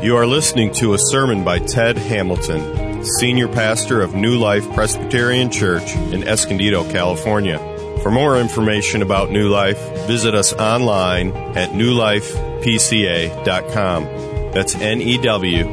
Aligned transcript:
You 0.00 0.16
are 0.16 0.28
listening 0.28 0.72
to 0.74 0.94
a 0.94 0.98
sermon 0.98 1.42
by 1.42 1.58
Ted 1.58 1.98
Hamilton, 1.98 3.04
Senior 3.18 3.48
Pastor 3.48 4.00
of 4.00 4.14
New 4.14 4.38
Life 4.38 4.72
Presbyterian 4.72 5.50
Church 5.50 5.96
in 5.96 6.22
Escondido, 6.22 6.88
California. 6.92 7.58
For 8.04 8.12
more 8.12 8.38
information 8.38 9.02
about 9.02 9.32
New 9.32 9.48
Life, 9.48 9.80
visit 10.06 10.36
us 10.36 10.52
online 10.52 11.32
at 11.56 11.70
newlifepca.com. 11.70 14.04
That's 14.52 14.76
N 14.76 15.02
E 15.02 15.18
W 15.18 15.64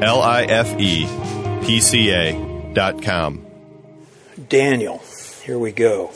L 0.00 0.22
I 0.22 0.44
F 0.44 0.78
E 0.78 1.08
P 1.66 1.80
C 1.80 2.12
A.com. 2.12 3.44
Daniel. 4.48 5.02
Here 5.42 5.58
we 5.58 5.72
go. 5.72 6.12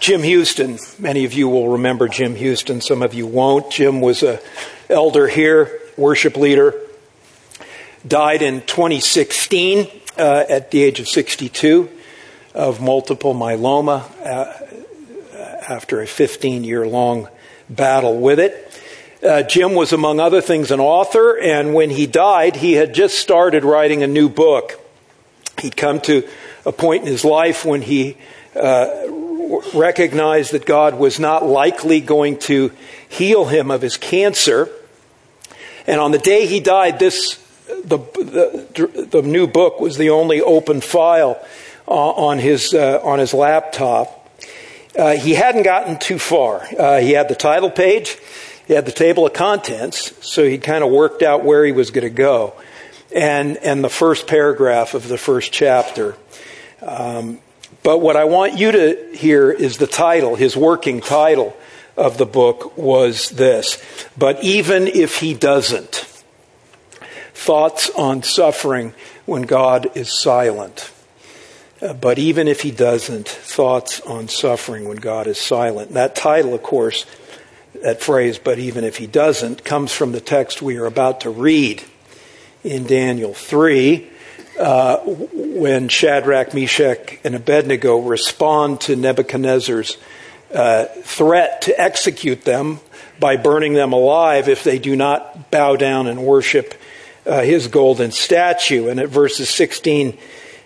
Jim 0.00 0.22
Houston. 0.22 0.78
Many 0.98 1.26
of 1.26 1.34
you 1.34 1.50
will 1.50 1.68
remember 1.68 2.08
Jim 2.08 2.36
Houston. 2.36 2.80
Some 2.80 3.02
of 3.02 3.12
you 3.12 3.26
won't. 3.26 3.70
Jim 3.70 4.00
was 4.00 4.22
a 4.22 4.40
elder 4.88 5.28
here, 5.28 5.78
worship 5.96 6.36
leader. 6.36 6.74
Died 8.06 8.42
in 8.42 8.62
2016 8.62 9.88
uh, 10.16 10.44
at 10.48 10.70
the 10.70 10.82
age 10.82 11.00
of 11.00 11.08
62 11.08 11.90
of 12.54 12.80
multiple 12.80 13.34
myeloma 13.34 14.04
uh, 14.24 14.52
after 15.68 16.00
a 16.00 16.06
15 16.06 16.64
year 16.64 16.86
long 16.86 17.28
battle 17.68 18.18
with 18.18 18.40
it. 18.40 18.66
Uh, 19.22 19.42
Jim 19.42 19.74
was, 19.74 19.92
among 19.92 20.18
other 20.18 20.40
things, 20.40 20.70
an 20.70 20.80
author, 20.80 21.38
and 21.38 21.74
when 21.74 21.90
he 21.90 22.06
died, 22.06 22.56
he 22.56 22.72
had 22.72 22.94
just 22.94 23.18
started 23.18 23.64
writing 23.64 24.02
a 24.02 24.06
new 24.06 24.30
book. 24.30 24.80
He'd 25.60 25.76
come 25.76 26.00
to 26.02 26.26
a 26.64 26.72
point 26.72 27.02
in 27.02 27.08
his 27.08 27.22
life 27.22 27.64
when 27.64 27.82
he 27.82 28.16
uh, 28.56 28.88
recognized 29.74 30.52
that 30.52 30.64
God 30.64 30.98
was 30.98 31.20
not 31.20 31.44
likely 31.44 32.00
going 32.00 32.38
to 32.40 32.72
heal 33.08 33.44
him 33.44 33.70
of 33.70 33.82
his 33.82 33.98
cancer. 33.98 34.70
And 35.90 35.98
on 35.98 36.12
the 36.12 36.18
day 36.18 36.46
he 36.46 36.60
died, 36.60 37.00
this 37.00 37.34
the, 37.66 37.98
the, 37.98 39.06
the 39.10 39.22
new 39.22 39.48
book 39.48 39.80
was 39.80 39.96
the 39.96 40.10
only 40.10 40.40
open 40.40 40.80
file 40.80 41.44
uh, 41.88 42.10
on 42.10 42.38
his 42.38 42.72
uh, 42.72 43.00
on 43.02 43.18
his 43.18 43.34
laptop. 43.34 44.30
Uh, 44.96 45.16
he 45.16 45.34
hadn't 45.34 45.64
gotten 45.64 45.98
too 45.98 46.20
far. 46.20 46.64
Uh, 46.78 47.00
he 47.00 47.10
had 47.10 47.28
the 47.28 47.34
title 47.34 47.72
page, 47.72 48.18
he 48.68 48.74
had 48.74 48.86
the 48.86 48.92
table 48.92 49.26
of 49.26 49.32
contents, 49.32 50.14
so 50.24 50.44
he 50.44 50.58
kind 50.58 50.84
of 50.84 50.92
worked 50.92 51.22
out 51.22 51.42
where 51.44 51.64
he 51.64 51.72
was 51.72 51.90
going 51.90 52.04
to 52.04 52.08
go, 52.08 52.54
and 53.12 53.56
and 53.56 53.82
the 53.82 53.90
first 53.90 54.28
paragraph 54.28 54.94
of 54.94 55.08
the 55.08 55.18
first 55.18 55.50
chapter. 55.50 56.16
Um, 56.82 57.40
but 57.82 57.98
what 57.98 58.14
I 58.14 58.26
want 58.26 58.56
you 58.56 58.70
to 58.70 59.10
hear 59.12 59.50
is 59.50 59.78
the 59.78 59.88
title, 59.88 60.36
his 60.36 60.56
working 60.56 61.00
title 61.00 61.56
of 61.96 62.18
the 62.18 62.26
book 62.26 62.76
was 62.76 63.30
this. 63.30 63.82
But 64.16 64.42
even 64.42 64.86
if 64.86 65.18
he 65.18 65.34
doesn't, 65.34 66.06
thoughts 67.34 67.90
on 67.96 68.22
suffering 68.22 68.94
when 69.26 69.42
God 69.42 69.96
is 69.96 70.10
silent. 70.10 70.92
Uh, 71.80 71.94
but 71.94 72.18
even 72.18 72.48
if 72.48 72.60
he 72.60 72.70
doesn't, 72.70 73.28
thoughts 73.28 74.00
on 74.02 74.28
suffering 74.28 74.86
when 74.86 74.98
God 74.98 75.26
is 75.26 75.40
silent. 75.40 75.92
That 75.94 76.14
title, 76.14 76.54
of 76.54 76.62
course, 76.62 77.06
that 77.82 78.02
phrase, 78.02 78.38
but 78.38 78.58
even 78.58 78.84
if 78.84 78.98
he 78.98 79.06
doesn't, 79.06 79.64
comes 79.64 79.92
from 79.92 80.12
the 80.12 80.20
text 80.20 80.60
we 80.60 80.76
are 80.76 80.86
about 80.86 81.22
to 81.22 81.30
read 81.30 81.82
in 82.62 82.86
Daniel 82.86 83.32
3, 83.32 84.06
uh, 84.58 84.98
when 84.98 85.88
Shadrach, 85.88 86.52
Meshach, 86.52 87.18
and 87.24 87.34
Abednego 87.34 87.98
respond 87.98 88.82
to 88.82 88.96
Nebuchadnezzar's 88.96 89.96
uh, 90.54 90.86
threat 91.02 91.62
to 91.62 91.80
execute 91.80 92.44
them 92.44 92.80
by 93.18 93.36
burning 93.36 93.74
them 93.74 93.92
alive 93.92 94.48
if 94.48 94.64
they 94.64 94.78
do 94.78 94.96
not 94.96 95.50
bow 95.50 95.76
down 95.76 96.06
and 96.06 96.24
worship 96.24 96.74
uh, 97.26 97.42
his 97.42 97.68
golden 97.68 98.10
statue. 98.10 98.88
And 98.88 98.98
at 98.98 99.08
verses 99.08 99.48
16 99.50 100.16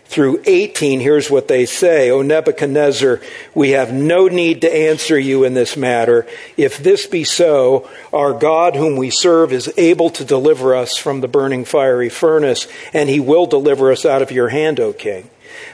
through 0.07 0.43
18, 0.47 1.01
here's 1.01 1.31
what 1.31 1.49
they 1.49 1.67
say. 1.67 2.11
O 2.11 2.23
Nebuchadnezzar, 2.23 3.21
we 3.55 3.71
have 3.71 3.93
no 3.93 4.29
need 4.29 4.61
to 4.61 4.73
answer 4.73 5.19
you 5.19 5.45
in 5.45 5.55
this 5.55 5.77
matter. 5.77 6.27
If 6.57 6.79
this 6.79 7.07
be 7.07 7.25
so, 7.25 7.91
our 8.13 8.33
God 8.33 8.77
whom 8.77 8.97
we 8.97 9.11
serve 9.11 9.53
is 9.53 9.73
able 9.77 10.11
to 10.11 10.25
deliver 10.25 10.75
us 10.75 10.97
from 10.97 11.21
the 11.21 11.29
burning 11.29 11.65
fiery 11.65 12.11
furnace, 12.11 12.69
and 12.93 13.09
he 13.09 13.19
will 13.19 13.47
deliver 13.47 13.91
us 13.91 14.05
out 14.05 14.23
of 14.23 14.31
your 14.31 14.49
hand, 14.49 14.79
O 14.79 14.93
king. 14.93 15.29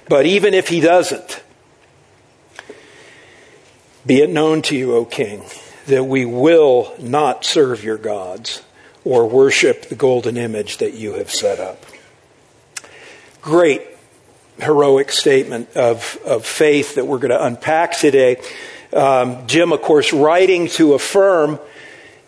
But 0.08 0.26
even 0.26 0.54
if 0.54 0.68
he 0.68 0.80
doesn't, 0.80 1.42
be 4.06 4.22
it 4.22 4.30
known 4.30 4.62
to 4.62 4.76
you, 4.76 4.94
O 4.94 5.04
king, 5.04 5.42
that 5.86 6.04
we 6.04 6.24
will 6.24 6.94
not 6.98 7.44
serve 7.44 7.84
your 7.84 7.98
gods 7.98 8.62
or 9.04 9.26
worship 9.26 9.88
the 9.88 9.94
golden 9.94 10.36
image 10.36 10.78
that 10.78 10.94
you 10.94 11.14
have 11.14 11.30
set 11.30 11.58
up. 11.58 11.84
Great 13.42 13.82
heroic 14.58 15.10
statement 15.10 15.74
of, 15.76 16.18
of 16.24 16.44
faith 16.44 16.96
that 16.96 17.06
we're 17.06 17.18
going 17.18 17.30
to 17.30 17.44
unpack 17.44 17.96
today. 17.96 18.40
Um, 18.92 19.46
Jim, 19.46 19.72
of 19.72 19.80
course, 19.82 20.12
writing 20.12 20.68
to 20.68 20.94
affirm 20.94 21.58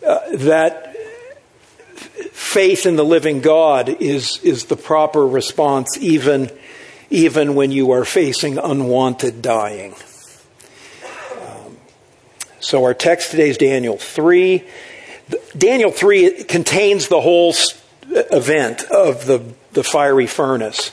uh, 0.07 0.37
that 0.37 0.97
faith 2.33 2.87
in 2.87 2.97
the 2.97 3.05
living 3.05 3.41
God 3.41 3.89
is, 3.89 4.39
is 4.43 4.67
the 4.67 4.77
proper 4.77 5.27
response, 5.27 5.97
even, 5.99 6.51
even 7.11 7.55
when 7.55 7.71
you 7.71 7.93
are 7.93 8.05
facing 8.05 8.59
unwanted 8.59 9.43
dying. 9.43 9.95
So, 12.63 12.85
our 12.85 12.95
text 12.95 13.33
today 13.33 13.51
is 13.51 13.59
Daniel 13.59 13.97
3. 13.97 14.63
Daniel 15.59 15.91
3 15.91 16.45
contains 16.45 17.09
the 17.09 17.21
whole 17.21 17.53
event 18.09 18.85
of 18.85 19.27
the, 19.27 19.43
the 19.73 19.83
fiery 19.83 20.29
furnace. 20.29 20.93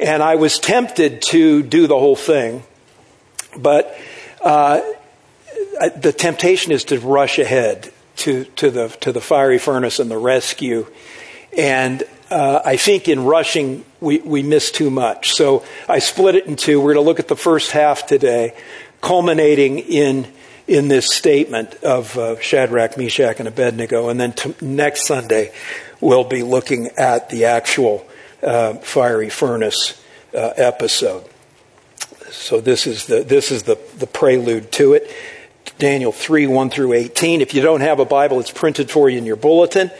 And 0.00 0.22
I 0.22 0.36
was 0.36 0.58
tempted 0.58 1.20
to 1.28 1.62
do 1.62 1.86
the 1.86 1.98
whole 1.98 2.16
thing, 2.16 2.62
but 3.54 3.94
uh, 4.40 4.80
the 5.98 6.14
temptation 6.16 6.72
is 6.72 6.84
to 6.84 6.98
rush 6.98 7.38
ahead 7.38 7.92
to, 8.16 8.44
to, 8.44 8.70
the, 8.70 8.88
to 9.02 9.12
the 9.12 9.20
fiery 9.20 9.58
furnace 9.58 9.98
and 9.98 10.10
the 10.10 10.16
rescue. 10.16 10.86
And 11.58 12.04
uh, 12.30 12.62
I 12.64 12.78
think 12.78 13.06
in 13.06 13.26
rushing, 13.26 13.84
we, 14.00 14.20
we 14.20 14.42
miss 14.42 14.70
too 14.70 14.88
much. 14.88 15.32
So 15.34 15.62
I 15.90 15.98
split 15.98 16.36
it 16.36 16.46
in 16.46 16.56
two. 16.56 16.80
We're 16.80 16.94
going 16.94 17.04
to 17.04 17.08
look 17.08 17.20
at 17.20 17.28
the 17.28 17.36
first 17.36 17.72
half 17.72 18.06
today, 18.06 18.56
culminating 19.02 19.78
in, 19.78 20.26
in 20.72 20.88
this 20.88 21.14
statement 21.14 21.74
of 21.84 22.16
uh, 22.16 22.40
Shadrach, 22.40 22.96
Meshach, 22.96 23.38
and 23.38 23.46
Abednego. 23.46 24.08
And 24.08 24.18
then 24.18 24.32
t- 24.32 24.54
next 24.62 25.06
Sunday, 25.06 25.52
we'll 26.00 26.24
be 26.24 26.42
looking 26.42 26.88
at 26.96 27.28
the 27.28 27.44
actual 27.44 28.06
uh, 28.42 28.74
fiery 28.76 29.28
furnace 29.28 30.02
uh, 30.34 30.38
episode. 30.56 31.26
So 32.30 32.62
this 32.62 32.86
is 32.86 33.04
the 33.04 33.22
this 33.22 33.50
is 33.52 33.64
the, 33.64 33.78
the 33.98 34.06
prelude 34.06 34.72
to 34.72 34.94
it. 34.94 35.14
Daniel 35.78 36.10
3, 36.10 36.46
1 36.46 36.70
through 36.70 36.94
18. 36.94 37.42
If 37.42 37.52
you 37.52 37.60
don't 37.60 37.82
have 37.82 38.00
a 38.00 38.06
Bible, 38.06 38.40
it's 38.40 38.50
printed 38.50 38.90
for 38.90 39.10
you 39.10 39.18
in 39.18 39.26
your 39.26 39.36
bulletin. 39.36 39.90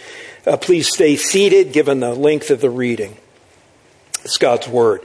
Uh, 0.47 0.57
please 0.57 0.89
stay 0.89 1.17
seated 1.17 1.75
given 1.75 2.01
the 2.01 2.15
length 2.15 2.51
of 2.51 2.63
the 2.63 2.71
reading. 2.71 3.19
It's 4.25 4.39
God's 4.39 4.69
Word. 4.69 5.05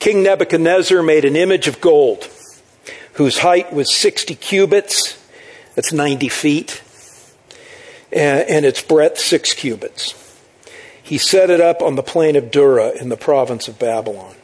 King 0.00 0.24
Nebuchadnezzar 0.24 1.00
made 1.02 1.24
an 1.24 1.36
image 1.36 1.68
of 1.68 1.80
gold 1.80 2.28
whose 3.16 3.38
height 3.38 3.72
was 3.72 3.94
60 3.94 4.34
cubits, 4.36 5.18
that's 5.74 5.92
90 5.92 6.28
feet, 6.28 6.82
and, 8.12 8.48
and 8.48 8.64
its 8.66 8.82
breadth 8.82 9.18
6 9.18 9.54
cubits. 9.54 10.14
He 11.02 11.18
set 11.18 11.50
it 11.50 11.60
up 11.60 11.82
on 11.82 11.94
the 11.94 12.02
plain 12.02 12.36
of 12.36 12.50
Dura 12.50 12.90
in 12.90 13.08
the 13.08 13.16
province 13.16 13.68
of 13.68 13.78
Babylon. 13.78 14.34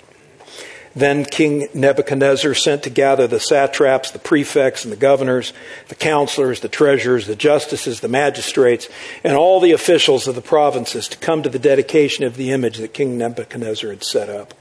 Then 0.95 1.25
King 1.25 1.69
Nebuchadnezzar 1.73 2.55
sent 2.55 2.83
to 2.83 2.91
gather 2.91 3.27
the 3.27 3.41
satraps, 3.41 4.11
the 4.11 4.19
prefects, 4.19 4.85
and 4.85 4.93
the 4.93 4.97
governors, 4.97 5.53
the 5.89 5.95
counselors, 5.95 6.61
the 6.61 6.69
treasurers, 6.69 7.27
the 7.27 7.37
justices, 7.37 8.01
the 8.01 8.09
magistrates, 8.09 8.89
and 9.25 9.35
all 9.35 9.59
the 9.59 9.73
officials 9.73 10.29
of 10.29 10.35
the 10.35 10.43
provinces 10.43 11.09
to 11.09 11.17
come 11.19 11.43
to 11.43 11.49
the 11.49 11.59
dedication 11.59 12.25
of 12.25 12.37
the 12.37 12.51
image 12.51 12.79
that 12.79 12.95
King 12.95 13.17
Nebuchadnezzar 13.17 13.91
had 13.91 14.05
set 14.05 14.29
up. 14.29 14.55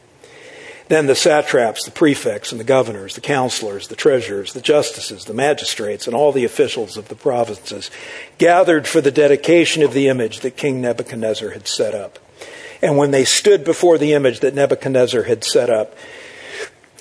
Then 0.92 1.08
the 1.08 1.16
satraps, 1.16 1.86
the 1.86 1.92
prefects, 1.92 2.52
and 2.52 2.60
the 2.60 2.66
governors, 2.66 3.16
the 3.16 3.22
counselors, 3.22 3.88
the 3.88 3.96
treasurers, 3.96 4.52
the 4.52 4.60
justices, 4.60 5.24
the 5.24 5.34
magistrates, 5.34 6.06
and 6.06 6.14
all 6.14 6.34
the 6.34 6.44
officials 6.44 6.98
of 6.98 7.08
the 7.08 7.16
provinces 7.16 7.90
gathered 8.38 8.86
for 8.90 9.00
the 9.00 9.10
dedication 9.10 9.84
of 9.84 9.94
the 9.94 10.10
image 10.10 10.42
that 10.42 10.58
King 10.58 10.82
Nebuchadnezzar 10.82 11.52
had 11.52 11.66
set 11.66 11.96
up. 11.96 12.20
And 12.82 12.98
when 12.98 13.12
they 13.12 13.24
stood 13.24 13.64
before 13.64 13.98
the 13.98 14.12
image 14.12 14.42
that 14.42 14.54
Nebuchadnezzar 14.54 15.24
had 15.24 15.46
set 15.46 15.70
up, 15.70 15.96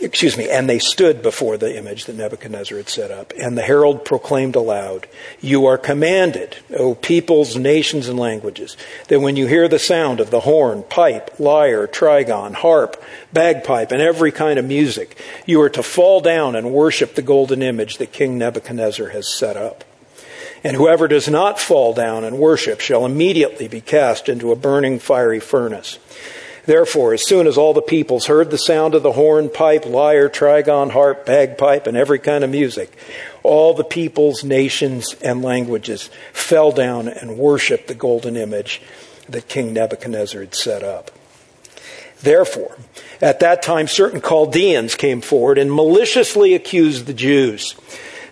excuse 0.00 0.36
me, 0.36 0.48
and 0.48 0.68
they 0.68 0.78
stood 0.78 1.22
before 1.22 1.56
the 1.56 1.76
image 1.76 2.06
that 2.06 2.16
Nebuchadnezzar 2.16 2.76
had 2.78 2.88
set 2.88 3.10
up. 3.10 3.32
And 3.38 3.56
the 3.56 3.62
herald 3.62 4.04
proclaimed 4.04 4.56
aloud, 4.56 5.06
You 5.40 5.66
are 5.66 5.78
commanded, 5.78 6.56
O 6.76 6.94
peoples, 6.94 7.56
nations, 7.56 8.08
and 8.08 8.18
languages, 8.18 8.76
that 9.08 9.20
when 9.20 9.36
you 9.36 9.46
hear 9.46 9.68
the 9.68 9.78
sound 9.78 10.20
of 10.20 10.30
the 10.30 10.40
horn, 10.40 10.82
pipe, 10.84 11.38
lyre, 11.38 11.86
trigon, 11.86 12.54
harp, 12.54 13.02
bagpipe, 13.32 13.92
and 13.92 14.02
every 14.02 14.32
kind 14.32 14.58
of 14.58 14.64
music, 14.64 15.18
you 15.46 15.60
are 15.60 15.70
to 15.70 15.82
fall 15.82 16.20
down 16.20 16.56
and 16.56 16.72
worship 16.72 17.14
the 17.14 17.22
golden 17.22 17.62
image 17.62 17.98
that 17.98 18.12
King 18.12 18.38
Nebuchadnezzar 18.38 19.10
has 19.10 19.28
set 19.28 19.56
up. 19.56 19.84
And 20.62 20.76
whoever 20.76 21.08
does 21.08 21.28
not 21.28 21.58
fall 21.58 21.94
down 21.94 22.24
and 22.24 22.38
worship 22.38 22.80
shall 22.80 23.06
immediately 23.06 23.66
be 23.66 23.80
cast 23.80 24.28
into 24.28 24.52
a 24.52 24.56
burning 24.56 24.98
fiery 24.98 25.40
furnace. 25.40 25.98
Therefore, 26.70 27.12
as 27.12 27.26
soon 27.26 27.48
as 27.48 27.58
all 27.58 27.74
the 27.74 27.82
peoples 27.82 28.26
heard 28.26 28.52
the 28.52 28.56
sound 28.56 28.94
of 28.94 29.02
the 29.02 29.10
horn, 29.10 29.48
pipe, 29.48 29.84
lyre, 29.84 30.28
trigon, 30.28 30.92
harp, 30.92 31.26
bagpipe, 31.26 31.88
and 31.88 31.96
every 31.96 32.20
kind 32.20 32.44
of 32.44 32.50
music, 32.50 32.96
all 33.42 33.74
the 33.74 33.82
peoples, 33.82 34.44
nations, 34.44 35.16
and 35.20 35.42
languages 35.42 36.10
fell 36.32 36.70
down 36.70 37.08
and 37.08 37.36
worshiped 37.36 37.88
the 37.88 37.94
golden 37.96 38.36
image 38.36 38.80
that 39.28 39.48
King 39.48 39.72
Nebuchadnezzar 39.72 40.42
had 40.42 40.54
set 40.54 40.84
up. 40.84 41.10
Therefore, 42.22 42.78
at 43.20 43.40
that 43.40 43.62
time, 43.62 43.88
certain 43.88 44.20
Chaldeans 44.20 44.94
came 44.94 45.22
forward 45.22 45.58
and 45.58 45.74
maliciously 45.74 46.54
accused 46.54 47.06
the 47.06 47.14
Jews. 47.14 47.74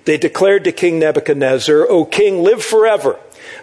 They 0.05 0.17
declared 0.17 0.63
to 0.63 0.71
King 0.71 1.01
Nebuchadnezzar, 1.01 1.89
O 1.91 2.05
king, 2.05 2.45
live 2.45 2.63
forever. 2.63 3.19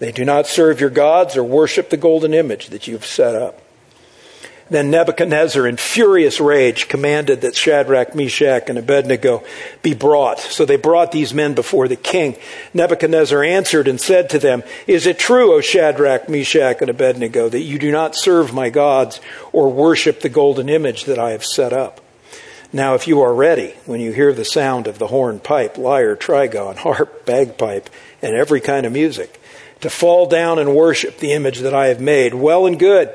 They 0.00 0.12
do 0.12 0.24
not 0.24 0.46
serve 0.46 0.80
your 0.80 0.90
gods 0.90 1.36
or 1.36 1.44
worship 1.44 1.90
the 1.90 1.96
golden 1.96 2.34
image 2.34 2.68
that 2.68 2.88
you 2.88 2.94
have 2.94 3.06
set 3.06 3.36
up. 3.36 3.62
Then 4.70 4.90
Nebuchadnezzar, 4.90 5.66
in 5.66 5.76
furious 5.76 6.40
rage, 6.40 6.88
commanded 6.88 7.40
that 7.40 7.56
Shadrach, 7.56 8.14
Meshach, 8.14 8.70
and 8.70 8.78
Abednego 8.78 9.42
be 9.82 9.94
brought. 9.94 10.38
So 10.38 10.64
they 10.64 10.76
brought 10.76 11.10
these 11.10 11.34
men 11.34 11.54
before 11.54 11.88
the 11.88 11.96
king. 11.96 12.36
Nebuchadnezzar 12.72 13.42
answered 13.42 13.88
and 13.88 14.00
said 14.00 14.30
to 14.30 14.38
them, 14.38 14.62
Is 14.86 15.06
it 15.06 15.18
true, 15.18 15.54
O 15.54 15.60
Shadrach, 15.60 16.28
Meshach, 16.28 16.80
and 16.80 16.88
Abednego, 16.88 17.48
that 17.48 17.62
you 17.62 17.80
do 17.80 17.90
not 17.90 18.14
serve 18.14 18.54
my 18.54 18.70
gods 18.70 19.20
or 19.52 19.72
worship 19.72 20.20
the 20.20 20.28
golden 20.28 20.68
image 20.68 21.04
that 21.04 21.18
I 21.18 21.32
have 21.32 21.44
set 21.44 21.72
up? 21.72 22.00
Now, 22.72 22.94
if 22.94 23.08
you 23.08 23.20
are 23.22 23.34
ready, 23.34 23.74
when 23.86 24.00
you 24.00 24.12
hear 24.12 24.32
the 24.32 24.44
sound 24.44 24.86
of 24.86 25.00
the 25.00 25.08
horn, 25.08 25.40
pipe, 25.40 25.76
lyre, 25.76 26.14
trigon, 26.14 26.76
harp, 26.76 27.26
bagpipe, 27.26 27.90
and 28.22 28.36
every 28.36 28.60
kind 28.60 28.86
of 28.86 28.92
music, 28.92 29.39
to 29.80 29.90
fall 29.90 30.26
down 30.26 30.58
and 30.58 30.74
worship 30.74 31.18
the 31.18 31.32
image 31.32 31.60
that 31.60 31.74
I 31.74 31.88
have 31.88 32.00
made, 32.00 32.34
well 32.34 32.66
and 32.66 32.78
good. 32.78 33.10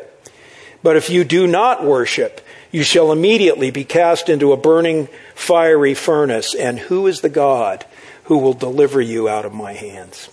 But 0.84 0.96
if 0.96 1.10
you 1.10 1.24
do 1.24 1.48
not 1.48 1.84
worship, 1.84 2.42
you 2.72 2.84
shall 2.84 3.12
immediately 3.12 3.72
be 3.72 3.84
cast 3.84 4.30
into 4.30 4.52
a 4.52 4.58
burning 4.58 5.08
fiery 5.34 5.94
furnace. 5.94 6.54
And 6.54 6.78
who 6.78 7.08
is 7.08 7.22
the 7.22 7.30
God 7.30 7.86
who 8.26 8.38
will 8.38 8.54
deliver 8.54 9.02
you 9.02 9.30
out 9.30 9.46
of 9.46 9.54
my 9.54 9.74
hands? 9.74 10.30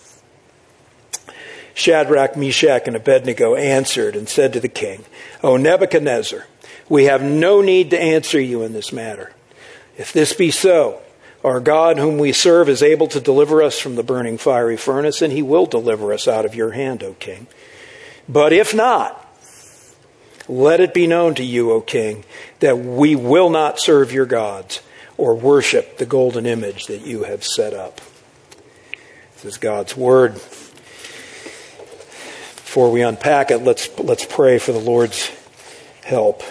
Shadrach, 1.75 2.37
Meshach, 2.37 2.87
and 2.87 2.97
Abednego 2.97 3.55
answered 3.55 4.15
and 4.17 4.29
said 4.29 4.53
to 4.53 4.61
the 4.61 4.69
king, 4.69 5.05
O 5.43 5.57
Nebuchadnezzar, 5.57 6.47
we 6.89 7.05
have 7.05 7.23
no 7.23 7.63
need 7.63 7.91
to 7.91 8.01
answer 8.01 8.41
you 8.41 8.63
in 8.63 8.73
this 8.73 8.93
matter. 8.93 9.33
If 9.97 10.13
this 10.13 10.33
be 10.33 10.51
so, 10.51 11.01
our 11.45 11.61
God, 11.61 11.99
whom 11.99 12.19
we 12.19 12.33
serve, 12.33 12.69
is 12.69 12.83
able 12.83 13.09
to 13.09 13.21
deliver 13.21 13.63
us 13.63 13.79
from 13.79 13.97
the 13.97 14.03
burning 14.03 14.39
fiery 14.39 14.77
furnace, 14.77 15.21
and 15.23 15.33
he 15.33 15.43
will 15.43 15.67
deliver 15.67 16.13
us 16.13 16.29
out 16.29 16.45
of 16.45 16.55
your 16.55 16.71
hand, 16.71 17.03
O 17.03 17.15
king. 17.15 17.49
But 18.29 18.53
if 18.53 18.75
not, 18.75 19.19
let 20.49 20.81
it 20.81 20.95
be 20.95 21.07
known 21.07 21.35
to 21.35 21.45
you, 21.45 21.73
O 21.73 21.81
king, 21.81 22.25
that 22.61 22.79
we 22.79 23.17
will 23.17 23.51
not 23.51 23.81
serve 23.81 24.13
your 24.13 24.27
gods 24.27 24.81
or 25.17 25.35
worship 25.35 25.99
the 25.99 26.07
golden 26.07 26.47
image 26.47 26.87
that 26.87 27.07
you 27.07 27.25
have 27.25 27.45
set 27.45 27.75
up. 27.75 28.01
This 29.35 29.45
is 29.45 29.59
God's 29.59 29.97
word. 29.97 30.35
Before 32.55 32.91
we 32.91 33.03
unpack 33.03 33.51
it, 33.51 33.59
let's, 33.59 33.91
let's 33.99 34.25
pray 34.25 34.59
for 34.59 34.73
the 34.73 34.79
Lord's 34.79 35.31
help. 36.05 36.43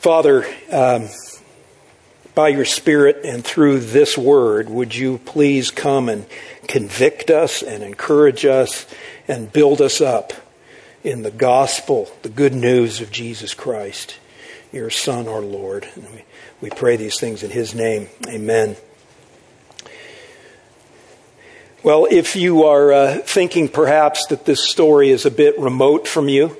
Father, 0.00 0.46
um, 0.70 1.08
by 2.34 2.48
your 2.48 2.64
Spirit 2.64 3.20
and 3.24 3.44
through 3.44 3.80
this 3.80 4.16
word, 4.16 4.68
would 4.70 4.94
you 4.94 5.18
please 5.18 5.70
come 5.70 6.08
and 6.08 6.26
convict 6.68 7.30
us 7.30 7.62
and 7.62 7.82
encourage 7.82 8.44
us 8.44 8.86
and 9.28 9.52
build 9.52 9.80
us 9.80 10.00
up? 10.00 10.32
in 11.02 11.22
the 11.22 11.30
gospel, 11.30 12.10
the 12.22 12.28
good 12.28 12.54
news 12.54 13.00
of 13.00 13.10
Jesus 13.10 13.54
Christ, 13.54 14.18
your 14.72 14.90
Son, 14.90 15.28
our 15.28 15.40
Lord. 15.40 15.88
And 15.94 16.06
we 16.60 16.70
pray 16.70 16.96
these 16.96 17.18
things 17.18 17.42
in 17.42 17.50
His 17.50 17.74
name. 17.74 18.08
Amen. 18.28 18.76
Well, 21.82 22.06
if 22.10 22.36
you 22.36 22.64
are 22.64 22.92
uh, 22.92 23.18
thinking 23.18 23.68
perhaps 23.68 24.26
that 24.26 24.44
this 24.44 24.68
story 24.68 25.08
is 25.10 25.24
a 25.24 25.30
bit 25.30 25.58
remote 25.58 26.06
from 26.06 26.28
you, 26.28 26.56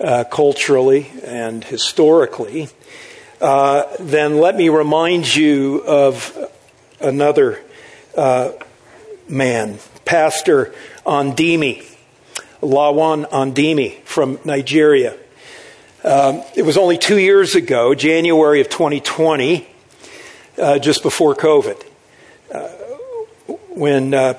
uh, 0.00 0.24
culturally 0.24 1.10
and 1.22 1.62
historically, 1.62 2.68
uh, 3.40 3.84
then 4.00 4.38
let 4.38 4.56
me 4.56 4.68
remind 4.68 5.34
you 5.34 5.82
of 5.86 6.36
another 7.00 7.60
uh, 8.16 8.52
man, 9.28 9.78
Pastor 10.04 10.74
Andimi. 11.04 11.84
Lawan 12.62 13.28
Andimi 13.28 14.00
from 14.02 14.38
Nigeria. 14.44 15.14
Um, 16.02 16.42
it 16.54 16.62
was 16.62 16.76
only 16.76 16.98
two 16.98 17.18
years 17.18 17.54
ago, 17.54 17.94
January 17.94 18.60
of 18.60 18.68
2020, 18.68 19.66
uh, 20.58 20.78
just 20.78 21.02
before 21.02 21.34
COVID, 21.34 21.84
uh, 22.52 22.68
when 23.70 24.14
uh, 24.14 24.34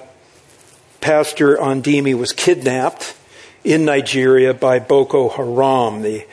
Pastor 1.00 1.58
Andimi 1.58 2.18
was 2.18 2.34
kidnapped 2.34 3.16
in 3.64 3.86
Nigeria 3.86 4.54
by 4.54 4.80
Boko 4.80 5.30
Haram, 5.30 6.02
the 6.02 6.26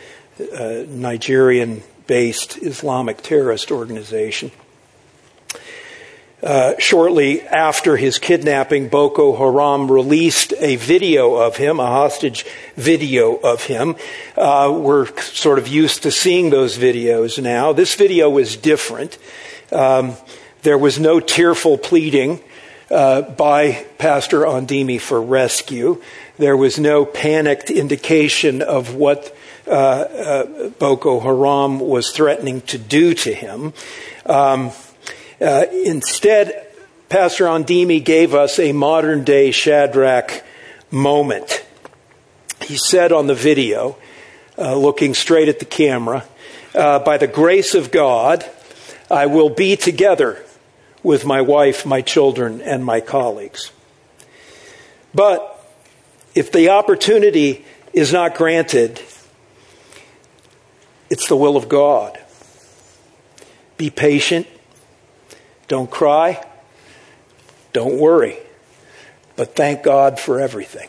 Nigerian 0.89 1.83
based 2.07 2.63
Islamic 2.63 3.23
terrorist 3.23 3.71
organization. 3.71 4.51
Uh, 6.43 6.75
shortly 6.79 7.41
after 7.41 7.97
his 7.97 8.19
kidnapping, 8.19 8.89
Boko 8.89 9.35
Haram 9.35 9.91
released 9.91 10.53
a 10.59 10.77
video 10.77 11.37
of 11.37 11.57
him, 11.57 11.81
a 11.81 11.87
hostage 11.87 12.45
video 12.77 13.37
of 13.37 13.65
him. 13.65 13.97
Uh, 14.37 14.71
we're 14.79 15.07
sort 15.23 15.59
of 15.59 15.67
used 15.67 16.03
to 16.03 16.11
seeing 16.11 16.51
those 16.51 16.77
videos 16.77 17.43
now. 17.43 17.73
This 17.73 17.95
video 17.95 18.29
was 18.29 18.57
different. 18.57 19.17
Um, 19.73 20.17
there 20.63 20.77
was 20.77 20.99
no 20.99 21.19
tearful 21.19 21.79
pleading 21.79 22.41
uh, 22.91 23.23
by 23.23 23.87
Pastor 23.97 24.41
Andimi 24.41 25.01
for 25.01 25.23
rescue. 25.23 26.03
There 26.37 26.59
was 26.59 26.79
no 26.79 27.07
panicked 27.07 27.71
indication 27.71 28.61
of 28.61 28.95
what 28.95 29.35
Boko 29.65 31.21
Haram 31.21 31.81
was 31.81 32.11
threatening 32.11 32.61
to 32.63 32.79
do 32.79 33.15
to 33.15 33.35
him. 33.35 33.73
Um, 34.27 34.71
uh, 35.41 35.67
instead, 35.73 36.67
Pastor 37.09 37.45
Andimi 37.47 38.03
gave 38.03 38.35
us 38.35 38.59
a 38.59 38.73
modern 38.73 39.25
day 39.25 39.51
Shadrach 39.51 40.43
moment. 40.91 41.65
He 42.63 42.77
said 42.77 43.13
on 43.13 43.27
the 43.27 43.35
video, 43.35 43.97
uh, 44.57 44.77
looking 44.77 45.15
straight 45.15 45.49
at 45.49 45.59
the 45.59 45.65
camera, 45.65 46.25
uh, 46.75 46.99
by 47.01 47.19
the 47.19 47.27
grace 47.27 47.75
of 47.75 47.91
God, 47.91 48.45
I 49.11 49.27
will 49.27 49.51
be 49.51 49.77
together 49.77 50.43
with 51.03 51.27
my 51.27 51.41
wife, 51.41 51.85
my 51.85 52.01
children, 52.01 52.61
and 52.63 52.85
my 52.85 53.01
colleagues. 53.01 53.71
But 55.15 55.51
if 56.35 56.51
the 56.51 56.71
opportunity 56.71 57.65
is 57.93 58.13
not 58.13 58.35
granted, 58.35 59.01
it's 61.11 61.29
the 61.29 61.37
will 61.37 61.57
of 61.57 61.69
God. 61.69 62.19
Be 63.77 63.91
patient, 63.91 64.47
don't 65.69 65.91
cry. 65.91 66.45
Don't 67.73 67.99
worry. 67.99 68.39
But 69.37 69.57
thank 69.57 69.83
God 69.83 70.21
for 70.21 70.41
everything. 70.41 70.89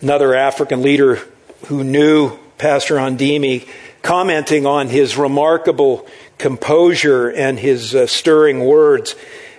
Another 0.00 0.34
African 0.34 0.82
leader 0.82 1.20
who 1.66 1.84
knew 1.84 2.36
Pastor 2.58 2.96
Andimi 2.96 3.68
commenting 4.02 4.66
on 4.66 4.88
his 4.88 5.16
remarkable 5.16 6.06
composure 6.36 7.30
and 7.30 7.58
his 7.58 7.94
uh, 7.94 8.06
stirring 8.06 8.64
words 8.64 9.14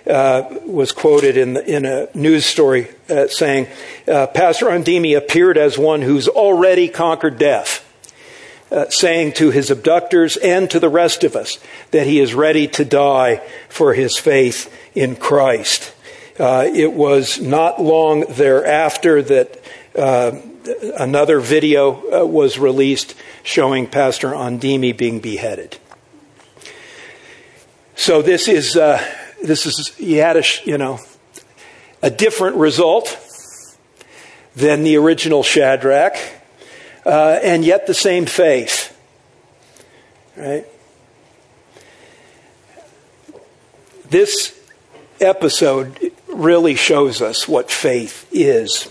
uh, 0.08 0.44
was 0.64 0.92
quoted 0.92 1.36
in, 1.36 1.54
the, 1.54 1.64
in 1.64 1.84
a 1.84 2.08
news 2.14 2.46
story 2.46 2.88
uh, 3.08 3.26
saying, 3.28 3.66
uh, 4.06 4.26
Pastor 4.28 4.66
Andimi 4.66 5.16
appeared 5.16 5.58
as 5.58 5.76
one 5.76 6.02
who's 6.02 6.28
already 6.28 6.88
conquered 6.88 7.38
death 7.38 7.82
uh, 8.70 8.88
saying 8.88 9.32
to 9.32 9.50
his 9.50 9.70
abductors 9.70 10.36
and 10.36 10.70
to 10.70 10.80
the 10.80 10.88
rest 10.88 11.24
of 11.24 11.36
us 11.36 11.58
that 11.90 12.06
he 12.06 12.20
is 12.20 12.34
ready 12.34 12.66
to 12.66 12.84
die 12.84 13.40
for 13.68 13.94
his 13.94 14.16
faith 14.16 14.72
in 14.94 15.16
Christ. 15.16 15.92
Uh, 16.38 16.68
it 16.72 16.92
was 16.92 17.40
not 17.40 17.80
long 17.80 18.20
thereafter 18.28 19.22
that 19.22 19.60
another 20.98 21.40
video 21.40 22.26
was 22.26 22.58
released 22.58 23.14
showing 23.42 23.86
Pastor 23.86 24.32
Andimi 24.32 24.96
being 24.96 25.20
beheaded. 25.20 25.78
So 27.94 28.20
this 28.20 28.46
is 28.46 28.76
uh, 28.76 29.02
this 29.42 29.66
is 29.66 29.94
he 29.96 30.14
had 30.14 30.36
a 30.36 30.42
you 30.64 30.78
know 30.78 30.98
a 32.02 32.10
different 32.10 32.56
result 32.56 33.18
than 34.54 34.82
the 34.82 34.96
original 34.96 35.42
Shadrach, 35.42 36.16
uh, 37.04 37.38
and 37.42 37.64
yet 37.64 37.86
the 37.86 37.94
same 37.94 38.26
faith. 38.26 38.96
Right. 40.36 40.66
This 44.08 44.58
episode 45.20 46.12
really 46.28 46.74
shows 46.74 47.20
us 47.20 47.48
what 47.48 47.70
faith 47.70 48.28
is, 48.32 48.84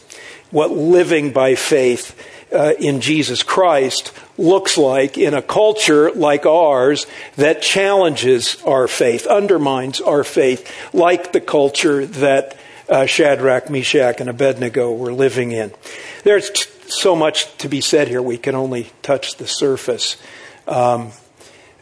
what 0.51 0.71
living 0.71 1.31
by 1.31 1.55
faith 1.55 2.19
uh, 2.51 2.73
in 2.79 3.01
Jesus 3.01 3.43
Christ 3.43 4.11
looks 4.37 4.77
like 4.77 5.17
in 5.17 5.33
a 5.33 5.41
culture 5.41 6.11
like 6.11 6.45
ours 6.45 7.05
that 7.35 7.61
challenges 7.61 8.61
our 8.63 8.87
faith, 8.87 9.25
undermines 9.27 10.01
our 10.01 10.23
faith, 10.23 10.71
like 10.93 11.31
the 11.31 11.41
culture 11.41 12.05
that 12.05 12.57
uh, 12.89 13.05
Shadrach, 13.05 13.69
Meshach, 13.69 14.19
and 14.19 14.29
Abednego 14.29 14.93
were 14.93 15.13
living 15.13 15.51
in. 15.51 15.71
There's 16.23 16.49
t- 16.49 16.69
so 16.87 17.15
much 17.15 17.55
to 17.57 17.69
be 17.69 17.81
said 17.81 18.07
here, 18.07 18.21
we 18.21 18.37
can 18.37 18.55
only 18.55 18.91
touch 19.01 19.37
the 19.37 19.47
surface. 19.47 20.17
Um, 20.67 21.11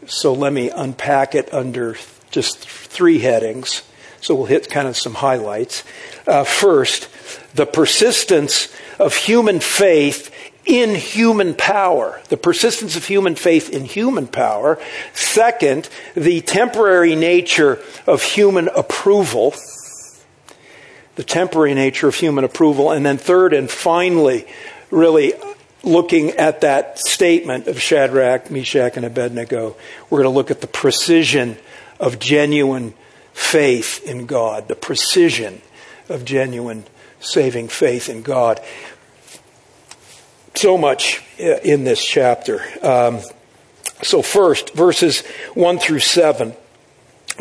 so 0.06 0.32
let 0.32 0.52
me 0.52 0.70
unpack 0.70 1.34
it 1.34 1.52
under 1.52 1.96
just 2.30 2.58
three 2.58 3.18
headings. 3.18 3.82
So 4.20 4.34
we'll 4.34 4.46
hit 4.46 4.70
kind 4.70 4.88
of 4.88 4.96
some 4.96 5.14
highlights. 5.14 5.84
Uh, 6.26 6.44
first, 6.44 7.08
the 7.54 7.66
persistence 7.66 8.74
of 8.98 9.14
human 9.14 9.60
faith 9.60 10.33
in 10.66 10.94
human 10.94 11.54
power. 11.54 12.20
The 12.28 12.36
persistence 12.36 12.96
of 12.96 13.04
human 13.06 13.34
faith 13.34 13.70
in 13.70 13.84
human 13.84 14.26
power. 14.26 14.78
Second, 15.12 15.88
the 16.14 16.40
temporary 16.40 17.14
nature 17.14 17.80
of 18.06 18.22
human 18.22 18.68
approval. 18.68 19.54
The 21.16 21.24
temporary 21.24 21.74
nature 21.74 22.08
of 22.08 22.14
human 22.14 22.44
approval. 22.44 22.90
And 22.90 23.04
then 23.04 23.18
third 23.18 23.52
and 23.52 23.70
finally, 23.70 24.46
really 24.90 25.34
looking 25.82 26.30
at 26.30 26.62
that 26.62 26.98
statement 26.98 27.66
of 27.66 27.80
Shadrach, 27.80 28.50
Meshach, 28.50 28.96
and 28.96 29.04
Abednego, 29.04 29.76
we're 30.08 30.22
going 30.22 30.32
to 30.32 30.36
look 30.36 30.50
at 30.50 30.60
the 30.60 30.66
precision 30.66 31.58
of 32.00 32.18
genuine 32.18 32.94
faith 33.32 34.02
in 34.04 34.26
God, 34.26 34.68
the 34.68 34.76
precision 34.76 35.60
of 36.08 36.24
genuine 36.24 36.84
saving 37.20 37.68
faith 37.68 38.08
in 38.08 38.22
God. 38.22 38.60
So 40.54 40.78
much 40.78 41.22
uh, 41.40 41.58
in 41.64 41.84
this 41.84 42.04
chapter. 42.04 42.62
Um, 42.82 43.20
so, 44.02 44.22
first, 44.22 44.74
verses 44.74 45.22
1 45.54 45.78
through 45.78 46.00
7, 46.00 46.54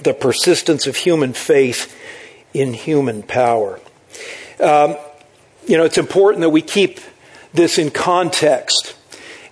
the 0.03 0.13
persistence 0.13 0.87
of 0.87 0.95
human 0.95 1.33
faith 1.33 1.95
in 2.53 2.73
human 2.73 3.23
power. 3.23 3.79
Um, 4.59 4.95
you 5.67 5.77
know, 5.77 5.83
it's 5.83 5.97
important 5.97 6.41
that 6.41 6.49
we 6.49 6.61
keep 6.61 6.99
this 7.53 7.77
in 7.77 7.91
context. 7.91 8.95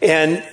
And 0.02 0.44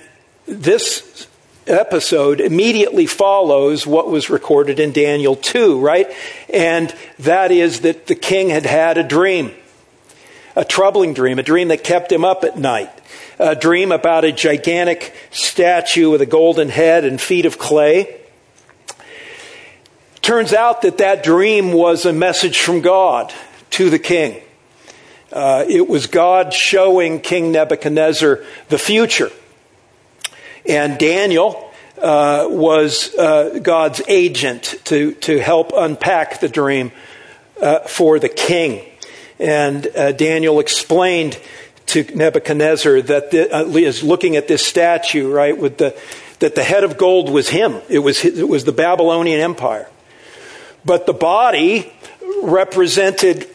this 0.45 1.27
episode 1.65 2.41
immediately 2.41 3.05
follows 3.05 3.85
what 3.85 4.09
was 4.09 4.29
recorded 4.29 4.79
in 4.79 4.91
Daniel 4.91 5.35
2, 5.35 5.79
right? 5.79 6.11
And 6.51 6.93
that 7.19 7.51
is 7.51 7.81
that 7.81 8.07
the 8.07 8.15
king 8.15 8.49
had 8.49 8.65
had 8.65 8.97
a 8.97 9.03
dream, 9.03 9.51
a 10.55 10.65
troubling 10.65 11.13
dream, 11.13 11.39
a 11.39 11.43
dream 11.43 11.69
that 11.69 11.83
kept 11.83 12.11
him 12.11 12.25
up 12.25 12.43
at 12.43 12.57
night, 12.57 12.91
a 13.39 13.55
dream 13.55 13.91
about 13.91 14.25
a 14.25 14.31
gigantic 14.31 15.15
statue 15.31 16.11
with 16.11 16.21
a 16.21 16.25
golden 16.25 16.69
head 16.69 17.05
and 17.05 17.19
feet 17.19 17.45
of 17.45 17.57
clay. 17.57 18.19
Turns 20.21 20.53
out 20.53 20.81
that 20.81 20.97
that 20.97 21.23
dream 21.23 21.71
was 21.71 22.05
a 22.05 22.13
message 22.13 22.59
from 22.59 22.81
God 22.81 23.33
to 23.71 23.89
the 23.89 23.97
king. 23.97 24.41
Uh, 25.31 25.63
it 25.67 25.87
was 25.87 26.07
God 26.07 26.53
showing 26.53 27.21
King 27.21 27.51
Nebuchadnezzar 27.51 28.43
the 28.67 28.77
future. 28.77 29.31
And 30.67 30.99
Daniel 30.99 31.71
uh, 32.01 32.47
was 32.49 33.15
uh, 33.15 33.59
God's 33.61 34.01
agent 34.07 34.75
to, 34.85 35.13
to 35.15 35.39
help 35.39 35.71
unpack 35.75 36.41
the 36.41 36.49
dream 36.49 36.91
uh, 37.61 37.79
for 37.79 38.19
the 38.19 38.29
king. 38.29 38.85
And 39.39 39.87
uh, 39.95 40.11
Daniel 40.11 40.59
explained 40.59 41.39
to 41.89 42.03
Nebuchadnezzar 42.15 43.01
that 43.03 43.31
the, 43.31 43.55
uh, 43.55 43.65
is 43.65 44.03
looking 44.03 44.35
at 44.35 44.47
this 44.47 44.65
statue, 44.65 45.31
right, 45.31 45.57
with 45.57 45.77
the, 45.77 45.97
that 46.39 46.55
the 46.55 46.63
head 46.63 46.83
of 46.83 46.97
gold 46.97 47.29
was 47.29 47.49
him. 47.49 47.81
It 47.89 47.99
was, 47.99 48.23
it 48.23 48.47
was 48.47 48.63
the 48.63 48.71
Babylonian 48.71 49.39
Empire. 49.39 49.89
But 50.85 51.05
the 51.05 51.13
body 51.13 51.91
represented 52.41 53.49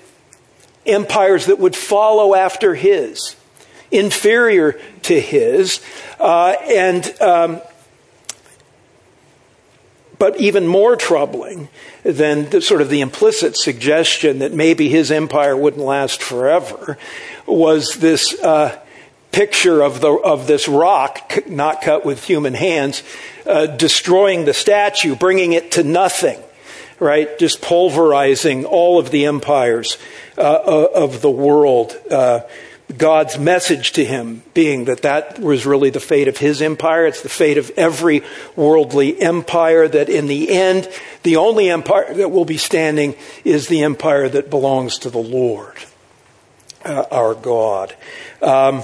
empires 0.87 1.47
that 1.47 1.59
would 1.59 1.75
follow 1.75 2.35
after 2.35 2.75
his, 2.75 3.37
inferior 3.91 4.79
to 5.03 5.21
his, 5.21 5.81
uh, 6.21 6.55
and 6.69 7.21
um, 7.21 7.61
but 10.19 10.39
even 10.41 10.67
more 10.67 10.97
troubling 10.97 11.69
than 12.03 12.49
the, 12.51 12.61
sort 12.61 12.81
of 12.81 12.89
the 12.89 13.01
implicit 13.01 13.57
suggestion 13.57 14.39
that 14.39 14.53
maybe 14.53 14.89
his 14.89 15.11
empire 15.11 15.57
wouldn't 15.57 15.83
last 15.83 16.23
forever 16.23 16.99
was 17.47 17.95
this 17.95 18.39
uh, 18.43 18.79
picture 19.33 19.83
of 19.83 20.01
the 20.01 20.11
of 20.11 20.47
this 20.47 20.69
rock 20.69 21.33
not 21.49 21.83
cut 21.83 22.05
with 22.05 22.25
human 22.25 22.55
hands 22.55 23.03
uh, 23.47 23.67
destroying 23.67 24.45
the 24.45 24.55
statue, 24.55 25.15
bringing 25.15 25.53
it 25.53 25.73
to 25.73 25.83
nothing 25.83 26.41
right? 27.01 27.39
Just 27.39 27.61
pulverizing 27.61 28.65
all 28.65 28.99
of 28.99 29.11
the 29.11 29.27
empires 29.27 29.99
uh, 30.39 30.41
uh, 30.41 30.89
of 30.95 31.21
the 31.21 31.31
world. 31.31 31.97
God's 32.99 33.39
message 33.39 33.93
to 33.93 34.05
him 34.05 34.43
being 34.53 34.85
that 34.85 35.03
that 35.03 35.39
was 35.39 35.65
really 35.65 35.91
the 35.91 36.01
fate 36.01 36.29
of 36.29 36.39
his 36.39 36.61
empire. 36.61 37.07
It's 37.07 37.23
the 37.23 37.29
fate 37.29 37.57
of 37.57 37.71
every 37.77 38.23
worldly 38.57 39.21
empire, 39.21 39.89
that 39.89 40.09
in 40.09 40.27
the 40.27 40.51
end, 40.51 40.89
the 41.23 41.37
only 41.37 41.71
empire 41.71 42.13
that 42.13 42.31
will 42.31 42.45
be 42.45 42.59
standing 42.59 43.17
is 43.43 43.69
the 43.69 43.83
empire 43.83 44.29
that 44.29 44.51
belongs 44.51 44.99
to 44.99 45.11
the 45.11 45.19
Lord, 45.19 45.77
uh, 46.85 47.05
our 47.11 47.35
God. 47.35 47.95
Um, 48.43 48.83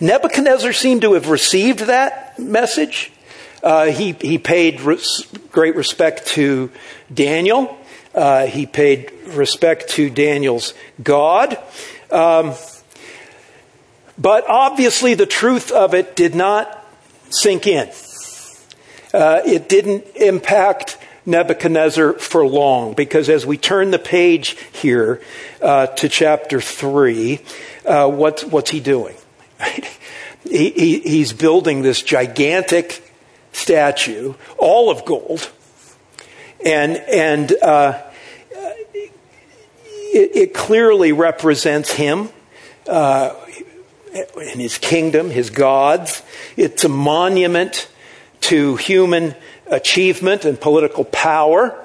Nebuchadnezzar 0.00 0.72
seemed 0.72 1.02
to 1.02 1.12
have 1.12 1.28
received 1.28 1.80
that 1.80 2.38
message. 2.38 3.12
Uh, 3.62 3.86
he, 3.86 4.12
he 4.12 4.38
paid 4.38 4.80
res- 4.80 5.26
great 5.52 5.76
respect 5.76 6.26
to 6.28 6.70
Daniel. 7.12 7.78
Uh, 8.14 8.46
he 8.46 8.66
paid 8.66 9.12
respect 9.28 9.90
to 9.90 10.10
Daniel's 10.10 10.74
God. 11.02 11.56
Um, 12.10 12.54
but 14.20 14.44
obviously, 14.48 15.14
the 15.14 15.26
truth 15.26 15.72
of 15.72 15.94
it 15.94 16.14
did 16.14 16.34
not 16.34 16.84
sink 17.30 17.66
in. 17.66 17.90
Uh, 19.12 19.40
it 19.44 19.68
didn't 19.68 20.04
impact 20.14 20.98
Nebuchadnezzar 21.26 22.14
for 22.14 22.46
long 22.46 22.94
because 22.94 23.28
as 23.28 23.46
we 23.46 23.56
turn 23.56 23.90
the 23.90 23.98
page 23.98 24.56
here 24.72 25.20
uh, 25.62 25.86
to 25.86 26.08
chapter 26.08 26.60
3, 26.60 27.40
uh, 27.86 28.08
what's, 28.08 28.44
what's 28.44 28.70
he 28.70 28.80
doing? 28.80 29.16
he, 30.44 30.70
he, 30.70 31.00
he's 31.00 31.32
building 31.32 31.82
this 31.82 32.02
gigantic 32.02 33.02
statue, 33.52 34.34
all 34.58 34.90
of 34.90 35.04
gold, 35.04 35.50
and 36.64 36.96
and 36.96 37.52
uh, 37.62 38.00
it, 40.12 40.36
it, 40.36 40.54
clearly 40.54 41.12
represents 41.12 41.92
him 41.92 42.28
uh, 42.86 43.34
and 44.14 44.60
his 44.60 44.78
kingdom, 44.78 45.30
his 45.30 45.50
gods. 45.50 46.22
It's 46.56 46.84
a 46.84 46.88
monument 46.88 47.88
to 48.42 48.76
human 48.76 49.34
achievement 49.66 50.44
and 50.44 50.60
political 50.60 51.04
power. 51.04 51.76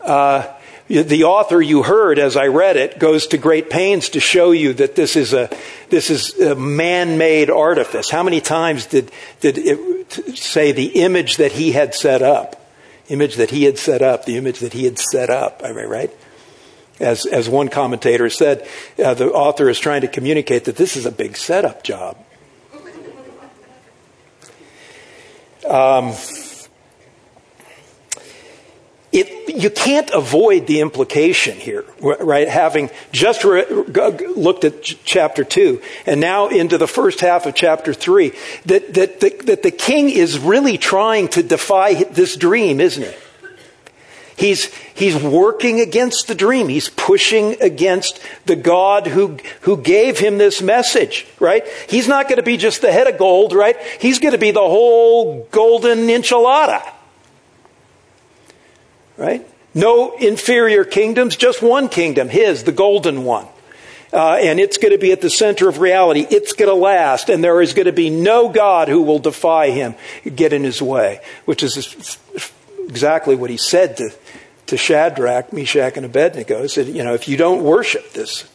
Uh, 0.00 0.46
the 0.88 1.22
author 1.22 1.62
you 1.62 1.84
heard 1.84 2.18
as 2.18 2.36
I 2.36 2.48
read 2.48 2.76
it 2.76 2.98
goes 2.98 3.28
to 3.28 3.38
great 3.38 3.70
pains 3.70 4.08
to 4.10 4.20
show 4.20 4.50
you 4.50 4.72
that 4.74 4.96
this 4.96 5.14
is 5.14 5.32
a 5.32 5.48
this 5.88 6.10
is 6.10 6.36
a 6.40 6.56
man-made 6.56 7.48
artifice. 7.48 8.10
How 8.10 8.24
many 8.24 8.40
times 8.40 8.86
did 8.86 9.12
did 9.38 9.56
it 9.56 10.36
say 10.36 10.72
the 10.72 10.86
image 11.00 11.36
that 11.36 11.52
he 11.52 11.72
had 11.72 11.94
set 11.94 12.22
up, 12.22 12.68
image 13.08 13.36
that 13.36 13.50
he 13.50 13.64
had 13.64 13.78
set 13.78 14.02
up, 14.02 14.24
the 14.24 14.36
image 14.36 14.58
that 14.58 14.72
he 14.72 14.84
had 14.84 14.98
set 14.98 15.30
up? 15.30 15.62
Am 15.62 15.78
I 15.78 15.84
Right? 15.84 16.10
As 17.00 17.26
as 17.26 17.48
one 17.48 17.68
commentator 17.68 18.28
said, 18.28 18.68
uh, 19.02 19.14
the 19.14 19.32
author 19.32 19.68
is 19.68 19.78
trying 19.78 20.02
to 20.02 20.08
communicate 20.08 20.64
that 20.64 20.76
this 20.76 20.96
is 20.96 21.06
a 21.06 21.12
big 21.12 21.36
setup 21.36 21.82
job. 21.82 22.16
Um, 25.66 26.14
it, 29.12 29.56
you 29.56 29.70
can't 29.70 30.10
avoid 30.10 30.66
the 30.66 30.80
implication 30.80 31.56
here, 31.58 31.84
right? 32.00 32.48
Having 32.48 32.90
just 33.10 33.44
re- 33.44 33.66
looked 33.68 34.64
at 34.64 34.82
ch- 34.82 34.98
chapter 35.04 35.42
2 35.42 35.82
and 36.06 36.20
now 36.20 36.48
into 36.48 36.78
the 36.78 36.86
first 36.86 37.20
half 37.20 37.44
of 37.46 37.54
chapter 37.54 37.92
3, 37.92 38.32
that, 38.66 38.94
that, 38.94 39.20
that, 39.20 39.46
that 39.46 39.62
the 39.64 39.72
king 39.72 40.10
is 40.10 40.38
really 40.38 40.78
trying 40.78 41.26
to 41.28 41.42
defy 41.42 42.04
this 42.04 42.36
dream, 42.36 42.80
isn't 42.80 43.02
he? 43.02 43.14
He's, 44.40 44.72
he's 44.94 45.22
working 45.22 45.80
against 45.80 46.26
the 46.26 46.34
dream. 46.34 46.68
He's 46.68 46.88
pushing 46.88 47.60
against 47.60 48.22
the 48.46 48.56
God 48.56 49.06
who, 49.06 49.36
who 49.60 49.76
gave 49.76 50.18
him 50.18 50.38
this 50.38 50.62
message, 50.62 51.26
right? 51.38 51.62
He's 51.90 52.08
not 52.08 52.26
going 52.26 52.38
to 52.38 52.42
be 52.42 52.56
just 52.56 52.80
the 52.80 52.90
head 52.90 53.06
of 53.06 53.18
gold, 53.18 53.52
right? 53.52 53.76
He's 54.00 54.18
going 54.18 54.32
to 54.32 54.38
be 54.38 54.50
the 54.50 54.60
whole 54.60 55.46
golden 55.50 56.06
enchilada, 56.06 56.90
right? 59.18 59.46
No 59.74 60.16
inferior 60.16 60.84
kingdoms, 60.86 61.36
just 61.36 61.60
one 61.60 61.90
kingdom, 61.90 62.30
his, 62.30 62.64
the 62.64 62.72
golden 62.72 63.24
one. 63.24 63.46
Uh, 64.10 64.38
and 64.40 64.58
it's 64.58 64.78
going 64.78 64.92
to 64.92 64.98
be 64.98 65.12
at 65.12 65.20
the 65.20 65.28
center 65.28 65.68
of 65.68 65.80
reality. 65.80 66.26
It's 66.30 66.54
going 66.54 66.70
to 66.70 66.74
last, 66.74 67.28
and 67.28 67.44
there 67.44 67.60
is 67.60 67.74
going 67.74 67.84
to 67.84 67.92
be 67.92 68.08
no 68.08 68.48
God 68.48 68.88
who 68.88 69.02
will 69.02 69.18
defy 69.18 69.68
him, 69.68 69.96
get 70.34 70.54
in 70.54 70.64
his 70.64 70.80
way, 70.80 71.20
which 71.44 71.62
is 71.62 72.16
exactly 72.90 73.36
what 73.36 73.50
he 73.50 73.56
said 73.56 73.96
to, 73.98 74.10
to 74.70 74.76
Shadrach, 74.76 75.52
Meshach, 75.52 75.96
and 75.96 76.06
Abednego. 76.06 76.64
Said, 76.68 76.86
You 76.86 77.02
know, 77.02 77.12
if 77.12 77.26
you 77.26 77.36
don't 77.36 77.64
worship 77.64 78.12
this 78.12 78.48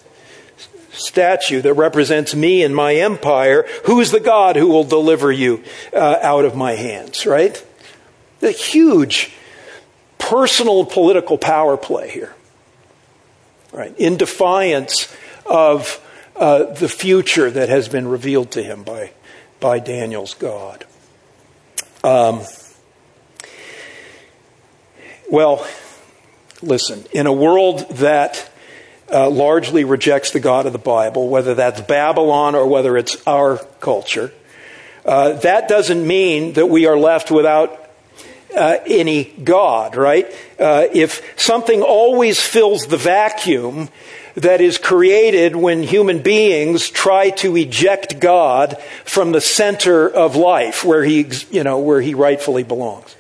statue 0.92 1.62
that 1.62 1.74
represents 1.74 2.34
me 2.34 2.64
and 2.64 2.74
my 2.74 2.96
empire, 2.96 3.66
who's 3.84 4.12
the 4.12 4.22
God 4.22 4.56
who 4.56 4.68
will 4.68 4.86
deliver 4.86 5.30
you 5.30 5.62
uh, 5.94 6.18
out 6.22 6.46
of 6.46 6.56
my 6.56 6.72
hands, 6.72 7.26
right? 7.26 7.64
A 8.42 8.52
huge 8.52 9.34
personal 10.18 10.86
political 10.86 11.38
power 11.38 11.76
play 11.76 12.10
here, 12.10 12.34
right? 13.74 13.94
In 13.98 14.16
defiance 14.16 15.14
of 15.46 16.02
uh, 16.38 16.64
the 16.76 16.88
future 16.88 17.52
that 17.52 17.68
has 17.68 17.90
been 17.90 18.08
revealed 18.08 18.52
to 18.52 18.64
him 18.64 18.84
by, 18.84 19.12
by 19.60 19.80
Daniel's 19.80 20.34
God. 20.34 20.86
Um, 22.06 22.42
well, 25.30 25.68
listen, 26.66 27.06
in 27.12 27.28
a 27.28 27.34
world 27.34 27.88
that 27.92 28.50
uh, 29.12 29.30
largely 29.30 29.84
rejects 29.84 30.32
the 30.32 30.40
God 30.40 30.66
of 30.66 30.74
the 30.74 30.80
Bible, 30.80 31.30
whether 31.30 31.54
that's 31.54 31.82
Babylon 31.82 32.56
or 32.56 32.68
whether 32.68 32.98
it's 32.98 33.22
our 33.28 33.58
culture, 33.80 34.34
uh, 35.06 35.34
that 35.34 35.68
doesn't 35.68 36.06
mean 36.06 36.54
that 36.54 36.66
we 36.66 36.88
are 36.88 36.98
left 36.98 37.30
without 37.30 37.88
uh, 38.56 38.78
any 38.88 39.26
God, 39.26 39.96
right? 39.96 40.26
Uh, 40.60 40.88
if 40.92 41.40
something 41.40 41.82
always 41.82 42.42
fills 42.42 42.88
the 42.88 42.98
vacuum 42.98 43.90
that 44.36 44.62
is 44.62 44.78
created 44.78 45.56
when 45.56 45.84
human 45.84 46.22
beings 46.22 46.90
try 46.90 47.30
to 47.30 47.56
eject 47.56 48.20
God 48.20 48.78
from 49.04 49.32
the 49.32 49.42
center 49.42 50.10
of 50.10 50.36
life, 50.36 50.84
where 50.84 51.04
he, 51.04 51.30
you 51.52 51.64
know, 51.64 51.80
where 51.80 52.02
he 52.02 52.14
rightfully 52.14 52.64
belongs. 52.64 53.16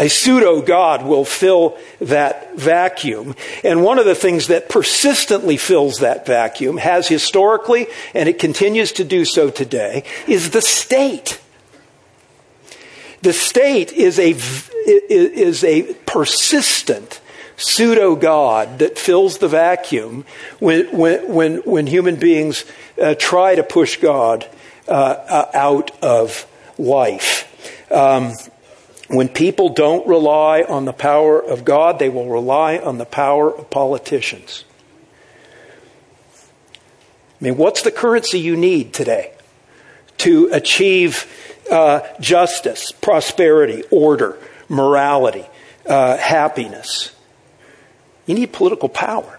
A 0.00 0.08
pseudo 0.08 0.62
God 0.62 1.04
will 1.04 1.24
fill 1.24 1.76
that 2.00 2.56
vacuum. 2.56 3.34
And 3.64 3.82
one 3.82 3.98
of 3.98 4.04
the 4.04 4.14
things 4.14 4.46
that 4.46 4.68
persistently 4.68 5.56
fills 5.56 5.98
that 5.98 6.24
vacuum, 6.24 6.76
has 6.76 7.08
historically, 7.08 7.88
and 8.14 8.28
it 8.28 8.38
continues 8.38 8.92
to 8.92 9.04
do 9.04 9.24
so 9.24 9.50
today, 9.50 10.04
is 10.28 10.50
the 10.50 10.62
state. 10.62 11.40
The 13.22 13.32
state 13.32 13.92
is 13.92 14.20
a, 14.20 14.36
is 14.86 15.64
a 15.64 15.94
persistent 16.06 17.20
pseudo 17.56 18.14
God 18.14 18.78
that 18.78 18.96
fills 18.96 19.38
the 19.38 19.48
vacuum 19.48 20.24
when, 20.60 20.86
when, 20.96 21.34
when, 21.34 21.56
when 21.58 21.86
human 21.88 22.14
beings 22.14 22.64
uh, 23.02 23.16
try 23.18 23.56
to 23.56 23.64
push 23.64 23.96
God 23.96 24.48
uh, 24.86 24.92
uh, 24.92 25.50
out 25.52 25.90
of 26.02 26.46
life. 26.78 27.44
Um, 27.90 28.32
when 29.08 29.28
people 29.28 29.70
don't 29.70 30.06
rely 30.06 30.62
on 30.62 30.84
the 30.84 30.92
power 30.92 31.42
of 31.42 31.64
God, 31.64 31.98
they 31.98 32.10
will 32.10 32.28
rely 32.28 32.76
on 32.76 32.98
the 32.98 33.06
power 33.06 33.54
of 33.54 33.70
politicians. 33.70 34.64
I 37.40 37.44
mean, 37.44 37.56
what's 37.56 37.82
the 37.82 37.90
currency 37.90 38.38
you 38.38 38.56
need 38.56 38.92
today 38.92 39.32
to 40.18 40.50
achieve 40.52 41.26
uh, 41.70 42.00
justice, 42.20 42.92
prosperity, 42.92 43.82
order, 43.90 44.38
morality, 44.68 45.46
uh, 45.86 46.18
happiness? 46.18 47.14
You 48.26 48.34
need 48.34 48.52
political 48.52 48.90
power. 48.90 49.38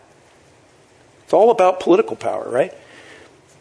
It's 1.25 1.34
all 1.34 1.51
about 1.51 1.79
political 1.79 2.15
power, 2.15 2.49
right? 2.49 2.73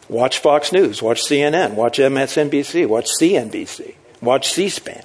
Watch 0.07 0.39
Fox 0.39 0.71
News, 0.71 1.03
watch 1.03 1.21
CNN, 1.21 1.75
watch 1.75 1.99
MSNBC, 1.99 2.87
watch 2.87 3.05
CNBC, 3.21 3.93
watch 4.21 4.49
C 4.49 4.69
SPAN. 4.69 5.03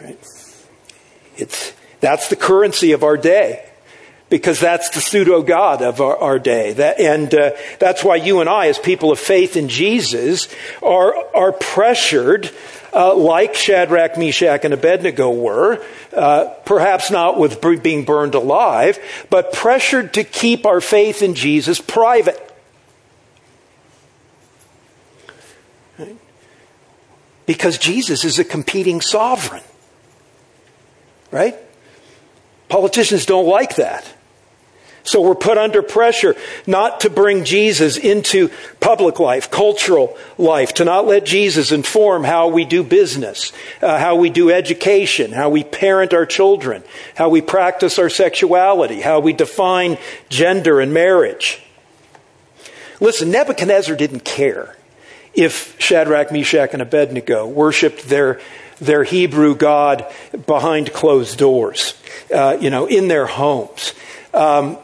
Right? 0.00 0.18
It's, 1.36 1.72
that's 2.00 2.28
the 2.28 2.36
currency 2.36 2.92
of 2.92 3.02
our 3.02 3.16
day 3.16 3.68
because 4.30 4.60
that's 4.60 4.90
the 4.90 5.00
pseudo 5.00 5.42
God 5.42 5.82
of 5.82 6.00
our, 6.00 6.16
our 6.16 6.38
day. 6.38 6.72
That, 6.72 7.00
and 7.00 7.34
uh, 7.34 7.52
that's 7.78 8.04
why 8.04 8.16
you 8.16 8.40
and 8.40 8.48
I, 8.48 8.68
as 8.68 8.78
people 8.78 9.10
of 9.10 9.18
faith 9.18 9.56
in 9.56 9.68
Jesus, 9.68 10.48
are, 10.82 11.14
are 11.34 11.52
pressured, 11.52 12.50
uh, 12.92 13.14
like 13.14 13.54
Shadrach, 13.54 14.18
Meshach, 14.18 14.64
and 14.64 14.74
Abednego 14.74 15.30
were, 15.30 15.84
uh, 16.14 16.46
perhaps 16.64 17.10
not 17.10 17.38
with 17.38 17.60
being 17.82 18.04
burned 18.04 18.34
alive, 18.34 18.98
but 19.30 19.52
pressured 19.52 20.14
to 20.14 20.24
keep 20.24 20.66
our 20.66 20.80
faith 20.80 21.22
in 21.22 21.34
Jesus 21.34 21.80
private. 21.80 22.44
Because 27.46 27.78
Jesus 27.78 28.24
is 28.24 28.38
a 28.38 28.44
competing 28.44 29.00
sovereign. 29.00 29.62
Right? 31.30 31.56
Politicians 32.68 33.26
don't 33.26 33.46
like 33.46 33.76
that. 33.76 34.14
So 35.08 35.22
we're 35.22 35.36
put 35.36 35.56
under 35.56 35.82
pressure 35.82 36.36
not 36.66 37.00
to 37.00 37.10
bring 37.10 37.44
Jesus 37.44 37.96
into 37.96 38.50
public 38.78 39.18
life, 39.18 39.50
cultural 39.50 40.18
life, 40.36 40.74
to 40.74 40.84
not 40.84 41.06
let 41.06 41.24
Jesus 41.24 41.72
inform 41.72 42.24
how 42.24 42.48
we 42.48 42.66
do 42.66 42.82
business, 42.82 43.54
uh, 43.80 43.98
how 43.98 44.16
we 44.16 44.28
do 44.28 44.50
education, 44.50 45.32
how 45.32 45.48
we 45.48 45.64
parent 45.64 46.12
our 46.12 46.26
children, 46.26 46.82
how 47.14 47.30
we 47.30 47.40
practice 47.40 47.98
our 47.98 48.10
sexuality, 48.10 49.00
how 49.00 49.20
we 49.20 49.32
define 49.32 49.96
gender 50.28 50.78
and 50.78 50.92
marriage. 50.92 51.62
Listen, 53.00 53.30
Nebuchadnezzar 53.30 53.96
didn't 53.96 54.26
care 54.26 54.76
if 55.32 55.80
Shadrach, 55.80 56.30
Meshach, 56.32 56.74
and 56.74 56.82
Abednego 56.82 57.46
worshiped 57.46 58.10
their 58.10 58.40
their 58.80 59.04
Hebrew 59.04 59.54
God 59.54 60.06
behind 60.46 60.92
closed 60.92 61.38
doors, 61.38 61.94
uh, 62.34 62.56
you 62.60 62.70
know, 62.70 62.86
in 62.86 63.08
their 63.08 63.26
homes. 63.26 63.92
Um, 64.32 64.78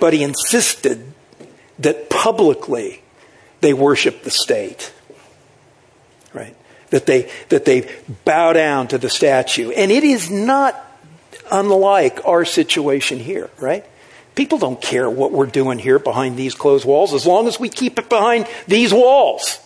but 0.00 0.12
he 0.12 0.22
insisted 0.22 1.12
that 1.78 2.10
publicly 2.10 3.02
they 3.60 3.72
worship 3.72 4.22
the 4.22 4.30
state. 4.30 4.92
Right? 6.32 6.54
That 6.90 7.06
they, 7.06 7.30
that 7.48 7.64
they 7.64 7.88
bow 8.24 8.52
down 8.52 8.88
to 8.88 8.98
the 8.98 9.10
statue. 9.10 9.70
And 9.70 9.90
it 9.90 10.04
is 10.04 10.30
not 10.30 10.84
unlike 11.50 12.20
our 12.26 12.44
situation 12.44 13.18
here, 13.18 13.50
right? 13.58 13.84
People 14.34 14.58
don't 14.58 14.80
care 14.80 15.10
what 15.10 15.32
we're 15.32 15.46
doing 15.46 15.78
here 15.78 15.98
behind 15.98 16.36
these 16.36 16.54
closed 16.54 16.84
walls 16.84 17.12
as 17.12 17.26
long 17.26 17.48
as 17.48 17.58
we 17.58 17.68
keep 17.68 17.98
it 17.98 18.08
behind 18.08 18.46
these 18.66 18.92
walls. 18.92 19.58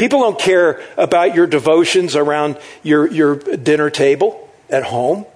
People 0.00 0.20
don't 0.20 0.38
care 0.38 0.80
about 0.96 1.34
your 1.34 1.46
devotions 1.46 2.16
around 2.16 2.56
your, 2.82 3.06
your 3.12 3.36
dinner 3.36 3.90
table 3.90 4.48
at 4.70 4.82
home. 4.82 5.26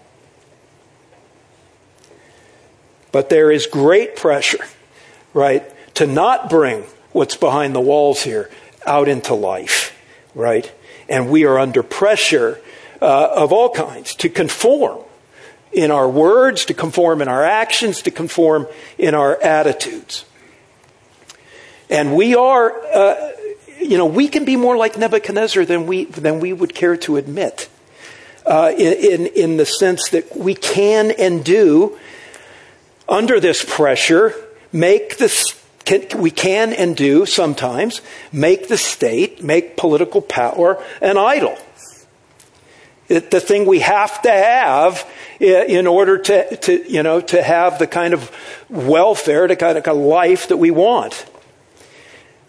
But 3.13 3.29
there 3.29 3.51
is 3.51 3.67
great 3.67 4.17
pressure, 4.17 4.65
right, 5.35 5.71
to 5.97 6.07
not 6.07 6.49
bring 6.49 6.85
what's 7.13 7.37
behind 7.37 7.75
the 7.75 7.81
walls 7.83 8.23
here 8.23 8.51
out 8.87 9.07
into 9.07 9.35
life, 9.35 9.95
right? 10.35 10.73
And 11.11 11.29
we 11.29 11.45
are 11.45 11.59
under 11.59 11.83
pressure 11.83 12.59
uh, 13.03 13.35
of 13.35 13.53
all 13.53 13.69
kinds 13.69 14.15
to 14.15 14.31
conform 14.31 15.05
in 15.75 15.91
our 15.91 16.09
words, 16.09 16.65
to 16.65 16.73
conform 16.73 17.21
in 17.21 17.29
our 17.29 17.45
actions, 17.45 18.01
to 18.01 18.11
conform 18.11 18.67
in 18.97 19.15
our 19.15 19.39
attitudes. 19.43 20.25
And 21.91 22.17
we 22.17 22.35
are. 22.35 22.73
Uh, 22.87 23.33
you 23.85 23.99
know, 23.99 24.07
we 24.07 24.29
can 24.29 24.45
be 24.45 24.57
more 24.57 24.77
like 24.77 24.99
Nebuchadnezzar 24.99 25.65
than 25.65 25.87
we, 25.87 26.05
than 26.05 26.41
we 26.41 26.53
would 26.53 26.75
care 26.75 26.97
to 26.99 27.17
admit. 27.17 27.69
Uh, 28.47 28.73
in, 28.77 29.27
in 29.29 29.57
the 29.57 29.65
sense 29.65 30.11
that 30.11 30.37
we 30.37 30.55
can 30.55 31.11
and 31.13 31.45
do, 31.45 31.99
under 33.09 33.41
this 33.41 33.65
pressure, 33.65 34.35
make 34.71 35.17
this, 35.17 35.59
can, 35.85 36.07
we 36.21 36.31
can 36.31 36.73
and 36.73 36.97
do 36.97 37.25
sometimes 37.25 38.03
make 38.33 38.69
the 38.69 38.77
state, 38.77 39.43
make 39.43 39.77
political 39.77 40.21
power 40.21 40.83
an 41.01 41.17
idol. 41.17 41.57
It, 43.09 43.31
the 43.31 43.41
thing 43.41 43.67
we 43.67 43.81
have 43.81 44.21
to 44.23 44.31
have 44.31 45.09
in 45.41 45.87
order 45.87 46.19
to, 46.19 46.57
to, 46.57 46.91
you 46.91 47.03
know, 47.03 47.21
to 47.21 47.43
have 47.43 47.79
the 47.79 47.87
kind 47.87 48.15
of 48.15 48.31
welfare, 48.69 49.47
the 49.49 49.57
kind 49.57 49.79
of 49.79 49.97
life 49.97 50.49
that 50.49 50.57
we 50.57 50.71
want. 50.71 51.27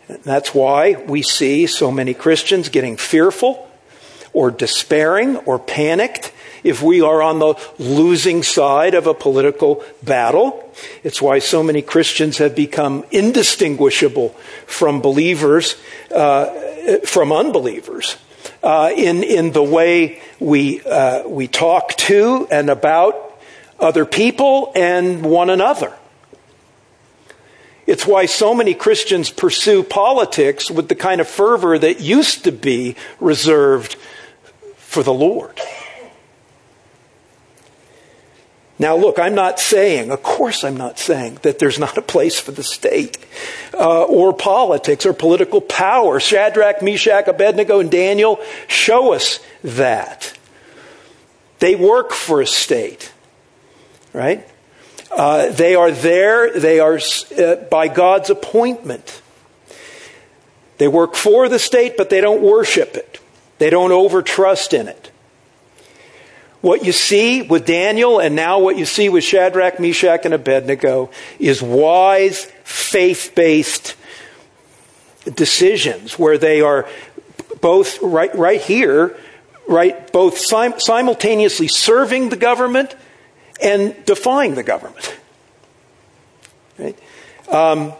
That's 0.07 0.53
why 0.53 1.03
we 1.07 1.21
see 1.21 1.67
so 1.67 1.91
many 1.91 2.13
Christians 2.13 2.69
getting 2.69 2.97
fearful 2.97 3.69
or 4.33 4.51
despairing 4.51 5.37
or 5.37 5.57
panicked 5.57 6.31
if 6.63 6.81
we 6.81 7.01
are 7.01 7.21
on 7.21 7.39
the 7.39 7.55
losing 7.79 8.43
side 8.43 8.95
of 8.95 9.07
a 9.07 9.13
political 9.13 9.83
battle. 10.03 10.73
It's 11.03 11.21
why 11.21 11.39
so 11.39 11.63
many 11.63 11.81
Christians 11.81 12.39
have 12.39 12.55
become 12.55 13.05
indistinguishable 13.11 14.29
from 14.65 14.99
believers, 15.01 15.75
uh, 16.13 16.99
from 17.05 17.31
unbelievers. 17.31 18.17
Uh, 18.61 18.91
in 18.95 19.23
in 19.23 19.51
the 19.51 19.63
way 19.63 20.19
we 20.39 20.81
uh, 20.81 21.27
we 21.27 21.47
talk 21.47 21.89
to 21.97 22.47
and 22.49 22.69
about 22.69 23.39
other 23.79 24.05
people 24.05 24.71
and 24.75 25.23
one 25.23 25.49
another. 25.49 25.93
It's 27.85 28.05
why 28.05 28.25
so 28.25 28.53
many 28.53 28.73
Christians 28.73 29.29
pursue 29.29 29.83
politics 29.83 30.71
with 30.71 30.89
the 30.89 30.95
kind 30.95 31.21
of 31.21 31.27
fervor 31.27 31.77
that 31.77 32.01
used 32.01 32.43
to 32.45 32.51
be 32.51 32.95
reserved 33.19 33.95
for 34.77 35.03
the 35.03 35.13
Lord. 35.13 35.59
Now, 38.77 38.97
look, 38.97 39.19
I'm 39.19 39.35
not 39.35 39.59
saying, 39.59 40.11
of 40.11 40.21
course, 40.21 40.63
I'm 40.63 40.75
not 40.75 40.99
saying 40.99 41.39
that 41.43 41.59
there's 41.59 41.79
not 41.79 41.97
a 41.97 42.01
place 42.01 42.39
for 42.39 42.51
the 42.51 42.63
state 42.63 43.17
uh, 43.73 44.03
or 44.03 44.33
politics 44.33 45.05
or 45.05 45.13
political 45.13 45.61
power. 45.61 46.19
Shadrach, 46.19 46.81
Meshach, 46.81 47.27
Abednego, 47.27 47.79
and 47.79 47.89
Daniel 47.89 48.39
show 48.67 49.13
us 49.13 49.39
that. 49.63 50.37
They 51.59 51.75
work 51.75 52.11
for 52.11 52.41
a 52.41 52.47
state, 52.47 53.13
right? 54.11 54.45
Uh, 55.11 55.49
they 55.51 55.75
are 55.75 55.91
there, 55.91 56.57
they 56.57 56.79
are 56.79 56.99
uh, 57.37 57.55
by 57.69 57.87
God's 57.87 58.29
appointment. 58.29 59.21
They 60.77 60.87
work 60.87 61.15
for 61.15 61.47
the 61.47 61.59
state, 61.59 61.95
but 61.95 62.09
they 62.09 62.21
don't 62.21 62.41
worship 62.41 62.95
it, 62.95 63.19
they 63.59 63.69
don't 63.69 63.91
overtrust 63.91 64.77
in 64.77 64.87
it. 64.87 65.11
What 66.61 66.83
you 66.83 66.93
see 66.93 67.43
with 67.43 67.67
Daniel 67.67 68.19
and 68.19 68.35
now 68.35 68.57
what 68.57 68.75
you 68.75 68.85
see 68.85 69.07
with 69.07 69.23
Shadrach, 69.23 69.79
Meshach, 69.79 70.25
and 70.25 70.33
Abednego 70.33 71.11
is 71.37 71.61
wise, 71.61 72.45
faith 72.63 73.33
based 73.35 73.95
decisions 75.35 76.17
where 76.17 76.39
they 76.39 76.61
are 76.61 76.87
both 77.61 78.01
right, 78.01 78.33
right 78.35 78.61
here, 78.61 79.15
right, 79.67 80.11
both 80.11 80.39
sim- 80.39 80.79
simultaneously 80.79 81.67
serving 81.67 82.29
the 82.29 82.35
government 82.35 82.95
and 83.61 83.95
defying 84.05 84.55
the 84.55 84.63
government. 84.63 85.17
Right? 86.77 86.97
Um, 87.49 87.93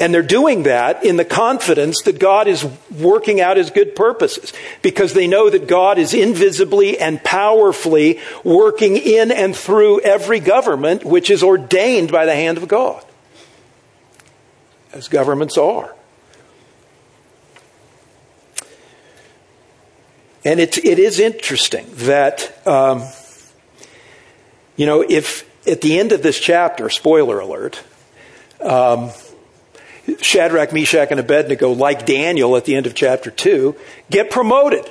and 0.00 0.14
they're 0.14 0.22
doing 0.22 0.62
that 0.62 1.04
in 1.04 1.16
the 1.16 1.24
confidence 1.24 2.02
that 2.04 2.20
God 2.20 2.46
is 2.46 2.64
working 2.96 3.40
out 3.40 3.56
his 3.56 3.70
good 3.70 3.96
purposes 3.96 4.52
because 4.80 5.12
they 5.12 5.26
know 5.26 5.50
that 5.50 5.66
God 5.66 5.98
is 5.98 6.14
invisibly 6.14 6.98
and 6.98 7.22
powerfully 7.24 8.20
working 8.44 8.96
in 8.96 9.32
and 9.32 9.56
through 9.56 10.00
every 10.02 10.38
government 10.38 11.04
which 11.04 11.30
is 11.30 11.42
ordained 11.42 12.12
by 12.12 12.26
the 12.26 12.34
hand 12.34 12.58
of 12.58 12.68
God, 12.68 13.04
as 14.92 15.08
governments 15.08 15.58
are. 15.58 15.94
And 20.44 20.60
it, 20.60 20.78
it 20.84 21.00
is 21.00 21.18
interesting 21.18 21.86
that, 21.94 22.56
um, 22.66 23.02
you 24.78 24.86
know, 24.86 25.04
if 25.06 25.44
at 25.68 25.82
the 25.82 25.98
end 25.98 26.12
of 26.12 26.22
this 26.22 26.38
chapter, 26.38 26.88
spoiler 26.88 27.40
alert, 27.40 27.82
um, 28.62 29.10
Shadrach, 30.22 30.72
Meshach, 30.72 31.10
and 31.10 31.20
Abednego, 31.20 31.72
like 31.72 32.06
Daniel 32.06 32.56
at 32.56 32.64
the 32.64 32.76
end 32.76 32.86
of 32.86 32.94
chapter 32.94 33.30
2, 33.30 33.76
get 34.08 34.30
promoted. 34.30 34.88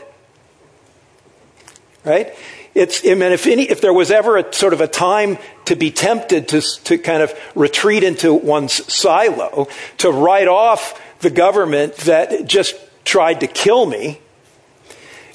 Right? 2.03 2.33
It's, 2.75 3.01
I 3.05 3.15
mean, 3.15 3.31
if, 3.31 3.47
any, 3.47 3.63
if 3.63 3.81
there 3.81 3.93
was 3.93 4.11
ever 4.11 4.37
a 4.37 4.53
sort 4.53 4.73
of 4.73 4.81
a 4.81 4.87
time 4.87 5.37
to 5.65 5.75
be 5.75 5.89
tempted 5.89 6.49
to, 6.49 6.61
to 6.83 6.97
kind 6.97 7.23
of 7.23 7.33
retreat 7.55 8.03
into 8.03 8.33
one's 8.33 8.93
silo, 8.93 9.67
to 9.99 10.11
write 10.11 10.49
off 10.49 11.01
the 11.19 11.29
government 11.29 11.95
that 11.97 12.45
just 12.45 12.75
tried 13.05 13.39
to 13.39 13.47
kill 13.47 13.85
me, 13.85 14.19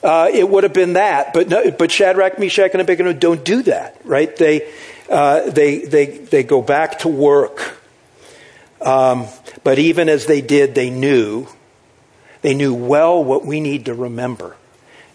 uh, 0.02 0.28
it 0.32 0.48
would 0.48 0.64
have 0.64 0.72
been 0.72 0.94
that. 0.94 1.32
But, 1.32 1.48
no, 1.48 1.70
but 1.70 1.90
Shadrach, 1.90 2.38
Meshach, 2.38 2.72
and 2.72 2.80
Abednego 2.80 3.12
don't 3.12 3.44
do 3.44 3.62
that, 3.62 4.00
right? 4.04 4.34
They, 4.36 4.70
uh, 5.08 5.50
they, 5.50 5.78
they, 5.78 6.06
they 6.06 6.42
go 6.42 6.62
back 6.62 7.00
to 7.00 7.08
work. 7.08 7.78
Um, 8.80 9.26
but 9.62 9.78
even 9.78 10.08
as 10.08 10.26
they 10.26 10.40
did, 10.40 10.74
they 10.74 10.90
knew, 10.90 11.46
they 12.42 12.54
knew 12.54 12.74
well 12.74 13.22
what 13.22 13.44
we 13.46 13.60
need 13.60 13.86
to 13.86 13.94
remember. 13.94 14.56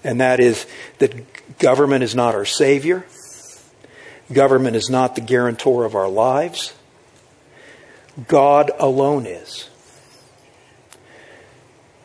And 0.04 0.22
that 0.22 0.40
is 0.40 0.66
that 1.00 1.14
government 1.60 2.04
is 2.04 2.16
not 2.16 2.34
our 2.34 2.46
Savior. 2.46 3.06
Government 4.32 4.76
is 4.76 4.90
not 4.90 5.16
the 5.16 5.22
guarantor 5.22 5.86
of 5.86 5.96
our 5.96 6.08
lives. 6.08 6.74
God 8.28 8.72
alone 8.80 9.26
is. 9.26 9.67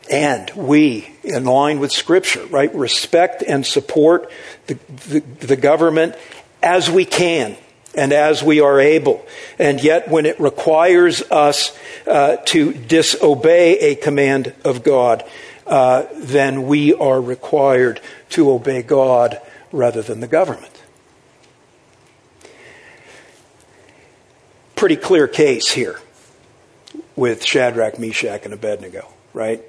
And 0.09 0.49
we, 0.55 1.09
in 1.23 1.45
line 1.45 1.79
with 1.79 1.91
Scripture, 1.91 2.45
right, 2.47 2.73
respect 2.75 3.41
and 3.41 3.65
support 3.65 4.29
the, 4.67 4.73
the, 5.07 5.19
the 5.19 5.55
government 5.55 6.15
as 6.61 6.89
we 6.89 7.05
can 7.05 7.57
and 7.95 8.11
as 8.11 8.43
we 8.43 8.59
are 8.59 8.79
able. 8.79 9.25
And 9.59 9.81
yet, 9.81 10.09
when 10.09 10.25
it 10.25 10.39
requires 10.39 11.21
us 11.31 11.77
uh, 12.07 12.37
to 12.47 12.73
disobey 12.73 13.79
a 13.79 13.95
command 13.95 14.53
of 14.65 14.83
God, 14.83 15.23
uh, 15.65 16.05
then 16.15 16.67
we 16.67 16.93
are 16.93 17.21
required 17.21 18.01
to 18.31 18.51
obey 18.51 18.81
God 18.81 19.39
rather 19.71 20.01
than 20.01 20.19
the 20.19 20.27
government. 20.27 20.81
Pretty 24.75 24.97
clear 24.97 25.27
case 25.27 25.71
here 25.71 25.99
with 27.15 27.45
Shadrach, 27.45 27.99
Meshach, 27.99 28.43
and 28.43 28.53
Abednego, 28.53 29.07
right? 29.33 29.63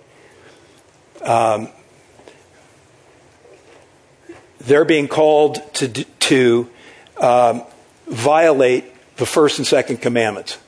Um, 1.25 1.69
they're 4.59 4.85
being 4.85 5.09
called 5.09 5.61
to, 5.75 5.89
to 5.89 6.71
um, 7.21 7.63
violate 8.07 8.85
the 9.17 9.27
first 9.27 9.59
and 9.59 9.67
second 9.67 9.99
commandments 9.99 10.59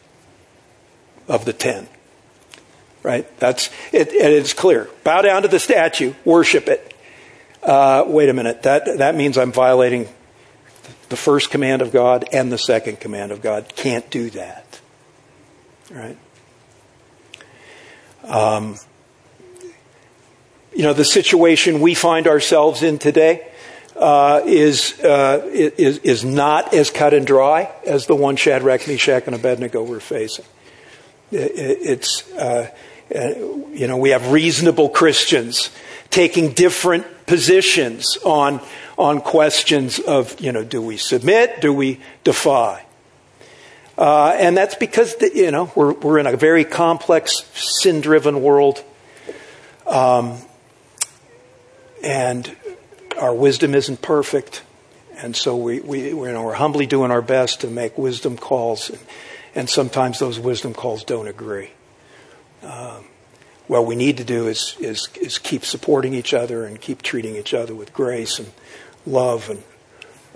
of 1.29 1.45
the 1.45 1.53
ten. 1.53 1.89
Right? 3.03 3.27
That's 3.39 3.71
it. 3.93 4.09
It's 4.13 4.53
clear. 4.53 4.89
Bow 5.05 5.23
down 5.23 5.43
to 5.43 5.49
the 5.49 5.61
statue, 5.61 6.15
worship 6.25 6.67
it. 6.67 6.95
Uh, 7.63 8.05
wait 8.07 8.29
a 8.29 8.33
minute. 8.33 8.65
That 8.65 8.99
that 8.99 9.15
means 9.15 9.39
I'm 9.39 9.53
violating 9.53 10.09
the 11.09 11.17
first 11.17 11.51
command 11.51 11.83
of 11.83 11.93
God 11.93 12.29
and 12.33 12.51
the 12.51 12.59
second 12.59 12.99
command 12.99 13.31
of 13.31 13.43
God. 13.43 13.73
Can't 13.77 14.09
do 14.11 14.31
that. 14.31 14.81
Right? 15.91 16.19
Um, 18.25 18.77
you 20.77 20.83
know 20.83 20.93
the 20.93 21.05
situation 21.05 21.81
we 21.81 21.95
find 21.95 22.29
ourselves 22.29 22.83
in 22.83 22.99
today 22.99 23.47
uh, 23.97 24.43
is, 24.45 25.01
uh, 25.01 25.43
is, 25.53 25.99
is 25.99 26.25
not 26.25 26.75
as 26.75 26.91
cut 26.91 27.15
and 27.15 27.27
dry 27.27 27.73
as 27.87 28.07
the 28.07 28.15
one 28.15 28.37
Shadrach, 28.37 28.87
Meshach, 28.87 29.25
and 29.27 29.35
Abednego 29.35 29.83
were 29.83 30.01
facing. 30.01 30.45
It, 31.33 31.53
it's, 31.57 32.31
uh, 32.33 32.71
uh, 33.15 33.19
you 33.73 33.87
know, 33.87 33.97
we 33.97 34.11
have 34.11 34.33
reasonable 34.33 34.91
Christians 34.91 35.71
taking 36.11 36.53
different 36.53 37.07
positions 37.27 38.19
on, 38.25 38.61
on 38.99 39.21
questions 39.21 39.99
of, 39.99 40.39
you 40.41 40.53
know, 40.53 40.63
do 40.63 40.83
we 40.83 40.97
submit? 40.99 41.61
Do 41.61 41.73
we 41.73 42.01
defy? 42.23 42.85
Uh, 43.97 44.37
and 44.39 44.55
that's 44.55 44.75
because, 44.75 45.17
the, 45.17 45.35
you 45.35 45.51
know, 45.51 45.73
we're, 45.75 45.95
we're 45.95 46.19
in 46.19 46.27
a 46.27 46.37
very 46.37 46.65
complex, 46.65 47.51
sin 47.55 48.03
driven 48.03 48.43
world. 48.43 48.85
Um, 49.87 50.39
and 52.07 52.55
our 53.19 53.35
wisdom 53.35 53.75
isn't 53.75 54.01
perfect, 54.01 54.63
and 55.17 55.35
so 55.35 55.57
we, 55.57 55.81
we 55.81 56.11
you 56.11 56.33
know, 56.33 56.45
we're 56.45 56.55
humbly 56.55 56.87
doing 56.87 57.11
our 57.11 57.21
best 57.21 57.63
to 57.63 57.67
make 57.67 57.99
wisdom 57.99 58.37
calls, 58.37 58.91
and, 58.91 59.01
and 59.57 59.69
sometimes 59.69 60.21
those 60.21 60.39
wisdom 60.39 60.73
calls 60.73 61.03
don't 61.03 61.27
agree. 61.27 61.71
Um, 62.63 63.07
what 63.67 63.87
we 63.87 63.97
need 63.97 64.19
to 64.19 64.25
do 64.25 64.47
is, 64.47 64.77
is, 64.79 65.09
is 65.21 65.39
keep 65.39 65.65
supporting 65.65 66.15
each 66.15 66.33
other 66.33 66.65
and 66.65 66.81
keep 66.81 67.03
treating 67.03 67.35
each 67.35 67.53
other 67.53 67.75
with 67.75 67.93
grace 67.93 68.39
and 68.39 68.53
love 69.05 69.51
and 69.51 69.65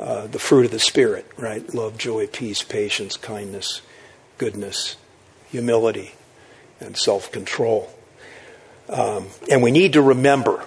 uh, 0.00 0.26
the 0.26 0.40
fruit 0.40 0.64
of 0.64 0.72
the 0.72 0.80
Spirit, 0.80 1.30
right? 1.37 1.72
Love, 1.72 1.96
joy, 1.96 2.26
peace, 2.26 2.64
patience, 2.64 3.16
kindness, 3.16 3.83
goodness, 4.38 4.96
humility 5.50 6.12
and 6.80 6.96
self 6.96 7.30
control. 7.30 7.94
Um, 8.88 9.28
and 9.48 9.62
we 9.62 9.70
need 9.70 9.92
to 9.92 10.02
remember, 10.02 10.64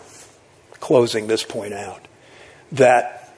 closing 0.84 1.28
this 1.28 1.43
point 1.43 1.74
out, 1.74 2.10
that 2.74 3.34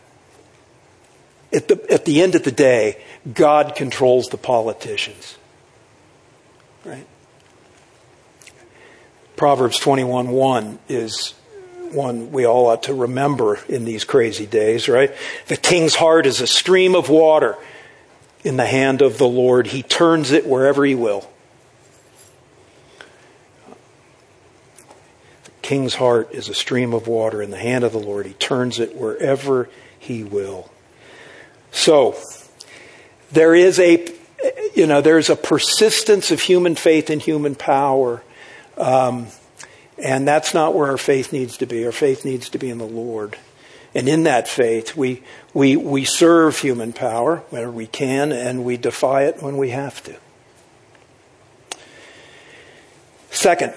at 1.53 1.67
the, 1.67 1.93
at 1.93 2.03
the 2.03 2.23
end 2.23 2.33
of 2.33 2.41
the 2.41 2.51
day, 2.51 2.99
God 3.31 3.75
controls 3.75 4.29
the 4.29 4.37
politicians. 4.37 5.37
Right? 6.83 7.05
Proverbs 9.35 9.77
21 9.77 10.29
1 10.29 10.79
is 10.89 11.35
one 11.91 12.31
we 12.31 12.47
all 12.47 12.65
ought 12.65 12.81
to 12.83 12.95
remember 12.95 13.59
in 13.69 13.85
these 13.85 14.05
crazy 14.05 14.47
days, 14.47 14.89
right? 14.89 15.13
The 15.45 15.55
king's 15.55 15.93
heart 15.93 16.25
is 16.25 16.41
a 16.41 16.47
stream 16.47 16.95
of 16.95 17.09
water 17.09 17.57
in 18.43 18.57
the 18.57 18.65
hand 18.65 19.03
of 19.03 19.19
the 19.19 19.27
Lord. 19.27 19.67
He 19.67 19.83
turns 19.83 20.31
it 20.31 20.47
wherever 20.47 20.83
he 20.83 20.95
will. 20.95 21.29
King's 25.65 25.95
heart 25.95 26.31
is 26.31 26.47
a 26.47 26.53
stream 26.53 26.93
of 26.93 27.07
water 27.07 27.41
in 27.41 27.49
the 27.49 27.57
hand 27.57 27.83
of 27.83 27.91
the 27.91 27.99
Lord. 27.99 28.27
He 28.27 28.33
turns 28.33 28.79
it 28.79 28.95
wherever 28.95 29.67
he 29.97 30.23
will. 30.23 30.69
So, 31.71 32.15
there 33.31 33.55
is 33.55 33.79
a, 33.79 34.07
you 34.75 34.85
know, 34.85 35.01
there's 35.01 35.31
a 35.31 35.35
persistence 35.35 36.29
of 36.29 36.39
human 36.39 36.75
faith 36.75 37.09
and 37.09 37.19
human 37.19 37.55
power. 37.55 38.21
Um, 38.77 39.25
and 39.97 40.27
that's 40.27 40.53
not 40.53 40.75
where 40.75 40.91
our 40.91 40.99
faith 40.99 41.33
needs 41.33 41.57
to 41.57 41.65
be. 41.65 41.83
Our 41.83 41.91
faith 41.91 42.25
needs 42.25 42.49
to 42.49 42.59
be 42.59 42.69
in 42.69 42.77
the 42.77 42.85
Lord. 42.85 43.35
And 43.95 44.07
in 44.07 44.23
that 44.23 44.47
faith, 44.47 44.95
we, 44.95 45.23
we, 45.51 45.75
we 45.77 46.05
serve 46.05 46.59
human 46.59 46.93
power 46.93 47.37
whenever 47.49 47.71
we 47.71 47.87
can, 47.87 48.31
and 48.31 48.63
we 48.63 48.77
defy 48.77 49.23
it 49.23 49.41
when 49.41 49.57
we 49.57 49.69
have 49.69 50.03
to. 50.03 50.15
Second, 53.31 53.73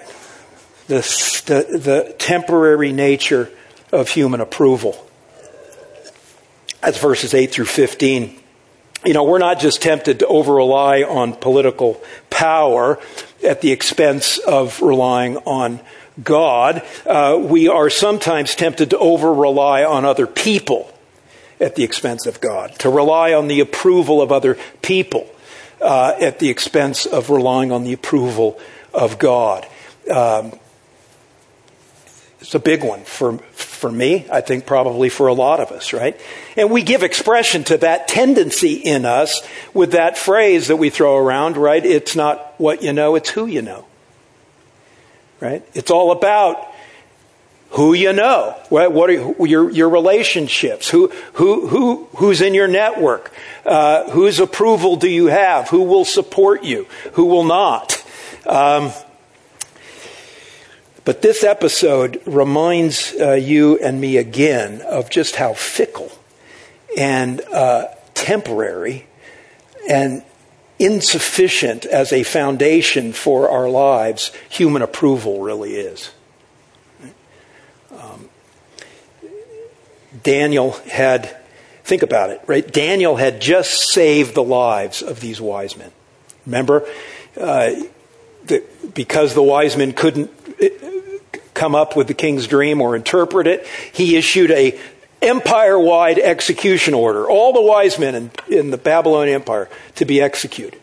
the, 0.88 1.01
the, 1.46 1.79
the 1.79 2.14
temporary 2.18 2.92
nature 2.92 3.51
of 3.92 4.11
human 4.11 4.40
approval. 4.40 5.07
That's 6.81 6.98
verses 6.98 7.35
8 7.35 7.53
through 7.53 7.66
15. 7.66 8.40
You 9.05 9.12
know, 9.14 9.22
we're 9.22 9.38
not 9.38 9.61
just 9.61 9.81
tempted 9.81 10.18
to 10.20 10.27
over 10.27 10.55
rely 10.55 11.03
on 11.03 11.35
political 11.35 12.03
power 12.31 12.98
at 13.44 13.61
the 13.61 13.70
expense 13.70 14.38
of 14.38 14.83
relying 14.83 15.37
on 15.38 15.81
God, 16.22 16.83
uh, 17.07 17.38
we 17.40 17.68
are 17.68 17.90
sometimes 17.90 18.55
tempted 18.55 18.90
to 18.90 18.98
over 18.98 19.33
rely 19.33 19.85
on 19.85 20.05
other 20.05 20.27
people 20.27 20.92
at 21.61 21.77
the 21.77 21.85
expense 21.85 22.27
of 22.27 22.40
God, 22.40 22.74
to 22.81 22.90
rely 22.90 23.33
on 23.33 23.48
the 23.48 23.61
approval 23.61 24.20
of 24.20 24.33
other 24.33 24.59
people 24.83 25.29
uh, 25.81 26.16
at 26.20 26.38
the 26.38 26.48
expense 26.48 27.07
of 27.07 27.31
relying 27.31 27.72
on 27.72 27.85
the 27.85 27.92
approval 27.92 28.59
of 28.92 29.18
God. 29.18 29.66
Um, 30.11 30.59
it's 32.40 32.55
a 32.55 32.61
big 32.61 32.85
one 32.85 33.05
for 33.05 33.38
for 33.38 33.90
me. 33.90 34.27
I 34.31 34.40
think 34.40 34.66
probably 34.66 35.09
for 35.09 35.27
a 35.27 35.35
lot 35.35 35.61
of 35.61 35.70
us, 35.70 35.92
right? 35.92 36.18
And 36.57 36.70
we 36.70 36.83
give 36.83 37.03
expression 37.03 37.64
to 37.64 37.79
that 37.79 38.09
tendency 38.09 38.74
in 38.74 39.05
us 39.05 39.42
with 39.74 39.92
that 39.92 40.18
phrase 40.18 40.68
that 40.68 40.77
we 40.77 40.90
throw 40.90 41.16
around, 41.16 41.57
right? 41.57 41.85
It's 41.85 42.16
not 42.16 42.55
what 42.59 42.83
you 42.83 42.92
know; 42.92 43.14
it's 43.14 43.31
who 43.31 43.46
you 43.46 43.62
know 43.62 43.85
right? 45.40 45.64
It's 45.74 45.90
all 45.90 46.11
about 46.11 46.66
who 47.70 47.92
you 47.92 48.12
know, 48.12 48.57
what, 48.70 48.92
what 48.92 49.11
are 49.11 49.44
your, 49.46 49.70
your 49.70 49.88
relationships, 49.90 50.88
who, 50.88 51.09
who, 51.35 51.68
who, 51.68 52.09
who's 52.16 52.40
in 52.40 52.55
your 52.55 52.68
network, 52.68 53.33
uh, 53.66 54.11
whose 54.11 54.40
approval 54.40 54.96
do 54.96 55.09
you 55.09 55.27
have, 55.27 55.68
who 55.68 55.83
will 55.83 56.07
support 56.07 56.64
you, 56.64 56.87
who 57.12 57.27
will 57.27 57.44
not. 57.44 58.03
Um, 58.46 58.90
but 61.09 61.23
this 61.23 61.42
episode 61.42 62.21
reminds 62.27 63.14
uh, 63.18 63.33
you 63.33 63.79
and 63.79 63.99
me 63.99 64.18
again 64.18 64.83
of 64.83 65.09
just 65.09 65.37
how 65.37 65.55
fickle 65.55 66.12
and 66.99 67.40
uh, 67.51 67.87
temporary 68.12 69.07
and 69.88 70.23
insufficient 70.79 71.87
as 71.87 72.12
a 72.12 72.25
foundation 72.25 73.14
for 73.14 73.49
our 73.49 73.71
lives 73.71 74.33
human 74.51 74.83
approval 74.83 75.40
really 75.40 75.77
is. 75.77 76.11
Um, 77.90 78.29
Daniel 80.23 80.73
had, 80.90 81.35
think 81.85 82.03
about 82.03 82.29
it, 82.29 82.42
right? 82.47 82.71
Daniel 82.71 83.16
had 83.16 83.40
just 83.40 83.94
saved 83.94 84.35
the 84.35 84.44
lives 84.44 85.01
of 85.01 85.21
these 85.21 85.40
wise 85.40 85.75
men. 85.75 85.90
Remember, 86.44 86.87
uh, 87.40 87.71
the, 88.44 88.62
because 88.92 89.33
the 89.33 89.42
wise 89.42 89.75
men 89.75 89.92
couldn't 89.92 90.31
come 91.59 91.75
up 91.75 91.97
with 91.97 92.07
the 92.07 92.14
king's 92.14 92.47
dream 92.47 92.81
or 92.81 92.94
interpret 92.94 93.47
it, 93.47 93.66
he 93.92 94.16
issued 94.16 94.51
a 94.53 94.79
empire 95.21 95.79
wide 95.79 96.18
execution 96.18 96.94
order. 96.94 97.29
All 97.29 97.53
the 97.53 97.62
wise 97.62 97.99
men 97.99 98.14
in, 98.14 98.31
in 98.49 98.71
the 98.71 98.79
Babylonian 98.79 99.35
Empire 99.35 99.68
to 99.97 100.05
be 100.05 100.21
executed. 100.21 100.81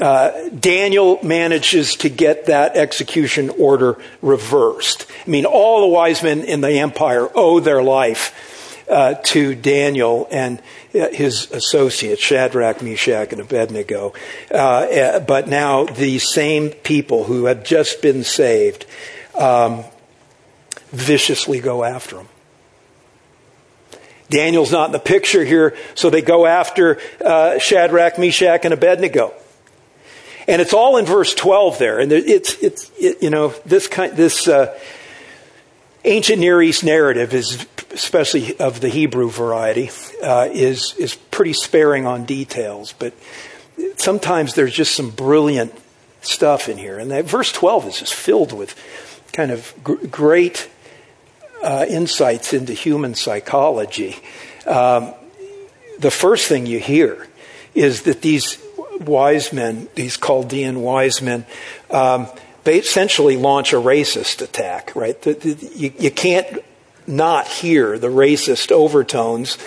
Uh, 0.00 0.48
Daniel 0.50 1.18
manages 1.22 1.94
to 1.96 2.10
get 2.10 2.46
that 2.46 2.76
execution 2.76 3.50
order 3.50 3.98
reversed. 4.20 5.06
I 5.26 5.30
mean, 5.30 5.46
all 5.46 5.82
the 5.82 5.88
wise 5.88 6.22
men 6.22 6.42
in 6.42 6.60
the 6.60 6.72
empire 6.72 7.28
owe 7.34 7.60
their 7.60 7.82
life 7.82 8.82
uh, 8.90 9.14
to 9.14 9.54
Daniel 9.54 10.28
and 10.30 10.60
uh, 10.94 11.08
his 11.08 11.50
associates, 11.50 12.22
Shadrach, 12.22 12.82
Meshach, 12.82 13.32
and 13.32 13.40
Abednego. 13.40 14.12
Uh, 14.50 14.86
eh, 14.90 15.18
but 15.18 15.48
now 15.48 15.84
these 15.84 16.30
same 16.30 16.70
people 16.70 17.24
who 17.24 17.46
had 17.46 17.64
just 17.64 18.02
been 18.02 18.22
saved 18.22 18.86
um, 19.38 19.84
viciously 20.92 21.60
go 21.60 21.84
after 21.84 22.16
them. 22.16 22.28
Daniel's 24.28 24.72
not 24.72 24.86
in 24.86 24.92
the 24.92 24.98
picture 24.98 25.44
here, 25.44 25.76
so 25.94 26.10
they 26.10 26.22
go 26.22 26.46
after 26.46 26.98
uh, 27.24 27.58
Shadrach, 27.58 28.18
Meshach, 28.18 28.64
and 28.64 28.74
Abednego. 28.74 29.32
And 30.48 30.62
it's 30.62 30.72
all 30.72 30.96
in 30.96 31.04
verse 31.06 31.34
12 31.34 31.78
there. 31.78 31.98
And 31.98 32.12
it's, 32.12 32.54
it's 32.62 32.90
it, 32.98 33.22
you 33.22 33.30
know, 33.30 33.48
this 33.64 33.88
kind, 33.88 34.16
this 34.16 34.46
uh, 34.48 34.78
ancient 36.04 36.38
Near 36.38 36.62
East 36.62 36.84
narrative 36.84 37.34
is, 37.34 37.66
especially 37.92 38.56
of 38.58 38.80
the 38.80 38.88
Hebrew 38.88 39.28
variety, 39.28 39.90
uh, 40.22 40.48
is, 40.52 40.94
is 40.98 41.14
pretty 41.14 41.52
sparing 41.52 42.06
on 42.06 42.24
details. 42.24 42.92
But 42.92 43.12
sometimes 43.96 44.54
there's 44.54 44.72
just 44.72 44.94
some 44.94 45.10
brilliant 45.10 45.72
stuff 46.20 46.68
in 46.68 46.78
here. 46.78 46.98
And 46.98 47.10
that 47.10 47.24
verse 47.24 47.52
12 47.52 47.88
is 47.88 47.98
just 47.98 48.14
filled 48.14 48.52
with 48.52 48.74
kind 49.36 49.50
of 49.50 49.74
g- 49.86 50.06
great 50.08 50.66
uh, 51.62 51.84
insights 51.88 52.54
into 52.54 52.72
human 52.72 53.14
psychology. 53.14 54.16
Um, 54.66 55.12
the 55.98 56.10
first 56.10 56.48
thing 56.48 56.64
you 56.64 56.80
hear 56.80 57.28
is 57.74 58.02
that 58.02 58.22
these 58.22 58.58
wise 58.98 59.52
men, 59.52 59.88
these 59.94 60.16
Chaldean 60.16 60.80
wise 60.80 61.20
men, 61.20 61.44
um, 61.90 62.28
they 62.64 62.78
essentially 62.78 63.36
launch 63.36 63.74
a 63.74 63.76
racist 63.76 64.40
attack, 64.40 64.96
right? 64.96 65.20
The, 65.20 65.34
the, 65.34 65.66
you, 65.76 65.92
you, 65.98 66.10
can't 66.10 66.64
not 67.06 67.46
hear 67.46 67.98
the 67.98 68.08
racist 68.08 68.72
overtones 68.72 69.58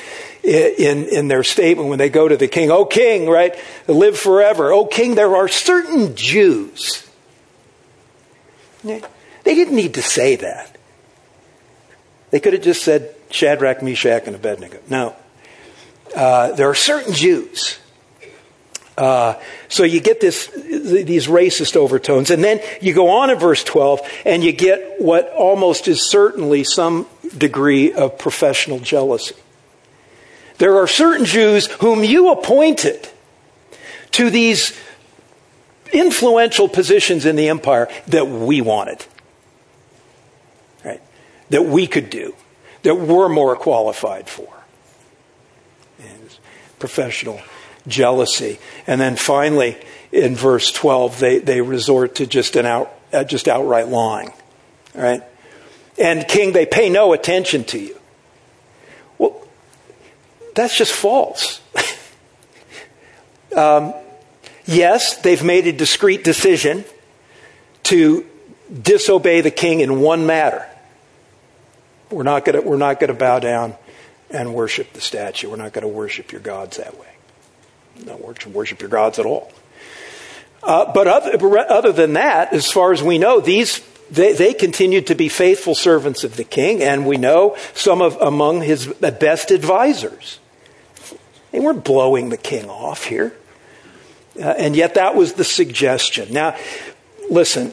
in, 0.43 1.05
in 1.05 1.27
their 1.27 1.43
statement 1.43 1.89
when 1.89 1.99
they 1.99 2.09
go 2.09 2.27
to 2.27 2.35
the 2.35 2.47
king. 2.47 2.71
Oh, 2.71 2.85
king, 2.85 3.29
right? 3.29 3.55
Live 3.87 4.17
forever. 4.17 4.73
Oh, 4.73 4.85
king, 4.85 5.13
there 5.13 5.35
are 5.35 5.47
certain 5.47 6.15
Jews. 6.15 7.07
They 9.49 9.55
didn't 9.55 9.77
need 9.77 9.95
to 9.95 10.03
say 10.03 10.35
that. 10.35 10.77
They 12.29 12.39
could 12.39 12.53
have 12.53 12.61
just 12.61 12.83
said 12.83 13.15
Shadrach, 13.31 13.81
Meshach, 13.81 14.27
and 14.27 14.35
Abednego. 14.35 14.77
Now, 14.87 15.15
Uh, 16.15 16.51
there 16.51 16.69
are 16.69 16.75
certain 16.75 17.13
Jews. 17.13 17.79
Uh, 18.95 19.33
so 19.69 19.83
you 19.83 19.99
get 19.99 20.21
this, 20.21 20.47
these 20.53 21.25
racist 21.25 21.75
overtones. 21.75 22.29
And 22.29 22.43
then 22.43 22.61
you 22.79 22.93
go 22.93 23.09
on 23.09 23.31
in 23.31 23.39
verse 23.39 23.63
12 23.63 24.01
and 24.23 24.43
you 24.43 24.51
get 24.51 25.01
what 25.01 25.31
almost 25.33 25.87
is 25.87 26.07
certainly 26.07 26.63
some 26.63 27.07
degree 27.35 27.91
of 27.91 28.19
professional 28.19 28.79
jealousy. 28.79 29.35
There 30.59 30.77
are 30.77 30.87
certain 30.87 31.25
Jews 31.25 31.65
whom 31.81 32.03
you 32.03 32.31
appointed 32.31 33.09
to 34.11 34.29
these 34.29 34.77
influential 35.91 36.67
positions 36.67 37.25
in 37.25 37.35
the 37.35 37.49
empire 37.49 37.87
that 38.07 38.27
we 38.27 38.61
wanted 38.61 39.05
that 41.49 41.65
we 41.65 41.87
could 41.87 42.09
do, 42.09 42.35
that 42.83 42.95
we're 42.95 43.29
more 43.29 43.55
qualified 43.55 44.27
for. 44.27 44.47
And 45.99 46.37
professional 46.79 47.41
jealousy. 47.87 48.59
And 48.87 48.99
then 48.99 49.15
finally, 49.15 49.77
in 50.11 50.35
verse 50.35 50.71
12, 50.71 51.19
they, 51.19 51.39
they 51.39 51.61
resort 51.61 52.15
to 52.15 52.27
just 52.27 52.55
an 52.55 52.65
out, 52.65 52.91
uh, 53.11 53.23
just 53.23 53.47
outright 53.47 53.87
lying. 53.87 54.31
Right? 54.93 55.23
And 55.97 56.27
king, 56.27 56.53
they 56.53 56.65
pay 56.65 56.89
no 56.89 57.13
attention 57.13 57.63
to 57.65 57.79
you. 57.79 57.99
Well, 59.17 59.47
that's 60.55 60.77
just 60.77 60.93
false. 60.93 61.61
um, 63.55 63.93
Yes, 64.69 65.17
they've 65.17 65.43
made 65.43 65.65
a 65.65 65.71
discrete 65.71 66.23
decision 66.23 66.85
to 67.85 68.23
disobey 68.71 69.41
the 69.41 69.49
king 69.49 69.79
in 69.79 69.99
one 69.99 70.27
matter. 70.27 70.63
We're 72.11 72.23
not 72.23 72.45
going 72.45 72.65
we're 72.65 72.77
not 72.77 72.99
going 72.99 73.09
to 73.09 73.13
bow 73.13 73.39
down 73.39 73.75
and 74.29 74.53
worship 74.53 74.93
the 74.93 75.01
statue. 75.01 75.49
We're 75.49 75.57
not 75.57 75.73
going 75.73 75.83
to 75.83 75.87
worship 75.87 76.31
your 76.31 76.41
gods 76.41 76.77
that 76.77 76.97
way. 76.99 77.07
Not 78.05 78.21
worship 78.49 78.81
your 78.81 78.89
gods 78.89 79.19
at 79.19 79.25
all. 79.25 79.51
Uh, 80.61 80.91
but 80.91 81.07
other, 81.07 81.57
other 81.57 81.91
than 81.91 82.13
that, 82.13 82.53
as 82.53 82.69
far 82.69 82.91
as 82.91 83.01
we 83.01 83.17
know, 83.17 83.39
these 83.39 83.81
they, 84.11 84.33
they 84.33 84.53
continued 84.53 85.07
to 85.07 85.15
be 85.15 85.29
faithful 85.29 85.75
servants 85.75 86.23
of 86.23 86.35
the 86.35 86.43
king, 86.43 86.81
and 86.81 87.05
we 87.05 87.17
know 87.17 87.55
some 87.73 88.01
of 88.01 88.17
among 88.21 88.61
his 88.61 88.87
best 88.87 89.51
advisors. 89.51 90.39
They 91.51 91.59
weren't 91.59 91.83
blowing 91.83 92.29
the 92.29 92.37
king 92.37 92.69
off 92.69 93.05
here. 93.05 93.35
Uh, 94.39 94.49
and 94.57 94.75
yet 94.75 94.95
that 94.95 95.15
was 95.15 95.33
the 95.33 95.43
suggestion. 95.43 96.31
Now, 96.33 96.55
listen, 97.29 97.71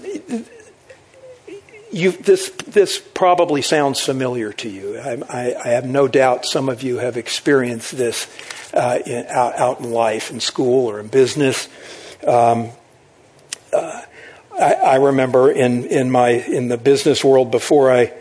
you, 1.97 2.13
this, 2.13 2.51
this 2.67 2.99
probably 2.99 3.63
sounds 3.63 4.01
familiar 4.01 4.53
to 4.53 4.69
you. 4.69 4.99
I, 4.99 5.19
I, 5.31 5.55
I, 5.65 5.69
have 5.69 5.87
no 5.87 6.07
doubt 6.07 6.45
some 6.45 6.69
of 6.69 6.83
you 6.83 6.99
have 6.99 7.17
experienced 7.17 7.97
this 7.97 8.31
uh, 8.75 8.99
in, 9.07 9.25
out, 9.29 9.59
out, 9.59 9.81
in 9.81 9.91
life, 9.91 10.31
in 10.31 10.41
school 10.41 10.91
or 10.91 11.01
in 11.01 11.07
business. 11.07 11.71
Um, 12.27 12.69
uh, 13.73 14.03
I, 14.61 14.75
I, 14.75 14.97
remember 14.97 15.51
in, 15.51 15.87
in, 15.87 16.11
my, 16.11 16.29
in 16.29 16.69
the 16.69 16.77
business 16.77 17.25
world 17.25 17.51
before 17.51 17.91
I 17.91 18.13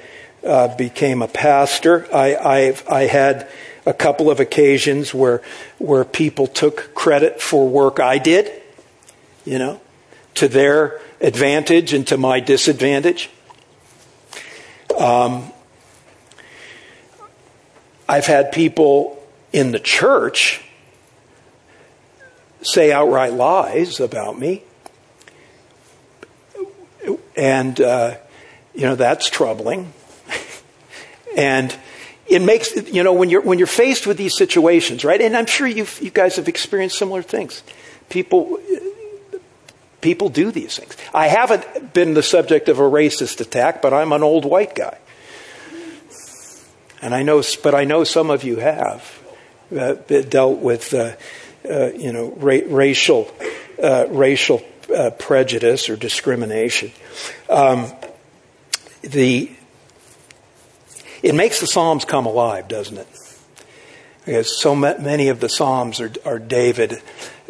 uh, 0.45 0.73
became 0.77 1.21
a 1.21 1.27
pastor, 1.27 2.07
I, 2.13 2.73
I 2.89 3.01
had 3.07 3.49
a 3.85 3.93
couple 3.93 4.31
of 4.31 4.39
occasions 4.39 5.13
where, 5.13 5.41
where 5.79 6.05
people 6.05 6.47
took 6.47 6.95
credit 6.95 7.41
for 7.41 7.67
work 7.67 7.99
I 7.99 8.19
did, 8.19 8.49
you 9.43 9.59
know, 9.59 9.81
to 10.35 10.47
their 10.47 11.01
advantage 11.19 11.91
and 11.91 12.07
to 12.07 12.17
my 12.17 12.39
disadvantage. 12.39 13.29
Um, 14.97 15.51
I've 18.07 18.25
had 18.25 18.51
people 18.51 19.21
in 19.51 19.71
the 19.71 19.79
church 19.79 20.61
say 22.61 22.91
outright 22.91 23.33
lies 23.33 23.99
about 23.99 24.39
me. 24.39 24.63
And, 27.35 27.79
uh, 27.81 28.15
you 28.73 28.81
know, 28.81 28.95
that's 28.95 29.29
troubling. 29.29 29.93
and 31.37 31.75
it 32.27 32.41
makes, 32.41 32.75
you 32.91 33.03
know, 33.03 33.13
when 33.13 33.29
you're, 33.29 33.41
when 33.41 33.57
you're 33.57 33.67
faced 33.67 34.07
with 34.07 34.17
these 34.17 34.37
situations, 34.37 35.03
right? 35.03 35.21
And 35.21 35.35
I'm 35.35 35.45
sure 35.45 35.67
you 35.67 35.85
you 35.99 36.09
guys 36.09 36.37
have 36.37 36.47
experienced 36.47 36.97
similar 36.97 37.21
things. 37.21 37.61
People, 38.09 38.59
people 40.05 40.29
do 40.29 40.51
these 40.51 40.77
things. 40.77 40.95
I 41.15 41.27
haven't 41.27 41.93
been 41.93 42.13
the 42.13 42.21
subject 42.21 42.69
of 42.69 42.77
a 42.77 42.83
racist 42.83 43.41
attack, 43.41 43.81
but 43.81 43.91
I'm 43.91 44.13
an 44.13 44.21
old 44.21 44.45
white 44.45 44.75
guy. 44.75 44.99
And 47.01 47.15
I 47.15 47.23
know, 47.23 47.41
but 47.63 47.73
I 47.73 47.85
know 47.85 48.03
some 48.03 48.29
of 48.29 48.43
you 48.43 48.57
have 48.57 49.19
uh, 49.75 49.93
dealt 50.29 50.59
with, 50.59 50.93
uh, 50.93 51.15
uh, 51.67 51.91
you 51.93 52.13
know, 52.13 52.33
ra- 52.37 52.67
racial, 52.67 53.31
uh, 53.81 54.05
racial 54.09 54.61
uh, 54.95 55.09
prejudice 55.09 55.89
or 55.89 55.95
discrimination. 55.97 56.91
Um, 57.49 57.91
the 59.01 59.51
it 61.23 61.33
makes 61.33 61.59
the 61.59 61.67
Psalms 61.67 62.05
come 62.05 62.27
alive, 62.27 62.67
doesn't 62.67 62.97
it? 62.97 63.07
Because 64.23 64.61
so 64.61 64.75
many 64.75 65.29
of 65.29 65.39
the 65.39 65.49
Psalms 65.49 65.99
are, 65.99 66.11
are 66.23 66.37
David, 66.37 67.01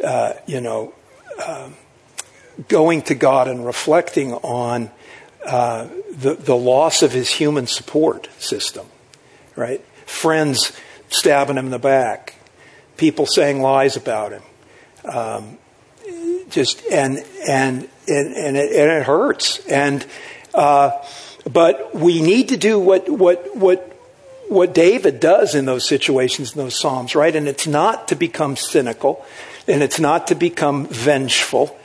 uh, 0.01 0.33
you 0.45 0.61
know, 0.61 0.93
uh, 1.37 1.69
going 2.67 3.01
to 3.03 3.15
God 3.15 3.47
and 3.47 3.65
reflecting 3.65 4.33
on 4.33 4.91
uh, 5.45 5.87
the, 6.11 6.35
the 6.35 6.55
loss 6.55 7.03
of 7.03 7.11
his 7.11 7.29
human 7.29 7.67
support 7.67 8.29
system, 8.39 8.87
right? 9.55 9.81
Friends 10.05 10.71
stabbing 11.09 11.57
him 11.57 11.65
in 11.65 11.71
the 11.71 11.79
back, 11.79 12.35
people 12.97 13.25
saying 13.25 13.61
lies 13.61 13.95
about 13.95 14.31
him. 14.31 14.43
Um, 15.03 15.57
just 16.49 16.83
and 16.91 17.23
and 17.47 17.89
and 18.07 18.33
and 18.35 18.57
it, 18.57 18.71
and 18.71 18.91
it 18.91 19.03
hurts. 19.03 19.65
And 19.67 20.05
uh, 20.53 20.91
but 21.51 21.93
we 21.93 22.21
need 22.21 22.49
to 22.49 22.57
do 22.57 22.79
what, 22.79 23.07
what, 23.07 23.55
what, 23.55 23.99
what 24.49 24.73
David 24.73 25.19
does 25.19 25.53
in 25.53 25.65
those 25.65 25.87
situations, 25.87 26.55
in 26.55 26.63
those 26.63 26.79
Psalms, 26.79 27.15
right? 27.15 27.35
And 27.35 27.47
it's 27.47 27.67
not 27.67 28.07
to 28.07 28.15
become 28.15 28.55
cynical 28.55 29.23
and 29.67 29.83
it's 29.83 29.99
not 29.99 30.27
to 30.27 30.35
become 30.35 30.87
vengeful. 30.87 31.77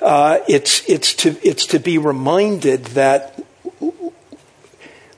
Uh, 0.00 0.40
it's, 0.48 0.88
it's, 0.88 1.14
to, 1.14 1.36
it's 1.42 1.66
to 1.66 1.78
be 1.78 1.98
reminded 1.98 2.84
that, 2.86 3.42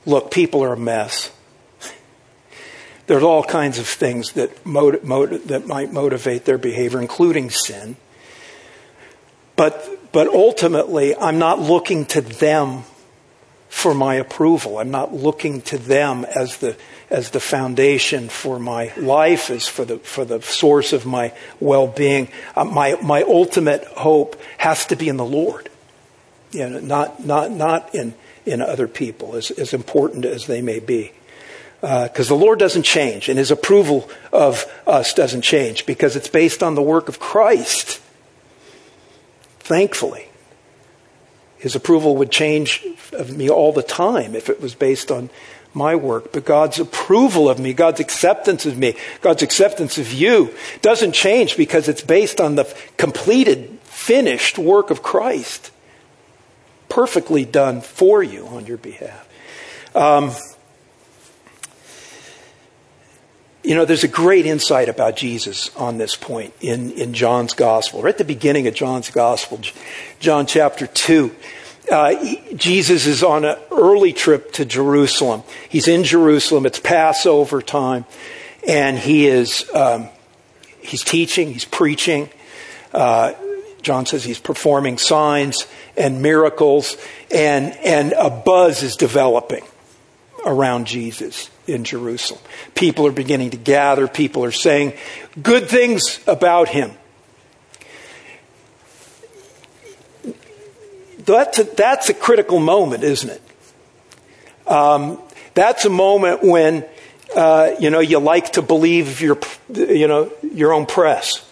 look, 0.07 0.31
people 0.31 0.63
are 0.63 0.73
a 0.73 0.79
mess. 0.79 1.33
There's 3.07 3.23
all 3.23 3.43
kinds 3.43 3.79
of 3.79 3.87
things 3.87 4.33
that, 4.33 4.65
motiv- 4.65 5.03
motiv- 5.03 5.49
that 5.49 5.67
might 5.67 5.93
motivate 5.93 6.45
their 6.45 6.59
behavior, 6.59 7.01
including 7.01 7.51
sin. 7.51 7.97
But, 9.57 10.13
but 10.13 10.29
ultimately, 10.29 11.17
I'm 11.17 11.39
not 11.39 11.59
looking 11.59 12.05
to 12.07 12.21
them 12.21 12.85
for 13.69 13.95
my 13.95 14.15
approval. 14.15 14.79
I'm 14.79 14.91
not 14.91 15.13
looking 15.13 15.63
to 15.63 15.79
them 15.79 16.25
as 16.25 16.59
the 16.59 16.77
as 17.11 17.31
the 17.31 17.41
foundation 17.41 18.29
for 18.29 18.59
my 18.59 18.93
life, 18.97 19.51
as 19.51 19.67
for 19.67 19.85
the 19.85 19.99
for 19.99 20.25
the 20.25 20.43
source 20.43 20.93
of 20.93 21.07
my 21.07 21.33
well-being. 21.61 22.29
Uh, 22.55 22.65
my 22.65 22.99
my 23.03 23.23
ultimate 23.23 23.85
hope 23.85 24.41
has 24.59 24.87
to 24.87 24.97
be 24.97 25.09
in 25.09 25.17
the 25.17 25.25
Lord. 25.25 25.71
You 26.53 26.69
know, 26.69 26.81
not 26.81 27.25
not 27.25 27.51
not 27.51 27.95
in 27.95 28.15
in 28.45 28.61
other 28.61 28.89
people, 28.89 29.37
as 29.37 29.51
as 29.51 29.73
important 29.73 30.25
as 30.25 30.47
they 30.47 30.63
may 30.63 30.81
be. 30.81 31.13
Because 31.81 32.31
uh, 32.31 32.35
the 32.35 32.45
Lord 32.45 32.59
doesn't 32.59 32.83
change, 32.83 33.29
and 33.29 33.39
His 33.39 33.51
approval 33.51 34.11
of 34.33 34.67
us 34.87 35.15
doesn't 35.15 35.43
change, 35.43 35.87
because 35.87 36.17
it's 36.17 36.29
based 36.29 36.63
on 36.63 36.75
the 36.75 36.83
work 36.83 37.09
of 37.09 37.21
Christ. 37.21 38.01
Thankfully. 39.61 40.28
His 41.59 41.75
approval 41.75 42.17
would 42.17 42.31
change 42.31 42.87
of 43.13 43.37
me 43.37 43.51
all 43.51 43.73
the 43.73 43.83
time 43.83 44.35
if 44.35 44.49
it 44.49 44.61
was 44.61 44.75
based 44.75 45.11
on 45.11 45.31
my 45.75 45.95
work. 45.95 46.33
But 46.33 46.45
God's 46.45 46.79
approval 46.79 47.49
of 47.49 47.59
me, 47.59 47.73
God's 47.73 48.01
acceptance 48.01 48.65
of 48.67 48.79
me, 48.79 48.95
God's 49.21 49.43
acceptance 49.43 49.99
of 49.99 50.13
you 50.13 50.55
doesn't 50.83 51.13
change 51.13 51.57
because 51.57 51.89
it's 51.89 52.03
based 52.03 52.41
on 52.41 52.55
the 52.55 52.65
completed, 52.97 53.79
finished 53.83 54.59
work 54.59 54.91
of 54.91 55.03
Christ. 55.03 55.71
Perfectly 56.89 57.45
done 57.45 57.81
for 57.81 58.23
you 58.23 58.47
on 58.47 58.67
your 58.67 58.79
behalf. 58.79 59.29
Um, 59.95 60.33
You 63.65 63.75
know, 63.75 63.85
there's 63.85 64.05
a 64.05 64.09
great 64.09 64.47
insight 64.47 64.89
about 64.89 65.17
Jesus 65.17 65.75
on 65.77 65.99
this 65.99 66.15
point 66.15 66.55
in, 66.61 66.93
in 66.93 67.13
John's 67.13 67.55
Gospel. 67.55 68.03
Right 68.03 68.11
at 68.11 68.19
the 68.19 68.25
beginning 68.25 68.69
of 68.69 68.75
John's 68.75 69.11
Gospel, 69.11 69.61
John 70.21 70.47
chapter 70.47 70.87
2, 70.87 71.35
uh, 71.91 72.35
Jesus 72.55 73.07
is 73.07 73.25
on 73.25 73.45
an 73.45 73.57
early 73.73 74.13
trip 74.13 74.53
to 74.53 74.65
Jerusalem. 74.65 75.43
He's 75.69 75.89
in 75.89 76.05
Jerusalem. 76.05 76.67
It's 76.67 76.79
Passover 76.79 77.61
time. 77.61 78.05
And 78.67 78.97
he 78.97 79.27
is, 79.27 79.69
um, 79.75 80.09
he's 80.81 81.03
teaching, 81.03 81.53
he's 81.53 81.65
preaching. 81.65 82.31
Uh, 82.93 83.33
John 83.83 84.07
says 84.07 84.23
he's 84.23 84.39
performing 84.39 84.99
signs 84.99 85.67
and 85.97 86.23
miracles. 86.23 86.97
And, 87.31 87.73
and 87.79 88.13
a 88.13 88.31
buzz 88.31 88.85
is 88.85 88.95
developing 88.95 89.65
around 90.47 90.87
Jesus 90.87 91.51
in 91.69 91.85
Jerusalem. 91.85 92.41
People 92.75 93.07
are 93.07 93.13
beginning 93.13 93.51
to 93.51 93.57
gather, 93.57 94.09
people 94.09 94.45
are 94.45 94.53
saying 94.53 94.95
good 95.41 95.69
things 95.69 96.21
about 96.27 96.69
him. 96.69 96.93
That's 101.25 101.59
a, 101.59 101.65
that's 101.65 102.09
a 102.09 102.15
critical 102.15 102.59
moment, 102.59 103.05
isn't 103.05 103.29
it? 103.29 103.43
Um, 104.67 105.21
that's 105.53 105.85
a 105.85 105.91
moment 105.91 106.43
when 106.43 106.87
uh, 107.37 107.73
you 107.79 107.91
know 107.91 108.01
you 108.01 108.19
like 108.19 108.53
to 108.53 108.63
believe 108.63 109.21
your 109.21 109.39
you 109.75 110.09
know 110.09 110.33
your 110.43 110.73
own 110.73 110.87
press. 110.87 111.45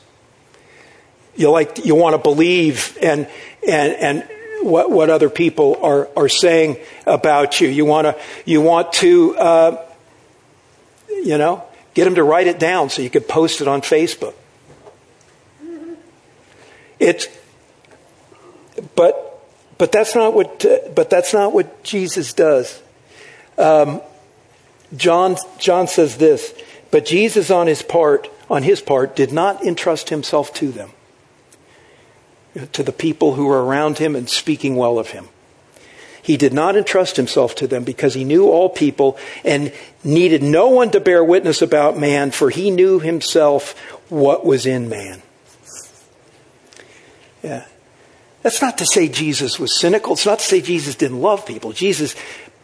You 1.35 1.51
like 1.51 1.85
you 1.85 1.95
want 1.95 2.15
to 2.15 2.19
believe 2.19 2.97
and 3.03 3.29
and 3.67 3.93
and 3.93 4.29
what, 4.67 4.91
what 4.91 5.11
other 5.11 5.31
people 5.31 5.79
are, 5.83 6.09
are 6.17 6.29
saying 6.29 6.77
about 7.07 7.61
you. 7.61 7.69
You 7.69 7.85
want 7.85 8.07
to, 8.07 8.17
you 8.45 8.61
want 8.61 8.93
to, 8.95 9.37
uh, 9.37 9.86
you 11.25 11.39
know, 11.39 11.63
get 11.95 12.05
them 12.05 12.15
to 12.17 12.25
write 12.25 12.47
it 12.47 12.59
down 12.59 12.91
so 12.91 13.03
you 13.03 13.11
could 13.11 13.29
post 13.29 13.61
it 13.61 13.69
on 13.69 13.81
Facebook. 13.81 14.35
It's, 16.99 17.29
but, 18.95 19.45
but 19.79 19.93
that's 19.93 20.15
not 20.15 20.35
what, 20.35 20.65
uh, 20.65 20.79
but 20.95 21.11
that's 21.11 21.33
not 21.33 21.53
what 21.53 21.83
Jesus 21.85 22.33
does. 22.33 22.83
Um, 23.59 24.01
John, 24.97 25.37
John 25.59 25.89
says 25.89 26.17
this, 26.17 26.55
but 26.91 27.05
Jesus 27.05 27.51
on 27.51 27.67
his 27.67 27.83
part, 27.83 28.29
on 28.49 28.63
his 28.63 28.81
part, 28.81 29.17
did 29.17 29.33
not 29.33 29.65
entrust 29.65 30.09
himself 30.11 30.55
to 30.55 30.71
them. 30.71 30.91
to 32.73 32.83
the 32.83 32.93
people 32.93 33.35
who 33.35 33.47
were 33.47 33.65
around 33.65 33.99
him 33.99 34.17
and 34.17 34.29
speaking 34.31 34.77
well 34.77 34.99
of 34.99 35.11
him. 35.11 35.29
He 36.27 36.37
did 36.37 36.53
not 36.53 36.75
entrust 36.75 37.17
himself 37.17 37.55
to 37.55 37.69
them 37.69 37.85
because 37.85 38.15
he 38.15 38.25
knew 38.25 38.49
all 38.49 38.69
people 38.69 39.17
and 39.45 39.73
needed 40.03 40.43
no 40.43 40.67
one 40.71 40.91
to 40.91 40.99
bear 40.99 41.23
witness 41.23 41.63
about 41.63 41.97
man, 41.97 42.33
for 42.33 42.51
he 42.51 42.73
knew 42.73 42.99
himself 42.99 43.79
what 44.11 44.45
was 44.45 44.67
in 44.67 44.89
man. 44.89 45.23
Yeah. 47.45 47.65
That's 48.43 48.61
not 48.61 48.77
to 48.79 48.87
say 48.87 49.07
Jesus 49.07 49.61
was 49.61 49.79
cynical. 49.79 50.15
It's 50.15 50.27
not 50.27 50.41
to 50.41 50.45
say 50.45 50.61
Jesus 50.61 50.97
didn't 50.97 51.21
love 51.21 51.47
people. 51.47 51.73
Jesus 51.73 52.17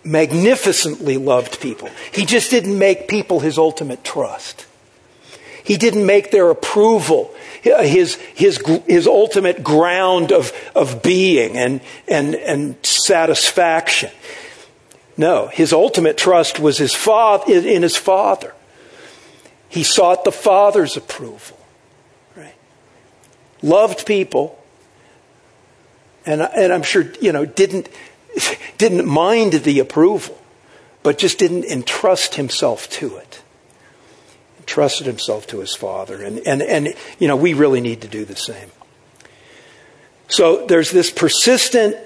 magnificently 0.02 1.16
loved 1.16 1.60
people. 1.60 1.88
He 2.10 2.24
just 2.26 2.50
didn't 2.50 2.76
make 2.76 3.06
people 3.06 3.38
his 3.38 3.58
ultimate 3.58 4.02
trust. 4.02 4.66
He 5.64 5.76
didn't 5.76 6.06
make 6.06 6.30
their 6.30 6.50
approval 6.50 7.34
uh, 7.64 7.82
his, 7.82 8.16
his, 8.34 8.60
his 8.88 9.06
ultimate 9.06 9.62
ground 9.62 10.32
of, 10.32 10.52
of 10.74 11.02
being 11.02 11.56
and, 11.56 11.80
and, 12.08 12.34
and 12.34 12.74
satisfaction. 12.84 14.10
No, 15.16 15.46
his 15.46 15.72
ultimate 15.72 16.16
trust 16.16 16.58
was 16.58 16.78
his 16.78 16.94
father, 16.94 17.52
in 17.52 17.82
his 17.82 17.96
father. 17.96 18.52
He 19.68 19.84
sought 19.84 20.24
the 20.24 20.32
father's 20.32 20.96
approval. 20.96 21.58
Right? 22.36 22.54
Loved 23.62 24.06
people, 24.06 24.58
and, 26.26 26.42
and 26.42 26.72
I'm 26.72 26.82
sure, 26.82 27.04
you 27.20 27.32
know, 27.32 27.44
didn't, 27.44 27.88
didn't 28.78 29.06
mind 29.06 29.52
the 29.52 29.78
approval, 29.78 30.36
but 31.04 31.16
just 31.16 31.38
didn't 31.38 31.64
entrust 31.64 32.34
himself 32.34 32.88
to 32.90 33.16
it. 33.18 33.41
Entrusted 34.62 35.06
himself 35.06 35.46
to 35.48 35.58
his 35.58 35.74
father. 35.74 36.22
And, 36.22 36.38
and, 36.46 36.62
and, 36.62 36.94
you 37.18 37.28
know, 37.28 37.36
we 37.36 37.52
really 37.52 37.80
need 37.80 38.00
to 38.02 38.08
do 38.08 38.24
the 38.24 38.36
same. 38.36 38.70
So 40.28 40.66
there's 40.66 40.90
this 40.92 41.10
persistent 41.10 41.96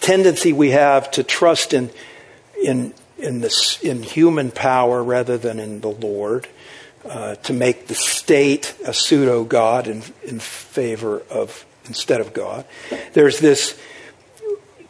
tendency 0.00 0.52
we 0.52 0.70
have 0.70 1.10
to 1.12 1.22
trust 1.24 1.72
in, 1.72 1.90
in, 2.62 2.94
in, 3.16 3.40
this, 3.40 3.82
in 3.82 4.02
human 4.02 4.50
power 4.50 5.02
rather 5.02 5.38
than 5.38 5.58
in 5.58 5.80
the 5.80 5.90
Lord, 5.90 6.46
uh, 7.08 7.36
to 7.36 7.52
make 7.52 7.86
the 7.86 7.94
state 7.94 8.74
a 8.86 8.92
pseudo 8.92 9.44
God 9.44 9.88
in, 9.88 10.02
in 10.22 10.38
favor 10.38 11.22
of, 11.30 11.64
instead 11.86 12.20
of 12.20 12.32
God. 12.32 12.64
There's 13.14 13.40
this 13.40 13.78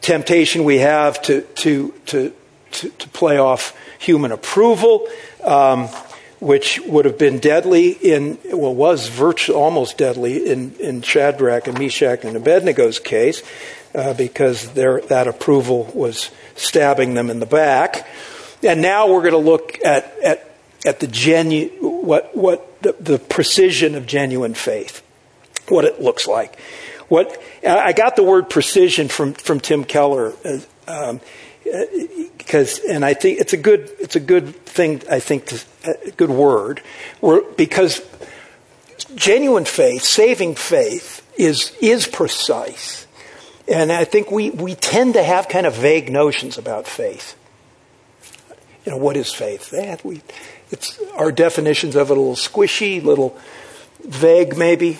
temptation 0.01 0.63
we 0.63 0.79
have 0.79 1.21
to, 1.23 1.41
to, 1.41 1.93
to, 2.07 2.33
to, 2.71 2.89
to 2.89 3.09
play 3.09 3.37
off 3.37 3.75
human 3.99 4.31
approval, 4.31 5.07
um, 5.43 5.89
which 6.39 6.79
would 6.85 7.05
have 7.05 7.17
been 7.17 7.39
deadly 7.39 7.89
in, 7.89 8.37
well, 8.51 8.73
was 8.73 9.09
virtually 9.09 9.57
almost 9.57 9.97
deadly 9.97 10.49
in, 10.49 10.73
in 10.79 11.01
Shadrach 11.01 11.67
and 11.67 11.77
Meshach 11.77 12.23
and 12.23 12.37
Abednego's 12.37 12.99
case, 12.99 13.43
uh, 13.93 14.13
because 14.13 14.73
their, 14.73 15.01
that 15.01 15.27
approval 15.27 15.91
was 15.93 16.31
stabbing 16.55 17.13
them 17.13 17.29
in 17.29 17.39
the 17.39 17.45
back. 17.45 18.07
And 18.63 18.81
now 18.81 19.11
we're 19.11 19.21
going 19.21 19.31
to 19.31 19.37
look 19.37 19.79
at, 19.83 20.17
at, 20.19 20.49
at 20.85 20.99
the 20.99 21.07
genu, 21.07 21.69
what, 21.79 22.35
what 22.35 22.81
the, 22.81 22.95
the 22.99 23.19
precision 23.19 23.95
of 23.95 24.05
genuine 24.05 24.53
faith, 24.53 25.03
what 25.67 25.85
it 25.85 26.01
looks 26.01 26.27
like. 26.27 26.59
What 27.09 27.41
I 27.67 27.91
got 27.93 28.15
the 28.15 28.23
word 28.23 28.51
precision 28.51 29.07
from 29.07 29.33
from 29.33 29.59
Tim 29.59 29.83
Keller, 29.83 30.33
um, 30.87 31.21
because 32.37 32.79
and 32.79 33.05
I 33.05 33.13
think 33.13 33.39
it's 33.39 33.53
a 33.53 33.57
good 33.57 33.89
it's 33.99 34.15
a 34.15 34.19
good 34.19 34.55
thing 34.65 35.01
I 35.09 35.19
think 35.19 35.45
to, 35.47 35.61
a 36.07 36.11
good 36.11 36.29
word, 36.29 36.81
because 37.57 38.01
genuine 39.15 39.65
faith, 39.65 40.03
saving 40.03 40.55
faith, 40.55 41.25
is 41.37 41.75
is 41.81 42.07
precise, 42.07 43.07
and 43.67 43.91
I 43.91 44.05
think 44.05 44.31
we 44.31 44.49
we 44.49 44.75
tend 44.75 45.13
to 45.13 45.23
have 45.23 45.47
kind 45.47 45.65
of 45.65 45.75
vague 45.75 46.11
notions 46.11 46.57
about 46.57 46.87
faith. 46.87 47.35
You 48.85 48.93
know, 48.93 48.97
what 48.97 49.17
is 49.17 49.33
faith? 49.33 49.71
That 49.71 50.03
we, 50.03 50.21
it's 50.71 50.99
our 51.15 51.31
definitions 51.31 51.95
of 51.95 52.09
it 52.09 52.17
a 52.17 52.19
little 52.19 52.35
squishy, 52.35 53.03
little 53.03 53.37
vague, 54.03 54.57
maybe 54.57 54.97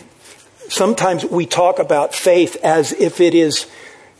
sometimes 0.69 1.25
we 1.25 1.45
talk 1.45 1.79
about 1.79 2.13
faith 2.13 2.55
as 2.63 2.93
if 2.93 3.19
it 3.19 3.33
is 3.33 3.65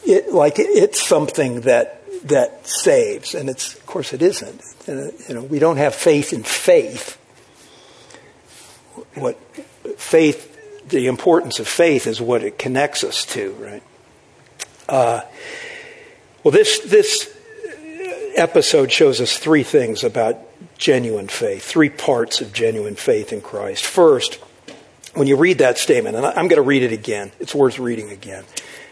it, 0.06 0.34
like 0.34 0.56
it's 0.58 1.06
something 1.06 1.62
that 1.62 1.99
that 2.26 2.68
saves, 2.68 3.36
and 3.36 3.50
it's 3.50 3.76
of 3.76 3.86
course 3.86 4.14
it 4.14 4.22
isn't. 4.22 4.62
You 4.88 5.36
know, 5.36 5.44
we 5.44 5.60
don't 5.60 5.78
have 5.78 5.96
faith 5.96 6.34
in 6.34 6.44
faith. 6.44 7.16
What 9.16 9.38
faith, 9.98 10.88
the 10.90 11.08
importance 11.08 11.60
of 11.60 11.68
faith 11.68 12.08
is 12.08 12.20
what 12.20 12.44
it 12.44 12.58
connects 12.58 13.04
us 13.04 13.26
to, 13.28 13.54
right? 13.54 13.84
Uh, 14.88 15.22
well, 16.44 16.52
this 16.52 16.80
this 16.80 17.36
episode 18.36 18.92
shows 18.92 19.22
us 19.22 19.38
three 19.38 19.64
things 19.64 20.04
about 20.04 20.38
genuine 20.78 21.28
faith, 21.28 21.64
three 21.64 21.90
parts 21.90 22.42
of 22.42 22.54
genuine 22.54 22.96
faith 22.96 23.32
in 23.32 23.42
Christ. 23.42 23.86
First, 23.86 24.36
when 25.14 25.28
you 25.28 25.36
read 25.36 25.60
that 25.60 25.78
statement, 25.78 26.16
and 26.16 26.26
I'm 26.26 26.48
going 26.48 26.56
to 26.56 26.62
read 26.62 26.84
it 26.84 26.92
again, 26.92 27.32
it's 27.40 27.54
worth 27.54 27.80
reading 27.80 28.10
again, 28.10 28.46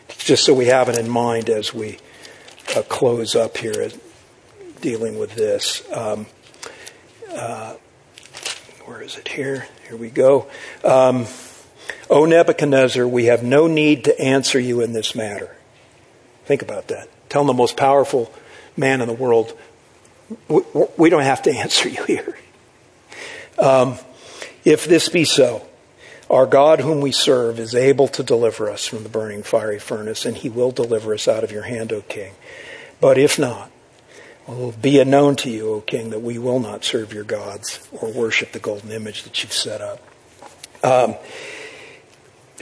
just 0.10 0.46
so 0.46 0.54
we 0.54 0.66
have 0.66 0.90
it 0.90 0.98
in 0.98 1.10
mind 1.10 1.50
as 1.50 1.74
we 1.74 1.98
uh, 2.76 2.84
close 2.84 3.36
up 3.36 3.58
here 3.58 3.90
dealing 4.82 5.18
with 5.18 5.36
this. 5.36 5.84
Um, 5.92 6.28
uh, 7.32 7.76
where 8.86 9.02
is 9.02 9.18
it 9.18 9.28
here? 9.28 9.68
Here 9.88 9.98
we 9.98 10.10
go. 10.10 10.48
Um, 10.84 11.26
o 12.10 12.26
Nebuchadnezzar, 12.26 13.08
we 13.08 13.26
have 13.26 13.44
no 13.44 13.68
need 13.68 14.06
to 14.06 14.20
answer 14.20 14.60
you 14.60 14.82
in 14.82 14.94
this 14.94 15.16
matter. 15.16 15.56
Think 16.46 16.62
about 16.62 16.88
that. 16.88 17.10
Tell 17.30 17.44
the 17.44 17.54
most 17.54 17.76
powerful 17.76 18.34
man 18.78 19.02
in 19.02 19.08
the 19.08 19.14
world, 19.14 19.58
we 20.98 21.10
don't 21.10 21.24
have 21.24 21.42
to 21.44 21.52
answer 21.58 21.90
you 21.90 22.04
here. 22.06 22.38
Um, 23.60 23.98
if 24.64 24.86
this 24.86 25.10
be 25.10 25.26
so, 25.26 25.67
our 26.30 26.46
God, 26.46 26.82
whom 26.82 27.02
we 27.02 27.12
serve, 27.12 27.60
is 27.60 27.74
able 27.74 28.08
to 28.10 28.24
deliver 28.24 28.70
us 28.70 28.86
from 28.86 29.04
the 29.04 29.10
burning 29.10 29.44
fiery 29.44 29.80
furnace, 29.80 30.26
and 30.26 30.38
he 30.38 30.50
will 30.50 30.72
deliver 30.72 31.14
us 31.14 31.28
out 31.28 31.44
of 31.44 31.52
your 31.52 31.64
hand, 31.64 31.94
O 31.94 32.02
king. 32.02 32.34
But 33.00 33.18
if 33.18 33.40
not, 33.40 33.72
well, 34.48 34.74
be 34.74 34.98
it 34.98 35.08
known 35.08 35.36
to 35.38 35.50
you, 35.50 35.74
O 35.74 35.82
king, 35.82 36.10
that 36.10 36.22
we 36.22 36.38
will 36.38 36.60
not 36.60 36.84
serve 36.84 37.14
your 37.14 37.24
gods 37.24 37.88
or 37.92 38.12
worship 38.12 38.52
the 38.52 38.60
golden 38.60 38.92
image 38.92 39.24
that 39.24 39.42
you've 39.44 39.54
set 39.54 39.82
up. 39.82 40.06
Um, 40.84 41.16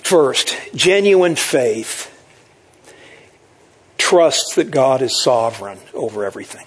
first, 0.03 0.55
genuine 0.75 1.35
faith 1.35 2.11
trusts 3.97 4.55
that 4.55 4.69
God 4.69 5.01
is 5.01 5.21
sovereign 5.21 5.79
over 5.93 6.25
everything. 6.25 6.65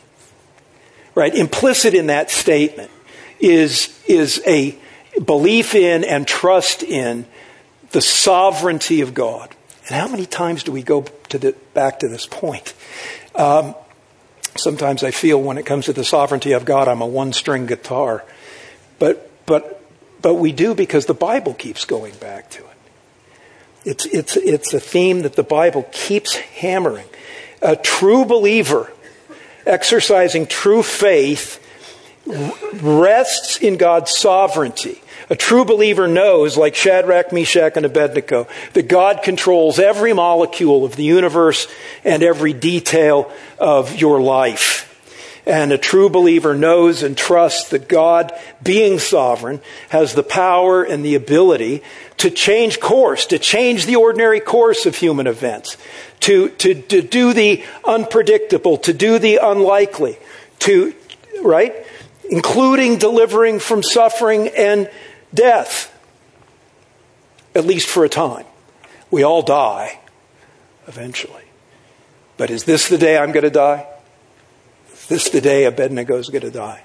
Right? 1.15 1.35
Implicit 1.35 1.95
in 1.95 2.09
that 2.09 2.31
statement 2.31 2.91
is, 3.41 4.01
is 4.07 4.43
a 4.47 4.77
belief 5.25 5.75
in 5.75 6.05
and 6.05 6.27
trust 6.27 6.83
in 6.83 7.27
the 7.91 8.01
sovereignty 8.01 9.01
of 9.01 9.15
God. 9.15 9.55
And 9.87 9.97
how 9.97 10.09
many 10.09 10.27
times 10.27 10.63
do 10.63 10.73
we 10.73 10.83
go 10.83 11.03
to 11.31 11.39
the, 11.39 11.57
back 11.75 12.01
to 12.01 12.09
this 12.09 12.27
point? 12.27 12.75
Um, 13.35 13.75
sometimes 14.57 15.03
I 15.03 15.11
feel 15.11 15.41
when 15.41 15.59
it 15.59 15.65
comes 15.65 15.87
to 15.87 15.93
the 15.93 16.05
sovereignty 16.05 16.53
of 16.53 16.65
God, 16.65 16.89
I'm 16.89 17.01
a 17.01 17.07
one 17.07 17.33
string 17.33 17.67
guitar. 17.67 18.25
But, 18.99 19.31
but, 19.47 19.83
but 20.21 20.35
we 20.35 20.53
do 20.53 20.75
because 20.75 21.07
the 21.07 21.15
Bible 21.15 21.55
keeps 21.55 21.85
going 21.85 22.15
back 22.17 22.51
to 22.51 22.61
it. 22.61 22.65
It's, 23.85 24.07
it's, 24.07 24.37
it's 24.37 24.75
a 24.75 24.81
theme 24.81 25.23
that 25.23 25.37
the 25.37 25.43
Bible 25.43 25.89
keeps 25.93 26.35
hammering. 26.37 27.07
A 27.63 27.77
true 27.77 28.25
believer 28.25 28.93
exercising 29.65 30.47
true 30.47 30.83
faith 30.83 31.65
rests 32.83 33.59
in 33.59 33.77
God's 33.77 34.17
sovereignty. 34.17 35.01
A 35.31 35.37
true 35.37 35.65
believer 35.65 36.09
knows, 36.09 36.57
like 36.57 36.75
Shadrach, 36.75 37.33
Meshach, 37.33 37.77
and 37.77 37.85
Abednego, 37.85 38.49
that 38.73 38.89
God 38.89 39.23
controls 39.23 39.79
every 39.79 40.13
molecule 40.13 40.85
of 40.85 40.97
the 40.97 41.05
universe 41.05 41.67
and 42.05 42.23
every 42.23 42.55
detail 42.55 43.31
of 43.59 44.01
your 44.01 44.21
life. 44.21 44.87
And 45.45 45.73
a 45.73 45.79
true 45.79 46.11
believer 46.11 46.55
knows 46.55 47.03
and 47.03 47.17
trusts 47.17 47.71
that 47.71 47.89
God, 47.89 48.33
being 48.63 48.99
sovereign, 48.99 49.63
has 49.89 50.13
the 50.13 50.23
power 50.23 50.83
and 50.83 51.03
the 51.03 51.15
ability 51.15 51.83
to 52.19 52.31
change 52.31 52.81
course, 52.81 53.25
to 53.27 53.39
change 53.39 53.87
the 53.87 53.97
ordinary 53.97 54.41
course 54.41 54.85
of 54.85 54.97
human 54.97 55.27
events, 55.27 55.79
to, 56.21 56.51
to, 56.51 56.75
to 56.75 57.01
do 57.01 57.33
the 57.33 57.65
unpredictable, 57.85 58.77
to 58.79 58.93
do 58.93 59.19
the 59.19 59.39
unlikely, 59.43 60.19
to, 60.59 60.95
right? 61.43 61.75
Including 62.29 62.99
delivering 62.99 63.59
from 63.59 63.83
suffering 63.83 64.49
and 64.49 64.91
death, 65.33 65.95
at 67.55 67.65
least 67.65 67.89
for 67.89 68.05
a 68.05 68.09
time. 68.09 68.47
We 69.11 69.23
all 69.23 69.43
die 69.43 69.99
eventually. 70.87 71.45
But 72.37 72.51
is 72.51 72.65
this 72.65 72.89
the 72.89 72.99
day 72.99 73.19
I'm 73.19 73.33
going 73.33 73.45
to 73.45 73.51
die? 73.51 73.87
Is 74.93 75.07
this 75.07 75.29
the 75.31 75.41
day 75.41 75.65
Abednego 75.65 76.17
is 76.17 76.29
going 76.29 76.43
to 76.43 76.51
die? 76.51 76.83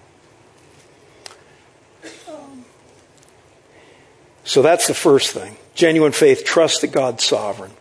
So 4.45 4.61
that's 4.61 4.87
the 4.87 4.93
first 4.93 5.31
thing. 5.31 5.55
Genuine 5.73 6.11
faith 6.11 6.43
trusts 6.43 6.81
that 6.81 6.87
God's 6.87 7.23
sovereign. 7.23 7.71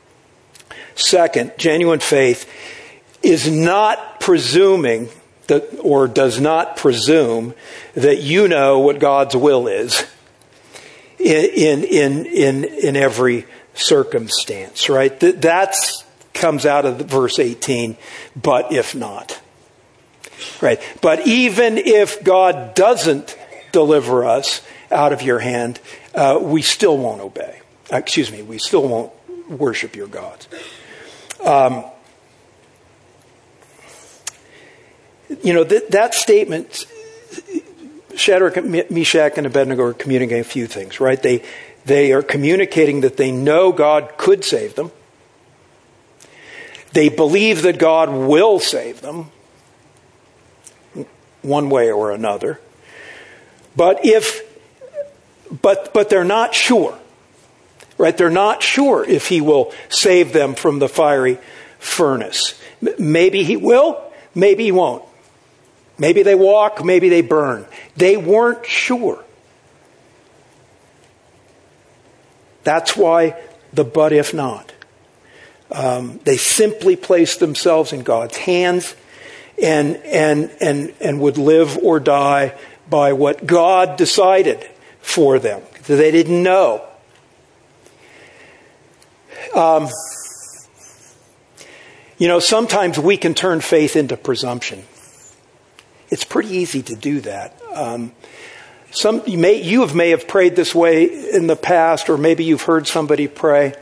Second, 0.94 1.52
genuine 1.58 2.00
faith 2.00 2.48
is 3.22 3.50
not 3.50 4.20
presuming 4.20 5.08
that, 5.48 5.68
or 5.80 6.06
does 6.06 6.40
not 6.40 6.76
presume 6.76 7.54
that 7.94 8.20
you 8.20 8.48
know 8.48 8.78
what 8.78 8.98
God's 8.98 9.36
will 9.36 9.66
is 9.66 10.06
in, 11.22 11.84
in, 11.84 12.26
in, 12.26 12.64
in 12.64 12.96
every 12.96 13.46
circumstance, 13.74 14.88
right? 14.88 15.18
That 15.20 15.76
comes 16.34 16.66
out 16.66 16.84
of 16.84 16.98
verse 16.98 17.38
18, 17.38 17.96
but 18.34 18.72
if 18.72 18.94
not. 18.94 19.40
Right? 20.60 20.80
But 21.00 21.26
even 21.26 21.78
if 21.78 22.22
God 22.24 22.74
doesn't 22.74 23.38
deliver 23.70 24.24
us 24.24 24.62
out 24.90 25.12
of 25.12 25.22
your 25.22 25.38
hand, 25.38 25.80
uh, 26.14 26.38
we 26.40 26.62
still 26.62 26.98
won't 26.98 27.20
obey. 27.20 27.60
Uh, 27.92 27.96
excuse 27.96 28.32
me, 28.32 28.42
we 28.42 28.58
still 28.58 28.86
won't 28.88 29.12
worship 29.48 29.94
your 29.94 30.08
gods. 30.08 30.48
Um, 31.44 31.84
you 35.42 35.54
know, 35.54 35.64
that, 35.64 35.90
that 35.92 36.14
statement, 36.14 36.86
Shadrach, 38.16 38.90
Meshach, 38.90 39.36
and 39.36 39.46
Abednego 39.46 39.82
are 39.84 39.94
communicating 39.94 40.40
a 40.40 40.44
few 40.44 40.66
things, 40.66 41.00
right? 41.00 41.22
They, 41.22 41.42
they 41.84 42.12
are 42.12 42.22
communicating 42.22 43.00
that 43.02 43.16
they 43.16 43.32
know 43.32 43.72
God 43.72 44.16
could 44.16 44.44
save 44.44 44.74
them. 44.74 44.90
They 46.92 47.08
believe 47.08 47.62
that 47.62 47.78
God 47.78 48.10
will 48.10 48.58
save 48.60 49.00
them 49.00 49.30
one 51.40 51.70
way 51.70 51.90
or 51.90 52.12
another. 52.12 52.60
But 53.74 54.04
if 54.04 54.42
but 55.62 55.92
but 55.92 56.08
they're 56.08 56.24
not 56.24 56.54
sure. 56.54 56.98
Right? 57.98 58.16
They're 58.16 58.30
not 58.30 58.62
sure 58.62 59.04
if 59.04 59.28
he 59.28 59.40
will 59.40 59.72
save 59.88 60.32
them 60.32 60.54
from 60.54 60.78
the 60.78 60.88
fiery 60.88 61.38
furnace. 61.78 62.60
Maybe 62.98 63.44
he 63.44 63.56
will, 63.56 64.02
maybe 64.34 64.64
he 64.64 64.72
won't. 64.72 65.04
Maybe 66.02 66.24
they 66.24 66.34
walk, 66.34 66.84
maybe 66.84 67.08
they 67.08 67.20
burn. 67.20 67.64
They 67.94 68.16
weren't 68.16 68.66
sure. 68.66 69.22
That's 72.64 72.96
why 72.96 73.40
the 73.72 73.84
but 73.84 74.12
if 74.12 74.34
not. 74.34 74.72
Um, 75.70 76.18
they 76.24 76.38
simply 76.38 76.96
placed 76.96 77.38
themselves 77.38 77.92
in 77.92 78.02
God's 78.02 78.36
hands 78.36 78.96
and, 79.62 79.94
and, 79.98 80.50
and, 80.60 80.92
and 81.00 81.20
would 81.20 81.38
live 81.38 81.78
or 81.78 82.00
die 82.00 82.58
by 82.90 83.12
what 83.12 83.46
God 83.46 83.96
decided 83.96 84.68
for 85.02 85.38
them. 85.38 85.62
They 85.86 86.10
didn't 86.10 86.42
know. 86.42 86.84
Um, 89.54 89.88
you 92.18 92.26
know, 92.26 92.40
sometimes 92.40 92.98
we 92.98 93.16
can 93.16 93.34
turn 93.34 93.60
faith 93.60 93.94
into 93.94 94.16
presumption. 94.16 94.82
It's 96.12 96.24
pretty 96.24 96.50
easy 96.50 96.82
to 96.82 96.94
do 96.94 97.22
that. 97.22 97.58
Um, 97.72 98.12
some 98.90 99.22
you 99.26 99.38
may 99.38 99.62
you 99.62 99.80
have 99.80 99.94
may 99.94 100.10
have 100.10 100.28
prayed 100.28 100.56
this 100.56 100.74
way 100.74 101.04
in 101.06 101.46
the 101.46 101.56
past, 101.56 102.10
or 102.10 102.18
maybe 102.18 102.44
you've 102.44 102.60
heard 102.60 102.86
somebody 102.86 103.28
pray 103.28 103.72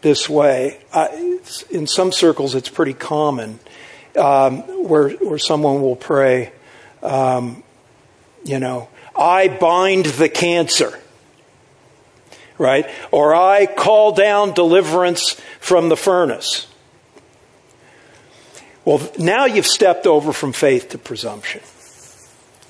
this 0.00 0.28
way. 0.28 0.78
Uh, 0.92 1.08
in 1.70 1.88
some 1.88 2.12
circles, 2.12 2.54
it's 2.54 2.68
pretty 2.68 2.92
common 2.92 3.58
um, 4.16 4.58
where 4.88 5.08
where 5.10 5.38
someone 5.38 5.82
will 5.82 5.96
pray, 5.96 6.52
um, 7.02 7.64
you 8.44 8.60
know, 8.60 8.88
I 9.18 9.48
bind 9.48 10.06
the 10.06 10.28
cancer, 10.28 10.96
right? 12.58 12.88
Or 13.10 13.34
I 13.34 13.66
call 13.66 14.12
down 14.12 14.54
deliverance 14.54 15.32
from 15.58 15.88
the 15.88 15.96
furnace. 15.96 16.68
Well, 18.84 19.00
now 19.18 19.46
you've 19.46 19.66
stepped 19.66 20.06
over 20.06 20.32
from 20.32 20.52
faith 20.52 20.88
to 20.90 20.98
presumption, 20.98 21.60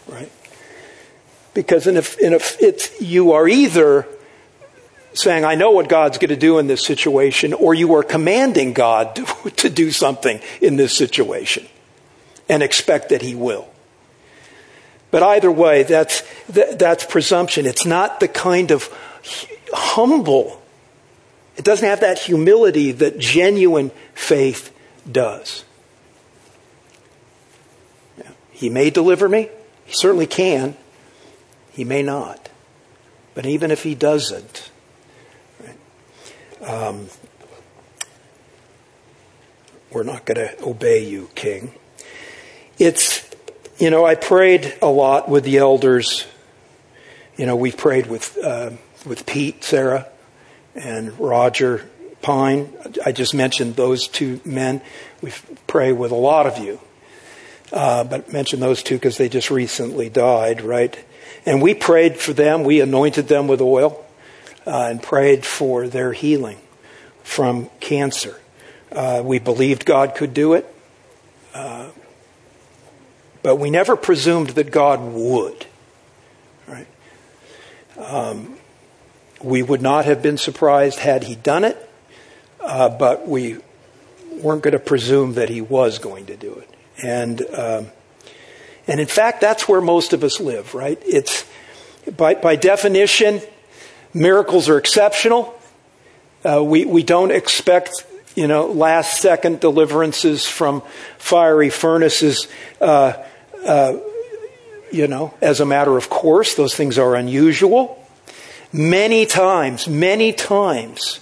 right? 0.07 0.30
Because 1.55 1.86
in 1.86 1.96
a, 1.96 2.03
in 2.20 2.34
a, 2.34 2.40
it's, 2.61 3.00
you 3.00 3.32
are 3.32 3.46
either 3.48 4.07
saying, 5.14 5.44
I 5.44 5.55
know 5.55 5.70
what 5.70 5.88
God's 5.88 6.18
going 6.18 6.30
to 6.30 6.36
do 6.36 6.59
in 6.59 6.66
this 6.66 6.84
situation, 6.84 7.53
or 7.53 7.74
you 7.74 7.94
are 7.94 8.03
commanding 8.03 8.72
God 8.72 9.16
to, 9.16 9.50
to 9.57 9.70
do 9.70 9.90
something 9.90 10.40
in 10.61 10.76
this 10.76 10.96
situation 10.96 11.66
and 12.48 12.62
expect 12.62 13.11
that 13.11 13.22
He 13.22 13.34
will. 13.34 13.68
But 15.11 15.22
either 15.22 15.53
way, 15.53 15.82
that's, 15.82 16.22
that, 16.48 16.78
that's 16.78 17.05
presumption. 17.05 17.66
It's 17.66 17.84
not 17.84 18.20
the 18.20 18.28
kind 18.28 18.70
of 18.70 18.88
humble, 19.74 20.62
it 21.57 21.64
doesn't 21.64 21.86
have 21.86 22.00
that 22.00 22.18
humility 22.18 22.92
that 22.92 23.18
genuine 23.18 23.90
faith 24.14 24.74
does. 25.11 25.64
He 28.53 28.70
may 28.70 28.90
deliver 28.90 29.28
me. 29.28 29.50
He 29.93 29.97
certainly 29.99 30.26
can. 30.26 30.74
He 31.70 31.84
may 31.84 32.03
not. 32.03 32.49
But 33.34 33.45
even 33.45 33.70
if 33.70 33.82
he 33.82 33.95
doesn't, 33.95 34.70
right, 35.61 36.66
um, 36.66 37.09
we're 39.90 40.03
not 40.03 40.24
going 40.24 40.38
to 40.38 40.64
obey 40.64 41.07
you, 41.07 41.28
King. 41.34 41.74
It's, 42.78 43.30
you 43.76 43.90
know, 43.90 44.07
I 44.07 44.14
prayed 44.14 44.78
a 44.80 44.86
lot 44.86 45.28
with 45.28 45.45
the 45.45 45.59
elders. 45.59 46.26
You 47.36 47.45
know, 47.45 47.55
we 47.55 47.70
prayed 47.70 48.07
with, 48.07 48.38
uh, 48.43 48.70
with 49.05 49.26
Pete, 49.26 49.62
Sarah, 49.62 50.09
and 50.74 51.20
Roger 51.20 51.86
Pine. 52.22 52.72
I 53.05 53.12
just 53.12 53.34
mentioned 53.34 53.76
those 53.76 54.09
two 54.09 54.40
men. 54.43 54.80
We 55.20 55.34
pray 55.66 55.93
with 55.93 56.12
a 56.12 56.16
lot 56.16 56.47
of 56.47 56.57
you. 56.57 56.80
Uh, 57.72 58.04
but 58.04 58.30
mention 58.30 58.60
those 58.60 58.82
two 58.82 58.96
because 58.96 59.16
they 59.16 59.30
just 59.30 59.50
recently 59.50 60.10
died, 60.10 60.60
right? 60.60 61.02
And 61.46 61.62
we 61.62 61.74
prayed 61.74 62.18
for 62.18 62.34
them. 62.34 62.64
We 62.64 62.80
anointed 62.80 63.28
them 63.28 63.48
with 63.48 63.62
oil 63.62 64.04
uh, 64.66 64.88
and 64.90 65.02
prayed 65.02 65.46
for 65.46 65.88
their 65.88 66.12
healing 66.12 66.58
from 67.22 67.70
cancer. 67.80 68.38
Uh, 68.90 69.22
we 69.24 69.38
believed 69.38 69.86
God 69.86 70.14
could 70.14 70.34
do 70.34 70.52
it, 70.52 70.72
uh, 71.54 71.88
but 73.42 73.56
we 73.56 73.70
never 73.70 73.96
presumed 73.96 74.50
that 74.50 74.70
God 74.70 75.00
would. 75.00 75.66
Right? 76.68 76.86
Um, 77.96 78.56
we 79.42 79.62
would 79.62 79.80
not 79.80 80.04
have 80.04 80.22
been 80.22 80.36
surprised 80.36 80.98
had 80.98 81.24
He 81.24 81.34
done 81.34 81.64
it, 81.64 81.90
uh, 82.60 82.90
but 82.90 83.26
we 83.26 83.58
weren't 84.30 84.62
going 84.62 84.72
to 84.72 84.78
presume 84.78 85.34
that 85.34 85.48
He 85.48 85.62
was 85.62 85.98
going 85.98 86.26
to 86.26 86.36
do 86.36 86.52
it. 86.52 86.68
And 87.03 87.42
um, 87.55 87.86
and 88.86 89.00
in 89.00 89.07
fact, 89.07 89.40
that's 89.40 89.68
where 89.68 89.80
most 89.80 90.12
of 90.12 90.24
us 90.24 90.40
live, 90.40 90.74
right? 90.74 91.00
It's 91.07 91.44
by, 92.16 92.34
by 92.34 92.57
definition, 92.57 93.40
miracles 94.12 94.68
are 94.68 94.78
exceptional. 94.78 95.55
Uh, 96.44 96.62
we, 96.64 96.84
we 96.84 97.03
don't 97.05 97.30
expect, 97.30 98.05
you 98.34 98.48
know, 98.48 98.66
last 98.66 99.20
second 99.20 99.61
deliverances 99.61 100.46
from 100.46 100.82
fiery 101.18 101.70
furnaces, 101.70 102.48
uh, 102.80 103.12
uh, 103.64 103.98
you 104.90 105.07
know, 105.07 105.32
as 105.40 105.61
a 105.61 105.66
matter 105.66 105.96
of 105.96 106.11
course. 106.11 106.55
Those 106.57 106.74
things 106.74 106.98
are 106.98 107.14
unusual. 107.14 107.98
Many 108.72 109.26
times, 109.26 109.86
many 109.86 110.32
times, 110.32 111.20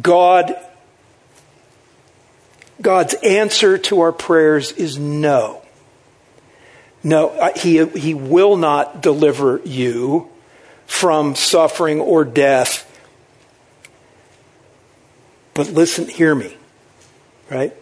God 0.00 0.54
God's 2.82 3.14
answer 3.22 3.78
to 3.78 4.00
our 4.00 4.12
prayers 4.12 4.72
is 4.72 4.98
no. 4.98 5.62
No, 7.04 7.30
uh, 7.30 7.56
he, 7.56 7.84
he 7.86 8.14
will 8.14 8.56
not 8.56 9.00
deliver 9.00 9.60
you 9.64 10.28
from 10.86 11.34
suffering 11.34 12.00
or 12.00 12.24
death. 12.24 12.88
But 15.54 15.68
listen, 15.68 16.08
hear 16.08 16.34
me, 16.34 16.56
right? 17.50 17.74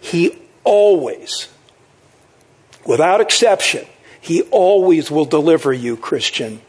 He 0.00 0.38
always, 0.64 1.48
without 2.86 3.20
exception, 3.20 3.86
he 4.20 4.42
always 4.42 5.10
will 5.10 5.24
deliver 5.24 5.72
you, 5.72 5.96
Christian, 5.96 6.60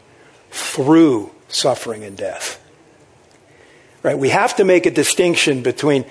through 0.50 1.30
suffering 1.48 2.04
and 2.04 2.16
death. 2.16 2.62
Right? 4.02 4.18
We 4.18 4.30
have 4.30 4.56
to 4.56 4.64
make 4.64 4.86
a 4.86 4.90
distinction 4.90 5.62
between 5.62 6.06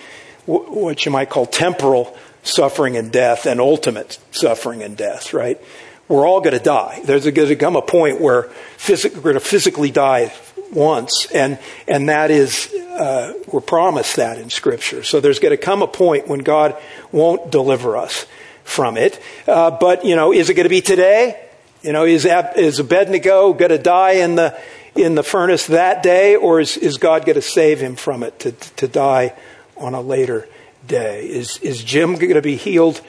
what 0.45 1.05
you 1.05 1.11
might 1.11 1.29
call 1.29 1.45
temporal 1.45 2.17
suffering 2.43 2.97
and 2.97 3.11
death 3.11 3.45
and 3.45 3.59
ultimate 3.59 4.17
suffering 4.31 4.81
and 4.81 4.97
death, 4.97 5.33
right? 5.33 5.59
We're 6.07 6.27
all 6.27 6.41
going 6.41 6.57
to 6.57 6.63
die. 6.63 7.01
There's 7.05 7.29
going 7.29 7.47
to 7.47 7.55
come 7.55 7.75
a 7.75 7.81
point 7.81 8.19
where 8.19 8.49
phys- 8.77 9.13
we're 9.15 9.21
going 9.21 9.33
to 9.35 9.39
physically 9.39 9.91
die 9.91 10.33
once, 10.73 11.27
and, 11.33 11.59
and 11.87 12.09
that 12.09 12.31
is, 12.31 12.73
uh, 12.73 13.33
we're 13.51 13.61
promised 13.61 14.15
that 14.15 14.37
in 14.37 14.49
Scripture. 14.49 15.03
So 15.03 15.19
there's 15.19 15.39
going 15.39 15.51
to 15.51 15.57
come 15.57 15.81
a 15.81 15.87
point 15.87 16.27
when 16.27 16.39
God 16.39 16.75
won't 17.11 17.51
deliver 17.51 17.95
us 17.97 18.25
from 18.63 18.97
it. 18.97 19.21
Uh, 19.47 19.71
but, 19.71 20.05
you 20.05 20.15
know, 20.15 20.31
is 20.33 20.49
it 20.49 20.55
going 20.55 20.65
to 20.65 20.69
be 20.69 20.81
today? 20.81 21.39
You 21.81 21.93
know, 21.93 22.05
is, 22.05 22.25
is 22.55 22.79
Abednego 22.79 23.53
going 23.53 23.69
to 23.69 23.77
die 23.77 24.13
in 24.13 24.35
the, 24.35 24.59
in 24.95 25.15
the 25.15 25.23
furnace 25.23 25.67
that 25.67 26.03
day, 26.03 26.35
or 26.35 26.59
is, 26.59 26.75
is 26.77 26.97
God 26.97 27.25
going 27.25 27.35
to 27.35 27.41
save 27.41 27.79
him 27.79 27.95
from 27.95 28.23
it 28.23 28.39
to, 28.39 28.51
to 28.51 28.87
die 28.87 29.33
on 29.79 29.93
a 29.93 30.01
later 30.01 30.47
day? 30.85 31.27
Is, 31.27 31.57
is 31.59 31.83
Jim 31.83 32.15
going 32.15 32.33
to 32.33 32.41
be 32.41 32.55
healed 32.55 33.01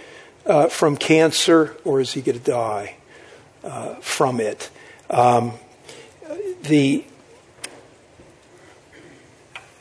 uh, 0.46 0.68
from 0.68 0.96
cancer, 0.96 1.76
or 1.84 2.00
is 2.00 2.12
he 2.12 2.22
going 2.22 2.38
to 2.38 2.44
die 2.44 2.96
uh, 3.62 3.96
from 3.96 4.40
it? 4.40 4.70
Um, 5.08 5.52
the 6.62 7.04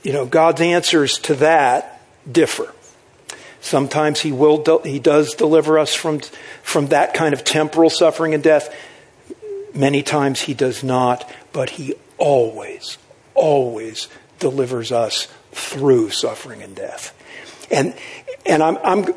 you 0.04 0.14
know 0.14 0.26
God's 0.26 0.62
answers 0.62 1.20
to 1.20 1.36
that 1.36 2.02
differ. 2.30 2.74
Sometimes 3.62 4.22
He 4.22 4.32
will 4.32 4.82
He 4.84 5.00
does 5.00 5.36
deliver 5.36 5.78
us 5.78 5.94
from 5.94 6.22
from 6.64 6.88
that 6.88 7.14
kind 7.14 7.34
of 7.34 7.44
temporal 7.44 7.90
suffering 7.90 8.34
and 8.34 8.44
death. 8.44 8.74
Many 9.74 10.02
times 10.02 10.42
He 10.42 10.54
does 10.54 10.84
not, 10.84 11.30
but 11.54 11.72
He 11.72 11.94
always, 12.18 12.98
always 13.36 14.08
delivers 14.40 14.92
us 14.92 15.28
through 15.52 16.10
suffering 16.12 16.62
and 16.62 16.76
death. 16.76 17.16
And 17.72 17.96
and 18.46 18.64
I'm, 18.64 18.78
I'm 18.84 19.14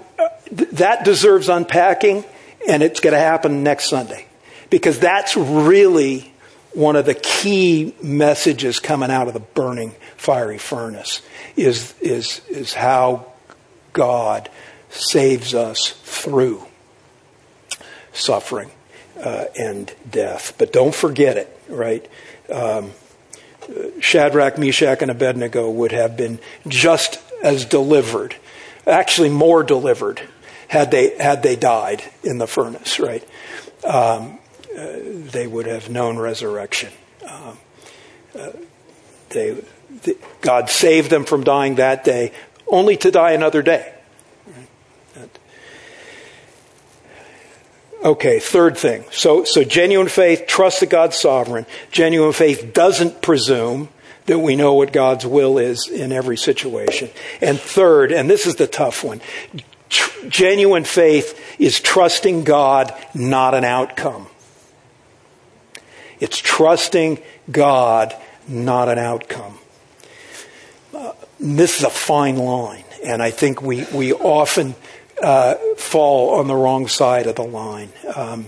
that 0.72 1.04
deserves 1.04 1.48
unpacking, 1.48 2.24
and 2.68 2.82
it's 2.82 3.00
going 3.00 3.14
to 3.14 3.20
happen 3.20 3.62
next 3.62 3.88
Sunday 3.88 4.26
because 4.70 4.98
that's 4.98 5.36
really 5.36 6.32
one 6.74 6.96
of 6.96 7.04
the 7.04 7.14
key 7.14 7.94
messages 8.02 8.80
coming 8.80 9.10
out 9.10 9.28
of 9.28 9.34
the 9.34 9.40
burning 9.40 9.94
fiery 10.16 10.58
furnace 10.58 11.20
is, 11.56 11.94
is, 12.00 12.40
is 12.48 12.72
how 12.72 13.26
God 13.92 14.48
saves 14.88 15.54
us 15.54 15.90
through 16.04 16.64
suffering 18.12 18.70
uh, 19.22 19.44
and 19.58 19.92
death. 20.10 20.54
But 20.58 20.72
don't 20.72 20.94
forget 20.94 21.36
it, 21.36 21.60
right? 21.68 22.08
Um, 22.50 22.92
Shadrach, 24.00 24.58
Meshach, 24.58 25.02
and 25.02 25.10
Abednego 25.10 25.70
would 25.70 25.92
have 25.92 26.16
been 26.16 26.38
just 26.66 27.20
as 27.42 27.64
delivered, 27.64 28.36
actually 28.86 29.28
more 29.28 29.62
delivered, 29.62 30.22
had 30.68 30.90
they 30.90 31.16
had 31.18 31.42
they 31.42 31.56
died 31.56 32.02
in 32.22 32.38
the 32.38 32.46
furnace, 32.46 32.98
right? 32.98 33.26
Um, 33.84 34.38
uh, 34.76 34.96
they 35.04 35.46
would 35.46 35.66
have 35.66 35.90
known 35.90 36.18
resurrection. 36.18 36.92
Um, 37.28 37.58
uh, 38.38 38.52
they, 39.30 39.62
God 40.40 40.70
saved 40.70 41.10
them 41.10 41.24
from 41.24 41.44
dying 41.44 41.76
that 41.76 42.04
day, 42.04 42.32
only 42.66 42.96
to 42.98 43.10
die 43.10 43.32
another 43.32 43.62
day. 43.62 43.91
Okay, 48.04 48.40
third 48.40 48.76
thing. 48.76 49.04
So, 49.12 49.44
so 49.44 49.62
genuine 49.62 50.08
faith 50.08 50.46
trusts 50.48 50.80
that 50.80 50.90
God's 50.90 51.16
sovereign. 51.16 51.66
Genuine 51.92 52.32
faith 52.32 52.72
doesn't 52.74 53.22
presume 53.22 53.88
that 54.26 54.40
we 54.40 54.56
know 54.56 54.74
what 54.74 54.92
God's 54.92 55.24
will 55.24 55.58
is 55.58 55.88
in 55.88 56.10
every 56.10 56.36
situation. 56.36 57.10
And 57.40 57.60
third, 57.60 58.10
and 58.10 58.28
this 58.28 58.46
is 58.46 58.56
the 58.56 58.66
tough 58.66 59.04
one, 59.04 59.20
tr- 59.88 60.28
genuine 60.28 60.84
faith 60.84 61.60
is 61.60 61.80
trusting 61.80 62.42
God, 62.44 62.92
not 63.14 63.54
an 63.54 63.64
outcome. 63.64 64.26
It's 66.18 66.38
trusting 66.38 67.20
God, 67.50 68.14
not 68.48 68.88
an 68.88 68.98
outcome. 68.98 69.58
Uh, 70.94 71.12
this 71.38 71.78
is 71.78 71.84
a 71.84 71.90
fine 71.90 72.36
line, 72.36 72.84
and 73.04 73.22
I 73.22 73.30
think 73.30 73.62
we, 73.62 73.84
we 73.92 74.12
often 74.12 74.74
uh, 75.22 75.54
fall 75.76 76.34
on 76.40 76.48
the 76.48 76.54
wrong 76.54 76.88
side 76.88 77.26
of 77.26 77.36
the 77.36 77.44
line. 77.44 77.90
Um, 78.14 78.46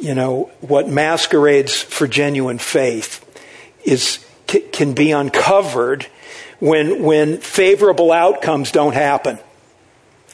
you 0.00 0.14
know, 0.14 0.50
what 0.60 0.88
masquerades 0.88 1.82
for 1.82 2.06
genuine 2.06 2.58
faith 2.58 3.24
is 3.84 4.24
can 4.46 4.94
be 4.94 5.12
uncovered 5.12 6.06
when 6.60 7.02
when 7.02 7.38
favorable 7.38 8.12
outcomes 8.12 8.72
don't 8.72 8.94
happen 8.94 9.38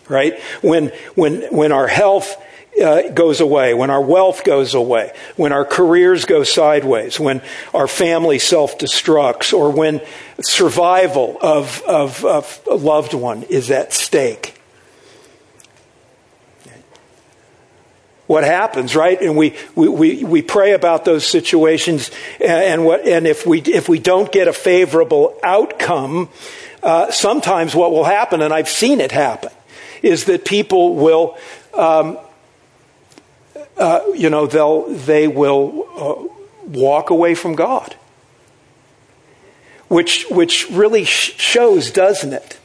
right 0.09 0.41
when 0.63 0.89
when 1.15 1.43
when 1.51 1.73
our 1.73 1.89
health 1.89 2.37
uh, 2.83 3.11
goes 3.11 3.41
away, 3.41 3.75
when 3.75 3.91
our 3.91 4.03
wealth 4.03 4.45
goes 4.45 4.75
away, 4.75 5.13
when 5.37 5.53
our 5.53 5.65
careers 5.65 6.25
go 6.25 6.43
sideways, 6.43 7.21
when 7.21 7.43
our 7.73 7.87
family 7.87 8.39
self 8.39 8.79
destructs, 8.79 9.53
or 9.53 9.71
when 9.71 10.01
survival 10.41 11.39
of, 11.41 11.83
of, 11.83 12.25
of 12.25 12.61
a 12.69 12.75
loved 12.75 13.15
one 13.15 13.45
is 13.45 13.71
at 13.71 13.93
stake. 13.93 14.61
What 18.27 18.43
happens, 18.45 18.97
right? 18.97 19.21
And 19.21 19.37
we, 19.37 19.55
we, 19.75 19.89
we, 19.89 20.25
we 20.25 20.43
pray 20.43 20.73
about 20.73 21.05
those 21.05 21.27
situations, 21.27 22.11
and, 22.41 22.51
and, 22.51 22.85
what, 22.85 23.07
and 23.07 23.27
if, 23.27 23.47
we, 23.47 23.61
if 23.61 23.89
we 23.89 23.99
don't 23.99 24.33
get 24.33 24.49
a 24.49 24.53
favorable 24.53 25.39
outcome, 25.45 26.31
uh, 26.83 27.11
sometimes 27.11 27.75
what 27.75 27.93
will 27.93 28.05
happen, 28.05 28.41
and 28.41 28.53
I've 28.53 28.69
seen 28.69 29.01
it 29.01 29.13
happen, 29.13 29.53
is 30.03 30.25
that 30.25 30.47
people 30.47 30.95
will 30.95 31.37
um, 31.75 32.19
uh, 33.77 34.01
you 34.15 34.31
know, 34.31 34.47
they'll, 34.47 34.89
they 34.89 35.29
will 35.29 35.89
uh, 35.97 36.69
walk 36.69 37.11
away 37.11 37.35
from 37.35 37.55
God. 37.55 37.97
Which, 39.89 40.27
which 40.31 40.71
really 40.71 41.05
sh- 41.05 41.35
shows, 41.37 41.91
doesn't 41.91 42.33
it, 42.33 42.59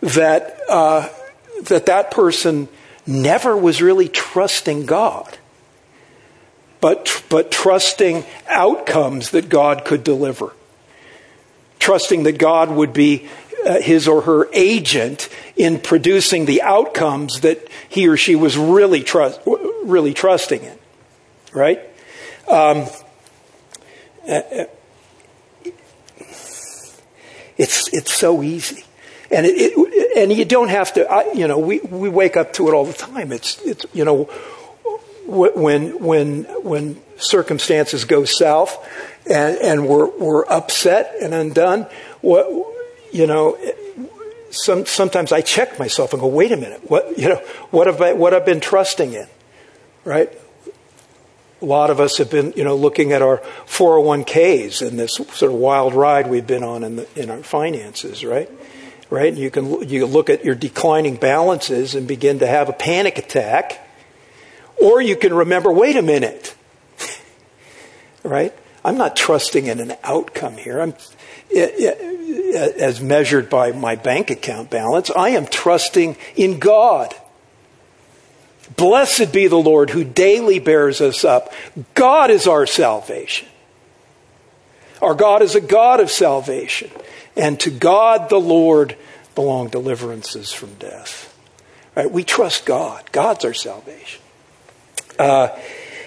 that, 0.00 0.58
uh, 0.68 1.08
that 1.64 1.86
that 1.86 2.10
person 2.10 2.68
never 3.06 3.56
was 3.56 3.82
really 3.82 4.08
trusting 4.08 4.86
God, 4.86 5.38
but, 6.80 7.22
but 7.28 7.50
trusting 7.50 8.24
outcomes 8.48 9.30
that 9.30 9.48
God 9.48 9.84
could 9.84 10.02
deliver. 10.02 10.52
Trusting 11.78 12.22
that 12.24 12.38
God 12.38 12.70
would 12.70 12.92
be 12.92 13.28
uh, 13.66 13.80
his 13.80 14.08
or 14.08 14.22
her 14.22 14.48
agent 14.52 15.28
in 15.56 15.78
producing 15.78 16.46
the 16.46 16.62
outcomes 16.62 17.40
that 17.40 17.66
he 17.88 18.08
or 18.08 18.16
she 18.16 18.34
was 18.34 18.56
really 18.56 19.02
trust, 19.02 19.40
really 19.84 20.14
trusting 20.14 20.62
in, 20.62 20.78
right? 21.52 21.80
Um, 22.48 22.86
uh, 24.28 24.32
uh, 24.32 24.64
it's 27.56 27.92
it's 27.92 28.12
so 28.12 28.42
easy, 28.42 28.84
and 29.30 29.46
it, 29.46 29.54
it, 29.56 30.16
and 30.16 30.32
you 30.32 30.44
don't 30.44 30.68
have 30.68 30.92
to. 30.94 31.08
I, 31.10 31.32
you 31.32 31.46
know, 31.46 31.58
we 31.58 31.80
we 31.80 32.08
wake 32.08 32.36
up 32.36 32.52
to 32.54 32.68
it 32.68 32.74
all 32.74 32.84
the 32.84 32.92
time. 32.92 33.32
It's 33.32 33.60
it's 33.62 33.84
you 33.92 34.04
know 34.04 34.24
when 35.26 35.98
when 35.98 36.44
when 36.62 37.00
circumstances 37.16 38.04
go 38.04 38.24
south 38.24 38.76
and 39.26 39.56
and 39.58 39.86
we're 39.86 40.06
we're 40.18 40.44
upset 40.46 41.14
and 41.20 41.34
undone. 41.34 41.86
What 42.20 42.71
you 43.12 43.26
know, 43.26 43.58
some, 44.50 44.86
sometimes 44.86 45.32
I 45.32 45.40
check 45.40 45.78
myself 45.78 46.12
and 46.12 46.20
go, 46.20 46.28
wait 46.28 46.52
a 46.52 46.56
minute, 46.56 46.90
what, 46.90 47.18
you 47.18 47.28
know, 47.28 47.36
what 47.70 47.86
have 47.86 48.00
I, 48.00 48.12
what 48.12 48.34
I've 48.34 48.46
been 48.46 48.60
trusting 48.60 49.12
in, 49.12 49.26
right? 50.04 50.30
A 51.60 51.64
lot 51.64 51.90
of 51.90 52.00
us 52.00 52.18
have 52.18 52.30
been, 52.30 52.52
you 52.56 52.64
know, 52.64 52.74
looking 52.74 53.12
at 53.12 53.22
our 53.22 53.38
401ks 53.66 54.86
and 54.86 54.98
this 54.98 55.14
sort 55.14 55.42
of 55.42 55.52
wild 55.52 55.94
ride 55.94 56.28
we've 56.28 56.46
been 56.46 56.64
on 56.64 56.82
in, 56.82 56.96
the, 56.96 57.08
in 57.14 57.30
our 57.30 57.42
finances, 57.42 58.24
right? 58.24 58.50
Right? 59.10 59.28
And 59.28 59.38
you 59.38 59.50
can, 59.50 59.88
you 59.88 60.06
look 60.06 60.30
at 60.30 60.44
your 60.44 60.54
declining 60.54 61.16
balances 61.16 61.94
and 61.94 62.08
begin 62.08 62.40
to 62.40 62.46
have 62.46 62.68
a 62.68 62.72
panic 62.72 63.18
attack. 63.18 63.78
Or 64.80 65.00
you 65.00 65.16
can 65.16 65.34
remember, 65.34 65.70
wait 65.70 65.96
a 65.96 66.02
minute, 66.02 66.56
right? 68.24 68.54
I'm 68.84 68.98
not 68.98 69.14
trusting 69.14 69.66
in 69.66 69.80
an 69.80 69.94
outcome 70.02 70.56
here. 70.56 70.80
I'm, 70.80 70.94
as 72.32 73.00
measured 73.00 73.48
by 73.50 73.72
my 73.72 73.96
bank 73.96 74.30
account 74.30 74.70
balance. 74.70 75.10
I 75.10 75.30
am 75.30 75.46
trusting 75.46 76.16
in 76.36 76.58
God. 76.58 77.14
Blessed 78.76 79.32
be 79.32 79.48
the 79.48 79.56
Lord 79.56 79.90
who 79.90 80.04
daily 80.04 80.58
bears 80.58 81.00
us 81.00 81.24
up. 81.24 81.52
God 81.94 82.30
is 82.30 82.46
our 82.46 82.66
salvation. 82.66 83.48
Our 85.00 85.14
God 85.14 85.42
is 85.42 85.54
a 85.54 85.60
God 85.60 86.00
of 86.00 86.10
salvation. 86.10 86.90
And 87.36 87.58
to 87.60 87.70
God 87.70 88.28
the 88.28 88.40
Lord 88.40 88.96
belong 89.34 89.68
deliverances 89.68 90.52
from 90.52 90.74
death. 90.74 91.28
Right? 91.94 92.10
We 92.10 92.24
trust 92.24 92.64
God. 92.64 93.10
God's 93.12 93.44
our 93.44 93.54
salvation. 93.54 94.22
Uh, 95.18 95.48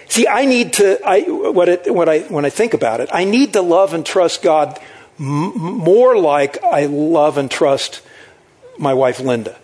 see, 0.07 0.27
I 0.27 0.45
need 0.45 0.73
to, 0.73 0.99
I, 1.05 1.21
what, 1.21 1.69
it, 1.69 1.93
what 1.93 2.09
I, 2.09 2.21
when 2.21 2.45
I 2.45 2.49
think 2.49 2.73
about 2.73 3.01
it, 3.01 3.09
I 3.11 3.25
need 3.25 3.53
to 3.53 3.61
love 3.61 3.93
and 3.93 4.05
trust 4.05 4.41
God 4.41 4.79
m- 5.19 5.57
more 5.57 6.17
like 6.17 6.63
I 6.63 6.85
love 6.85 7.37
and 7.37 7.49
trust 7.49 8.01
my 8.77 8.93
wife 8.93 9.19
Linda. 9.19 9.57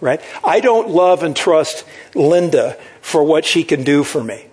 Right? 0.00 0.20
I 0.42 0.60
don't 0.60 0.88
love 0.88 1.22
and 1.22 1.36
trust 1.36 1.84
Linda 2.14 2.78
for 3.02 3.22
what 3.22 3.44
she 3.44 3.64
can 3.64 3.84
do 3.84 4.02
for 4.02 4.24
me. 4.24 4.46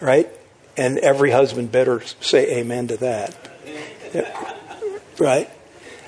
Right? 0.00 0.28
And 0.76 0.98
every 0.98 1.30
husband 1.30 1.72
better 1.72 2.02
say 2.20 2.58
amen 2.58 2.88
to 2.88 2.96
that. 2.98 3.34
Right? 5.18 5.50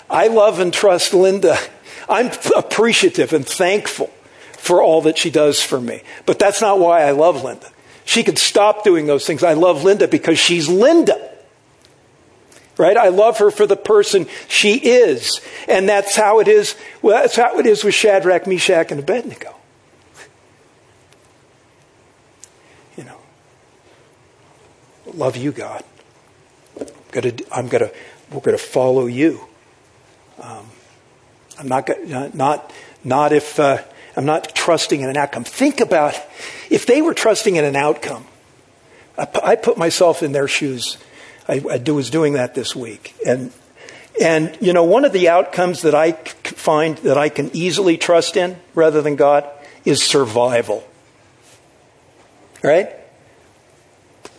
I 0.09 0.29
love 0.29 0.61
and 0.61 0.73
trust 0.73 1.13
Linda. 1.13 1.57
I'm 2.09 2.31
appreciative 2.57 3.33
and 3.33 3.47
thankful 3.47 4.11
for 4.53 4.83
all 4.83 5.03
that 5.03 5.19
she 5.19 5.31
does 5.31 5.61
for 5.61 5.81
me. 5.81 6.03
But 6.27 6.39
that's 6.39 6.61
not 6.61 6.79
why 6.79 7.03
I 7.03 7.11
love 7.11 7.43
Linda. 7.43 7.71
She 8.05 8.23
could 8.23 8.39
stop 8.39 8.85
doing 8.85 9.07
those 9.07 9.27
things. 9.27 9.43
I 9.43 9.55
love 9.55 9.83
Linda 9.85 10.07
because 10.07 10.39
she's 10.39 10.69
Linda. 10.69 11.34
Right? 12.77 12.97
I 12.97 13.09
love 13.09 13.39
her 13.39 13.51
for 13.51 13.67
the 13.67 13.77
person 13.77 14.27
she 14.49 14.75
is. 14.75 15.41
And 15.69 15.89
that's 15.89 16.17
how 16.17 16.41
it 16.41 16.49
is, 16.49 16.75
well, 17.03 17.21
that's 17.21 17.37
how 17.37 17.59
it 17.59 17.67
is 17.67 17.85
with 17.85 17.95
Shadrach, 17.95 18.47
Meshach, 18.47 18.91
and 18.91 19.01
Abednego. 19.01 19.55
You 22.97 23.05
know. 23.05 23.19
Love 25.13 25.37
you, 25.37 25.53
God. 25.53 25.85
I'm 26.81 26.87
gonna, 27.13 27.33
I'm 27.53 27.69
gonna, 27.69 27.91
we're 28.33 28.41
gonna 28.41 28.59
follow 28.59 29.07
you. 29.07 29.41
Um, 30.41 30.67
I'm 31.59 31.69
not, 31.69 31.89
not, 32.35 32.73
not 33.05 33.33
if, 33.33 33.61
uh, 33.61 33.79
I'm 34.17 34.27
not 34.27 34.55
trusting 34.55 35.01
in 35.01 35.09
an 35.09 35.17
outcome. 35.17 35.45
Think 35.45 35.81
about 35.81 36.21
if 36.71 36.87
they 36.87 37.03
were 37.03 37.15
trusting 37.15 37.55
in 37.55 37.65
an 37.65 37.77
outcome. 37.77 38.27
I 39.17 39.55
put 39.55 39.79
myself 39.79 40.25
in 40.25 40.33
their 40.33 40.49
shoes. 40.49 40.99
I, 41.49 41.63
I 41.71 41.91
was 41.91 42.11
doing 42.11 42.35
that 42.35 42.55
this 42.55 42.75
week. 42.75 43.15
And, 43.27 43.53
and, 44.21 44.57
you 44.61 44.73
know, 44.73 44.85
one 44.85 45.05
of 45.05 45.13
the 45.13 45.29
outcomes 45.29 45.83
that 45.83 45.95
I 45.95 46.13
find 46.13 46.99
that 46.99 47.19
I 47.19 47.29
can 47.29 47.51
easily 47.55 47.97
trust 47.97 48.37
in 48.37 48.57
rather 48.75 49.03
than 49.03 49.17
God 49.17 49.49
is 49.85 50.03
survival. 50.03 50.87
Right? 52.63 52.91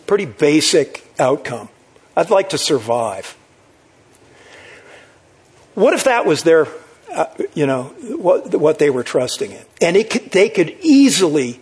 Pretty 0.06 0.26
basic 0.26 1.06
outcome. 1.18 1.68
I'd 2.16 2.30
like 2.30 2.50
to 2.50 2.58
survive. 2.58 3.36
What 5.74 5.94
if 5.94 6.04
that 6.04 6.26
was 6.26 6.42
their 6.42 6.66
uh, 7.16 7.26
you 7.54 7.66
know, 7.66 7.84
what, 8.18 8.54
what 8.54 8.78
they 8.78 8.90
were 8.90 9.02
trusting 9.02 9.50
in. 9.50 9.64
And 9.80 9.96
could, 10.10 10.30
they 10.32 10.50
could 10.50 10.76
easily 10.82 11.60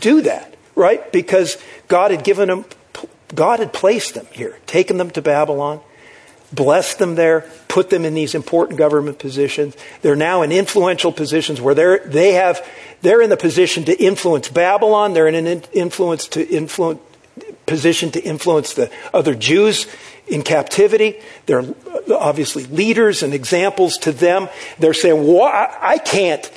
do 0.00 0.22
that, 0.22 0.56
right? 0.74 1.10
Because 1.12 1.56
God 1.86 2.10
had 2.10 2.24
given 2.24 2.48
them, 2.48 2.64
God 3.34 3.60
had 3.60 3.72
placed 3.72 4.14
them 4.14 4.26
here, 4.32 4.58
taken 4.66 4.96
them 4.96 5.10
to 5.10 5.22
Babylon, 5.22 5.80
blessed 6.52 6.98
them 6.98 7.14
there, 7.14 7.42
put 7.68 7.90
them 7.90 8.04
in 8.04 8.14
these 8.14 8.34
important 8.34 8.78
government 8.78 9.18
positions. 9.18 9.76
They're 10.02 10.16
now 10.16 10.42
in 10.42 10.52
influential 10.52 11.12
positions 11.12 11.60
where 11.60 11.74
they're, 11.74 12.00
they 12.00 12.32
have, 12.32 12.66
they're 13.02 13.22
in 13.22 13.30
the 13.30 13.36
position 13.36 13.84
to 13.84 14.02
influence 14.02 14.48
Babylon. 14.48 15.14
They're 15.14 15.28
in 15.28 15.46
an 15.46 15.62
influence 15.72 16.26
to 16.28 16.46
influence, 16.48 17.00
position 17.66 18.10
to 18.12 18.20
influence 18.20 18.74
the 18.74 18.90
other 19.14 19.34
Jews 19.34 19.86
in 20.26 20.42
captivity. 20.42 21.20
They're 21.46 21.60
uh, 21.60 22.16
obviously 22.18 22.64
leaders 22.64 23.22
and 23.22 23.32
examples 23.32 23.96
to 23.98 24.12
them. 24.12 24.48
They're 24.78 24.94
saying, 24.94 25.26
well, 25.26 25.44
I 25.44 25.98
can't, 25.98 26.50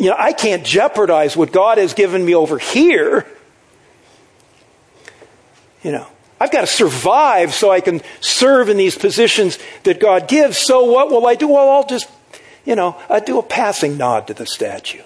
you 0.00 0.10
know, 0.10 0.16
I 0.18 0.32
can't 0.32 0.64
jeopardize 0.64 1.36
what 1.36 1.52
God 1.52 1.78
has 1.78 1.92
given 1.94 2.24
me 2.24 2.34
over 2.34 2.58
here. 2.58 3.26
You 5.82 5.92
know, 5.92 6.06
I've 6.40 6.50
got 6.50 6.62
to 6.62 6.66
survive 6.66 7.54
so 7.54 7.70
I 7.70 7.80
can 7.80 8.02
serve 8.20 8.68
in 8.68 8.76
these 8.76 8.96
positions 8.98 9.58
that 9.84 10.00
God 10.00 10.28
gives. 10.28 10.58
So 10.58 10.84
what 10.84 11.10
will 11.10 11.26
I 11.26 11.36
do? 11.36 11.48
Well, 11.48 11.70
I'll 11.70 11.86
just, 11.86 12.08
you 12.64 12.74
know, 12.74 13.00
I 13.08 13.20
do 13.20 13.38
a 13.38 13.42
passing 13.42 13.96
nod 13.96 14.26
to 14.26 14.34
the 14.34 14.46
statue. 14.46 15.02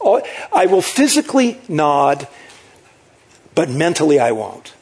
Oh, 0.00 0.22
I 0.52 0.66
will 0.66 0.80
physically 0.80 1.60
nod, 1.68 2.26
but 3.54 3.68
mentally 3.68 4.18
I 4.18 4.32
won't. 4.32 4.72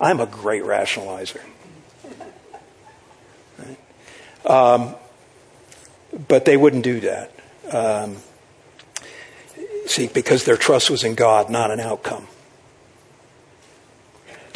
I'm 0.00 0.20
a 0.20 0.26
great 0.26 0.62
rationalizer. 0.62 1.40
Um, 4.44 4.94
but 6.28 6.44
they 6.44 6.56
wouldn't 6.56 6.84
do 6.84 7.00
that. 7.00 7.32
Um, 7.72 8.18
see, 9.86 10.06
because 10.06 10.44
their 10.44 10.56
trust 10.56 10.88
was 10.88 11.02
in 11.02 11.16
God, 11.16 11.50
not 11.50 11.72
an 11.72 11.80
outcome. 11.80 12.28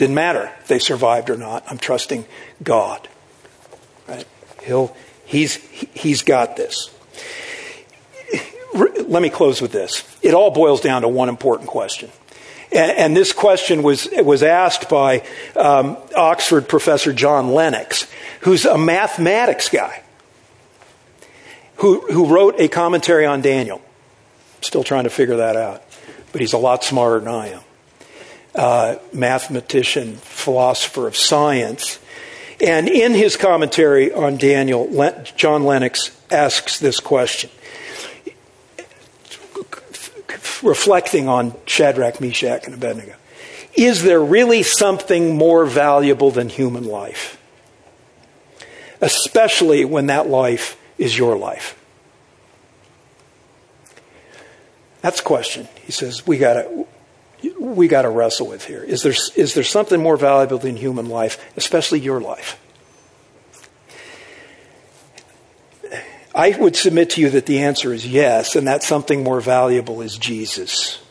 Didn't 0.00 0.14
matter 0.14 0.50
if 0.62 0.66
they 0.66 0.78
survived 0.78 1.28
or 1.28 1.36
not. 1.36 1.62
I'm 1.68 1.76
trusting 1.76 2.24
God. 2.62 3.06
Right? 4.08 4.26
He'll, 4.62 4.96
he's, 5.26 5.56
he's 5.56 6.22
got 6.22 6.56
this. 6.56 6.90
Let 8.72 9.20
me 9.20 9.28
close 9.28 9.60
with 9.60 9.72
this. 9.72 10.02
It 10.22 10.32
all 10.32 10.52
boils 10.52 10.80
down 10.80 11.02
to 11.02 11.08
one 11.08 11.28
important 11.28 11.68
question. 11.68 12.08
And, 12.72 12.92
and 12.92 13.14
this 13.14 13.34
question 13.34 13.82
was, 13.82 14.08
was 14.10 14.42
asked 14.42 14.88
by 14.88 15.22
um, 15.54 15.98
Oxford 16.16 16.66
professor 16.66 17.12
John 17.12 17.52
Lennox, 17.52 18.06
who's 18.40 18.64
a 18.64 18.78
mathematics 18.78 19.68
guy 19.68 20.02
who, 21.76 22.00
who 22.10 22.24
wrote 22.24 22.54
a 22.58 22.68
commentary 22.68 23.26
on 23.26 23.42
Daniel. 23.42 23.82
Still 24.62 24.82
trying 24.82 25.04
to 25.04 25.10
figure 25.10 25.36
that 25.36 25.56
out, 25.56 25.82
but 26.32 26.40
he's 26.40 26.54
a 26.54 26.58
lot 26.58 26.84
smarter 26.84 27.18
than 27.18 27.28
I 27.28 27.48
am. 27.48 27.60
Uh, 28.54 28.96
mathematician, 29.12 30.16
philosopher 30.16 31.06
of 31.06 31.16
science. 31.16 32.00
And 32.60 32.88
in 32.88 33.14
his 33.14 33.36
commentary 33.36 34.12
on 34.12 34.38
Daniel, 34.38 34.88
John 35.36 35.64
Lennox 35.64 36.10
asks 36.30 36.78
this 36.78 36.98
question 36.98 37.50
reflecting 40.62 41.28
on 41.28 41.54
Shadrach, 41.66 42.20
Meshach, 42.20 42.66
and 42.66 42.74
Abednego. 42.74 43.14
Is 43.74 44.02
there 44.02 44.20
really 44.22 44.62
something 44.62 45.36
more 45.36 45.64
valuable 45.64 46.30
than 46.30 46.48
human 46.48 46.84
life? 46.84 47.38
Especially 49.00 49.84
when 49.84 50.06
that 50.06 50.28
life 50.28 50.78
is 50.98 51.16
your 51.16 51.36
life. 51.36 51.76
That's 55.02 55.18
the 55.18 55.26
question. 55.26 55.68
He 55.82 55.92
says 55.92 56.26
we 56.26 56.36
got 56.36 56.54
to 56.54 56.86
we 57.58 57.88
got 57.88 58.02
to 58.02 58.10
wrestle 58.10 58.48
with 58.48 58.66
here. 58.66 58.82
Is 58.82 59.02
there 59.02 59.14
is 59.36 59.54
there 59.54 59.64
something 59.64 60.00
more 60.00 60.16
valuable 60.16 60.58
than 60.58 60.76
human 60.76 61.08
life, 61.08 61.38
especially 61.56 62.00
your 62.00 62.20
life? 62.20 62.58
I 66.34 66.56
would 66.58 66.76
submit 66.76 67.10
to 67.10 67.20
you 67.20 67.30
that 67.30 67.46
the 67.46 67.60
answer 67.60 67.92
is 67.92 68.06
yes, 68.06 68.54
and 68.54 68.66
that 68.68 68.82
something 68.82 69.24
more 69.24 69.40
valuable 69.40 70.00
is 70.00 70.16
Jesus. 70.16 71.02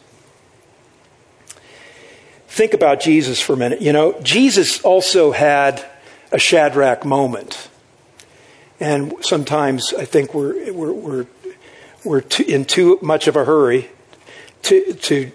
Think 2.47 2.73
about 2.73 2.99
Jesus 2.99 3.39
for 3.39 3.53
a 3.53 3.57
minute. 3.57 3.81
You 3.81 3.93
know, 3.93 4.19
Jesus 4.21 4.81
also 4.81 5.31
had 5.31 5.85
a 6.31 6.39
Shadrach 6.39 7.05
moment. 7.05 7.69
And 8.79 9.13
sometimes 9.21 9.93
I 9.93 10.05
think 10.05 10.33
we're, 10.33 10.71
we're, 10.73 10.93
we're, 10.93 11.25
we're 12.03 12.21
too, 12.21 12.43
in 12.43 12.65
too 12.65 12.97
much 13.01 13.27
of 13.27 13.35
a 13.35 13.45
hurry 13.45 13.89
to, 14.63 14.93
to, 14.93 15.31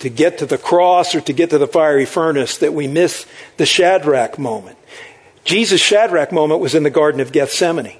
to 0.00 0.08
get 0.08 0.38
to 0.38 0.46
the 0.46 0.58
cross 0.58 1.14
or 1.14 1.20
to 1.22 1.32
get 1.32 1.50
to 1.50 1.58
the 1.58 1.68
fiery 1.68 2.06
furnace 2.06 2.58
that 2.58 2.74
we 2.74 2.86
miss 2.86 3.26
the 3.56 3.66
Shadrach 3.66 4.38
moment. 4.38 4.78
Jesus' 5.44 5.80
Shadrach 5.80 6.32
moment 6.32 6.60
was 6.60 6.74
in 6.74 6.82
the 6.82 6.90
Garden 6.90 7.20
of 7.20 7.32
Gethsemane 7.32 7.98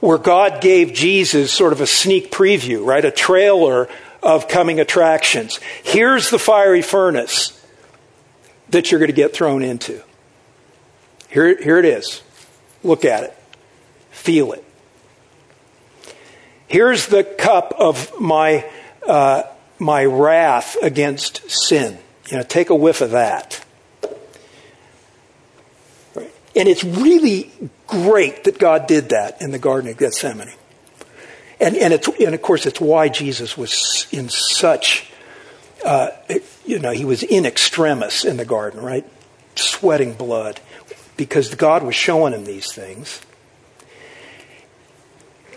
where 0.00 0.18
God 0.18 0.60
gave 0.60 0.92
Jesus 0.92 1.52
sort 1.52 1.72
of 1.72 1.80
a 1.80 1.86
sneak 1.86 2.30
preview, 2.30 2.84
right? 2.84 3.04
A 3.04 3.10
trailer 3.10 3.88
of 4.22 4.48
coming 4.48 4.80
attractions. 4.80 5.60
Here's 5.82 6.30
the 6.30 6.38
fiery 6.38 6.82
furnace 6.82 7.56
that 8.70 8.90
you're 8.90 9.00
going 9.00 9.10
to 9.10 9.16
get 9.16 9.32
thrown 9.32 9.62
into. 9.62 10.02
Here, 11.28 11.62
here 11.62 11.78
it 11.78 11.84
is. 11.84 12.22
Look 12.82 13.04
at 13.04 13.24
it. 13.24 13.36
Feel 14.10 14.52
it. 14.52 14.64
Here's 16.66 17.06
the 17.06 17.24
cup 17.24 17.74
of 17.78 18.18
my, 18.20 18.68
uh, 19.06 19.42
my 19.78 20.04
wrath 20.04 20.76
against 20.82 21.50
sin. 21.50 21.98
You 22.28 22.38
know, 22.38 22.42
take 22.42 22.70
a 22.70 22.74
whiff 22.74 23.00
of 23.00 23.10
that. 23.10 23.64
And 26.56 26.68
it's 26.68 26.84
really 26.84 27.50
great 27.86 28.44
that 28.44 28.58
God 28.58 28.86
did 28.86 29.10
that 29.10 29.40
in 29.40 29.50
the 29.50 29.58
Garden 29.58 29.90
of 29.90 29.96
Gethsemane. 29.96 30.52
And, 31.60 31.76
and, 31.76 31.92
it's, 31.92 32.08
and 32.08 32.34
of 32.34 32.42
course, 32.42 32.66
it's 32.66 32.80
why 32.80 33.08
Jesus 33.08 33.56
was 33.56 34.06
in 34.10 34.28
such, 34.28 35.10
uh, 35.84 36.10
you 36.64 36.78
know, 36.78 36.90
he 36.90 37.04
was 37.04 37.22
in 37.22 37.46
extremis 37.46 38.24
in 38.24 38.36
the 38.36 38.44
garden, 38.44 38.80
right? 38.80 39.04
Sweating 39.56 40.14
blood. 40.14 40.60
Because 41.16 41.54
God 41.54 41.82
was 41.82 41.94
showing 41.94 42.32
him 42.32 42.44
these 42.44 42.72
things. 42.72 43.20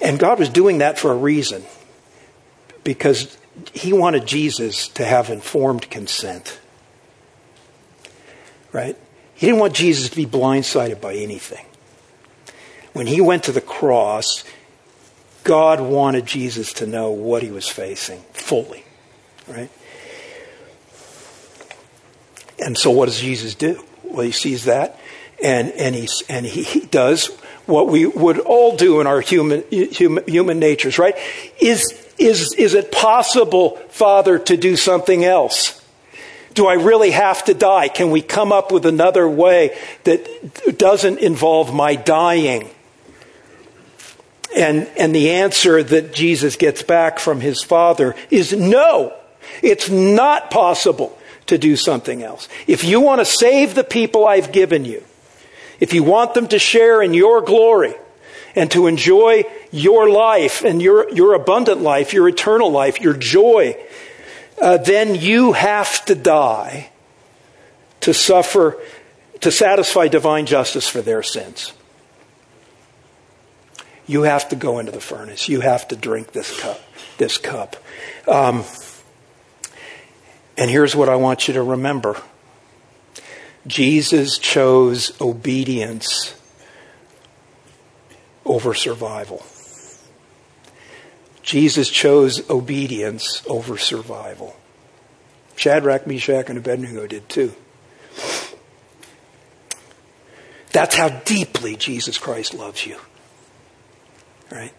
And 0.01 0.19
God 0.19 0.39
was 0.39 0.49
doing 0.49 0.79
that 0.79 0.99
for 0.99 1.11
a 1.11 1.15
reason. 1.15 1.63
Because 2.83 3.37
he 3.73 3.93
wanted 3.93 4.25
Jesus 4.25 4.87
to 4.89 5.05
have 5.05 5.29
informed 5.29 5.89
consent. 5.89 6.59
Right? 8.71 8.97
He 9.35 9.47
didn't 9.47 9.59
want 9.59 9.73
Jesus 9.73 10.09
to 10.09 10.15
be 10.15 10.25
blindsided 10.25 10.99
by 10.99 11.15
anything. 11.15 11.65
When 12.93 13.07
he 13.07 13.21
went 13.21 13.43
to 13.43 13.51
the 13.51 13.61
cross, 13.61 14.43
God 15.43 15.81
wanted 15.81 16.25
Jesus 16.25 16.73
to 16.73 16.87
know 16.87 17.11
what 17.11 17.43
he 17.43 17.51
was 17.51 17.67
facing 17.67 18.21
fully, 18.33 18.83
right? 19.47 19.69
And 22.59 22.77
so 22.77 22.91
what 22.91 23.07
does 23.07 23.19
Jesus 23.19 23.55
do? 23.55 23.83
Well, 24.03 24.25
he 24.25 24.31
sees 24.31 24.65
that 24.65 24.99
and, 25.43 25.71
and, 25.71 25.95
he's, 25.95 26.23
and 26.29 26.45
he, 26.45 26.63
he 26.63 26.81
does 26.81 27.27
what 27.65 27.87
we 27.87 28.05
would 28.05 28.39
all 28.39 28.75
do 28.75 29.01
in 29.01 29.07
our 29.07 29.21
human, 29.21 29.63
human, 29.69 30.23
human 30.25 30.59
natures, 30.59 30.97
right? 30.97 31.15
Is, 31.59 32.02
is, 32.17 32.53
is 32.53 32.73
it 32.73 32.91
possible, 32.91 33.77
Father, 33.89 34.39
to 34.39 34.57
do 34.57 34.75
something 34.75 35.25
else? 35.25 35.81
Do 36.53 36.67
I 36.67 36.73
really 36.73 37.11
have 37.11 37.43
to 37.45 37.53
die? 37.53 37.87
Can 37.87 38.11
we 38.11 38.21
come 38.21 38.51
up 38.51 38.71
with 38.71 38.85
another 38.85 39.27
way 39.27 39.75
that 40.03 40.77
doesn't 40.77 41.19
involve 41.19 41.73
my 41.73 41.95
dying? 41.95 42.69
And, 44.55 44.87
and 44.97 45.15
the 45.15 45.31
answer 45.31 45.81
that 45.81 46.13
Jesus 46.13 46.55
gets 46.55 46.83
back 46.83 47.17
from 47.17 47.41
his 47.41 47.63
Father 47.63 48.15
is 48.29 48.53
no. 48.53 49.13
It's 49.63 49.89
not 49.89 50.51
possible 50.51 51.17
to 51.47 51.57
do 51.57 51.75
something 51.75 52.21
else. 52.21 52.47
If 52.67 52.83
you 52.83 53.01
want 53.01 53.19
to 53.19 53.25
save 53.25 53.73
the 53.73 53.83
people 53.83 54.27
I've 54.27 54.51
given 54.51 54.85
you, 54.85 55.03
if 55.79 55.93
you 55.93 56.03
want 56.03 56.35
them 56.35 56.47
to 56.49 56.59
share 56.59 57.01
in 57.01 57.15
your 57.15 57.41
glory 57.41 57.95
and 58.55 58.69
to 58.71 58.87
enjoy 58.87 59.43
your 59.71 60.09
life 60.09 60.63
and 60.63 60.81
your, 60.81 61.09
your 61.11 61.33
abundant 61.33 61.81
life, 61.81 62.13
your 62.13 62.27
eternal 62.27 62.71
life, 62.71 63.01
your 63.01 63.13
joy, 63.13 63.75
uh, 64.61 64.77
then 64.77 65.15
you 65.15 65.53
have 65.53 66.05
to 66.05 66.15
die 66.15 66.89
to 68.01 68.13
suffer, 68.13 68.77
to 69.41 69.51
satisfy 69.51 70.07
divine 70.07 70.45
justice 70.45 70.87
for 70.87 71.01
their 71.01 71.23
sins. 71.23 71.73
You 74.05 74.23
have 74.23 74.49
to 74.49 74.55
go 74.55 74.79
into 74.79 74.91
the 74.91 74.99
furnace. 74.99 75.47
You 75.47 75.61
have 75.61 75.87
to 75.87 75.95
drink 75.95 76.33
this 76.33 76.59
cup. 76.59 76.81
This 77.17 77.37
cup. 77.37 77.77
Um, 78.27 78.65
and 80.57 80.69
here's 80.69 80.95
what 80.95 81.09
I 81.09 81.15
want 81.15 81.47
you 81.47 81.53
to 81.55 81.63
remember 81.63 82.21
Jesus 83.65 84.37
chose 84.37 85.19
obedience 85.21 86.35
over 88.45 88.73
survival. 88.73 89.45
Jesus 91.41 91.89
chose 91.89 92.49
obedience 92.49 93.43
over 93.47 93.77
survival. 93.77 94.55
Shadrach, 95.55 96.07
Meshach, 96.07 96.49
and 96.49 96.57
Abednego 96.57 97.05
did 97.07 97.29
too. 97.29 97.53
That's 100.71 100.95
how 100.95 101.09
deeply 101.09 101.75
Jesus 101.75 102.17
Christ 102.17 102.53
loves 102.53 102.85
you. 102.85 102.97
Right? 104.51 104.73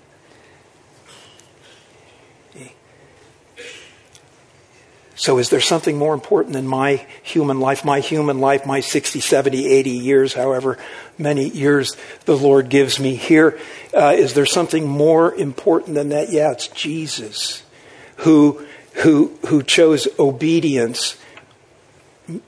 So, 5.24 5.38
is 5.38 5.48
there 5.48 5.58
something 5.58 5.96
more 5.96 6.12
important 6.12 6.52
than 6.52 6.66
my 6.66 7.06
human 7.22 7.58
life, 7.58 7.82
my 7.82 8.00
human 8.00 8.40
life, 8.40 8.66
my 8.66 8.80
60, 8.80 9.20
70, 9.20 9.66
80 9.66 9.88
years, 9.88 10.34
however 10.34 10.76
many 11.16 11.48
years 11.48 11.96
the 12.26 12.36
Lord 12.36 12.68
gives 12.68 13.00
me 13.00 13.14
here? 13.14 13.58
Uh, 13.96 14.12
is 14.14 14.34
there 14.34 14.44
something 14.44 14.86
more 14.86 15.34
important 15.34 15.94
than 15.94 16.10
that? 16.10 16.30
Yeah, 16.30 16.52
it's 16.52 16.68
Jesus 16.68 17.62
who, 18.16 18.66
who, 18.96 19.34
who 19.46 19.62
chose 19.62 20.06
obedience, 20.18 21.16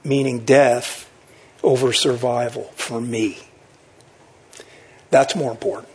meaning 0.03 0.45
death, 0.45 1.09
over 1.63 1.91
survival 1.91 2.65
for 2.75 3.01
me. 3.01 3.39
That's 5.09 5.35
more 5.35 5.49
important. 5.49 5.89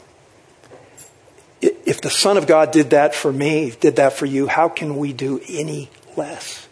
If 1.61 2.01
the 2.01 2.11
Son 2.11 2.37
of 2.37 2.49
God 2.49 2.73
did 2.73 2.91
that 2.91 3.15
for 3.15 3.33
me, 3.33 3.71
did 3.79 3.95
that 3.97 4.15
for 4.15 4.27
you, 4.27 4.49
how 4.49 4.69
can 4.69 4.97
we 4.97 5.13
do 5.13 5.41
any 5.49 5.89
less. 6.17 6.69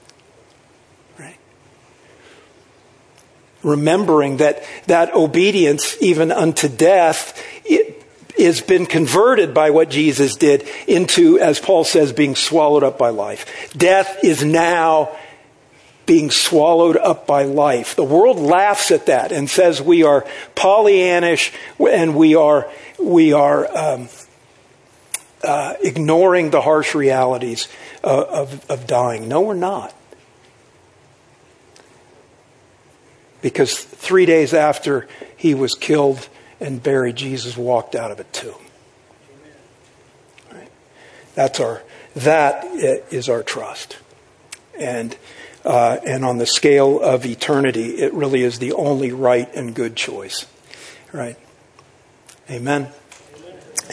Right? 1.18 1.38
Remembering 3.62 4.38
that 4.38 4.62
that 4.86 5.14
obedience, 5.14 5.96
even 6.00 6.32
unto 6.32 6.68
death, 6.68 7.42
it 7.64 8.02
has 8.38 8.60
been 8.60 8.86
converted 8.86 9.52
by 9.52 9.70
what 9.70 9.90
Jesus 9.90 10.36
did 10.36 10.66
into, 10.86 11.38
as 11.38 11.60
Paul 11.60 11.84
says, 11.84 12.12
being 12.12 12.34
swallowed 12.34 12.82
up 12.82 12.98
by 12.98 13.10
life. 13.10 13.72
Death 13.76 14.24
is 14.24 14.44
now 14.44 15.10
being 16.06 16.30
swallowed 16.30 16.96
up 16.96 17.26
by 17.26 17.44
life. 17.44 17.94
The 17.94 18.04
world 18.04 18.38
laughs 18.38 18.90
at 18.90 19.06
that 19.06 19.30
and 19.30 19.48
says 19.48 19.80
we 19.80 20.02
are 20.02 20.26
Pollyannish 20.56 21.52
and 21.78 22.16
we 22.16 22.34
are 22.34 22.68
we 22.98 23.32
are 23.32 23.76
um, 23.76 24.08
uh, 25.44 25.74
ignoring 25.82 26.50
the 26.50 26.60
harsh 26.60 26.94
realities 26.94 27.68
uh, 28.02 28.24
of, 28.28 28.68
of 28.70 28.86
dying. 28.86 29.28
No, 29.28 29.42
we're 29.42 29.54
not. 29.54 29.94
Because 33.42 33.78
three 33.78 34.26
days 34.26 34.52
after 34.52 35.08
he 35.36 35.54
was 35.54 35.74
killed 35.74 36.28
and 36.60 36.82
buried, 36.82 37.16
Jesus 37.16 37.56
walked 37.56 37.94
out 37.94 38.10
of 38.10 38.20
a 38.20 38.24
tomb. 38.24 38.54
Right? 40.52 40.70
That's 41.34 41.60
our, 41.60 41.82
that 42.16 42.64
is 42.64 43.28
our 43.28 43.42
trust. 43.42 43.96
And, 44.78 45.16
uh, 45.64 45.98
and 46.06 46.24
on 46.24 46.38
the 46.38 46.46
scale 46.46 47.00
of 47.00 47.24
eternity, 47.24 47.98
it 47.98 48.12
really 48.12 48.42
is 48.42 48.58
the 48.58 48.72
only 48.72 49.12
right 49.12 49.52
and 49.54 49.74
good 49.74 49.96
choice. 49.96 50.46
Right? 51.12 51.36
Amen. 52.50 52.88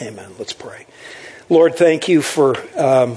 Amen. 0.00 0.30
Let's 0.38 0.52
pray. 0.52 0.86
Lord, 1.48 1.76
thank 1.76 2.08
you 2.08 2.20
for 2.20 2.56
um, 2.78 3.16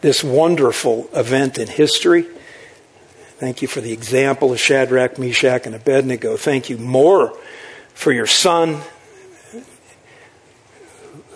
this 0.00 0.24
wonderful 0.24 1.08
event 1.14 1.58
in 1.58 1.68
history. 1.68 2.26
Thank 3.38 3.62
you 3.62 3.68
for 3.68 3.80
the 3.80 3.92
example 3.92 4.50
of 4.50 4.58
Shadrach, 4.58 5.16
Meshach, 5.16 5.64
and 5.64 5.72
Abednego. 5.72 6.36
Thank 6.36 6.68
you 6.68 6.76
more 6.76 7.38
for 7.94 8.10
your 8.10 8.26
son 8.26 8.80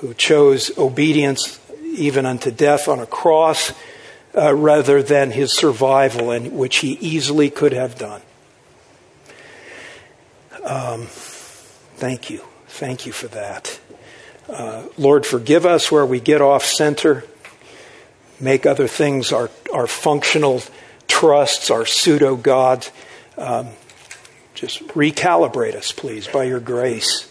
who 0.01 0.13
chose 0.15 0.77
obedience 0.77 1.61
even 1.85 2.27
unto 2.27 2.51
death 2.51 2.89
on 2.89 2.99
a 2.99 3.07
cross 3.07 3.73
uh, 4.37 4.53
rather 4.53 5.01
than 5.01 5.31
his 5.31 5.57
survival, 5.57 6.33
and 6.33 6.55
which 6.55 6.79
he 6.79 6.95
easily 6.95 7.51
could 7.51 7.73
have 7.73 7.97
done. 7.97 8.21
Um, 10.65 11.07
thank 11.07 12.31
you. 12.31 12.41
Thank 12.67 13.07
you 13.07 13.13
for 13.13 13.29
that. 13.29 13.79
Uh, 14.49 14.89
Lord, 14.99 15.25
forgive 15.25 15.65
us 15.65 15.93
where 15.93 16.05
we 16.05 16.19
get 16.19 16.41
off 16.41 16.65
center, 16.65 17.23
make 18.41 18.67
other 18.67 18.89
things 18.89 19.33
our, 19.33 19.51
our 19.73 19.87
functional 19.87 20.63
trusts, 21.13 21.71
our 21.71 21.85
pseudo 21.85 22.37
gods. 22.37 22.91
Um, 23.37 23.69
just 24.55 24.87
recalibrate 24.89 25.75
us, 25.75 25.93
please, 25.93 26.27
by 26.27 26.45
your 26.45 26.59
grace, 26.59 27.31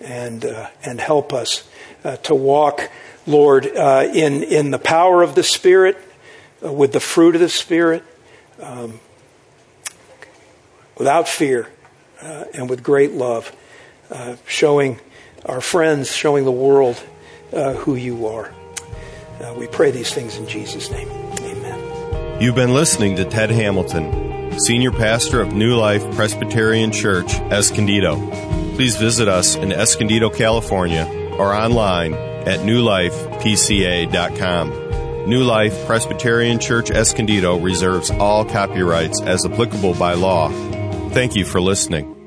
and 0.00 0.44
uh, 0.44 0.68
and 0.84 1.00
help 1.00 1.32
us 1.32 1.68
uh, 2.04 2.16
to 2.18 2.34
walk, 2.34 2.90
Lord, 3.26 3.66
uh, 3.66 4.08
in 4.14 4.44
in 4.44 4.70
the 4.70 4.78
power 4.78 5.24
of 5.24 5.34
the 5.34 5.42
Spirit, 5.42 5.98
uh, 6.64 6.72
with 6.72 6.92
the 6.92 7.00
fruit 7.00 7.34
of 7.34 7.40
the 7.40 7.48
Spirit, 7.48 8.04
um, 8.62 9.00
without 10.96 11.28
fear, 11.28 11.68
uh, 12.22 12.44
and 12.54 12.70
with 12.70 12.84
great 12.84 13.12
love, 13.12 13.52
showing 14.46 15.00
our 15.44 15.60
friends, 15.60 16.14
showing 16.14 16.44
the 16.44 16.52
world 16.52 17.02
uh, 17.52 17.74
who 17.74 17.96
you 17.96 18.28
are. 18.28 18.52
Uh, 19.40 19.54
we 19.58 19.66
pray 19.66 19.90
these 19.90 20.14
things 20.14 20.36
in 20.36 20.46
Jesus' 20.46 20.90
name. 20.90 21.27
You've 22.40 22.54
been 22.54 22.72
listening 22.72 23.16
to 23.16 23.24
Ted 23.24 23.50
Hamilton, 23.50 24.60
Senior 24.60 24.92
Pastor 24.92 25.40
of 25.40 25.54
New 25.54 25.74
Life 25.74 26.08
Presbyterian 26.14 26.92
Church, 26.92 27.34
Escondido. 27.34 28.14
Please 28.76 28.96
visit 28.96 29.26
us 29.26 29.56
in 29.56 29.72
Escondido, 29.72 30.30
California, 30.30 31.04
or 31.36 31.52
online 31.52 32.14
at 32.14 32.60
newlifepca.com. 32.60 34.70
New 35.28 35.42
Life 35.42 35.84
Presbyterian 35.86 36.60
Church 36.60 36.92
Escondido 36.92 37.58
reserves 37.58 38.12
all 38.12 38.44
copyrights 38.44 39.20
as 39.20 39.44
applicable 39.44 39.94
by 39.94 40.14
law. 40.14 40.48
Thank 41.10 41.34
you 41.34 41.44
for 41.44 41.60
listening. 41.60 42.17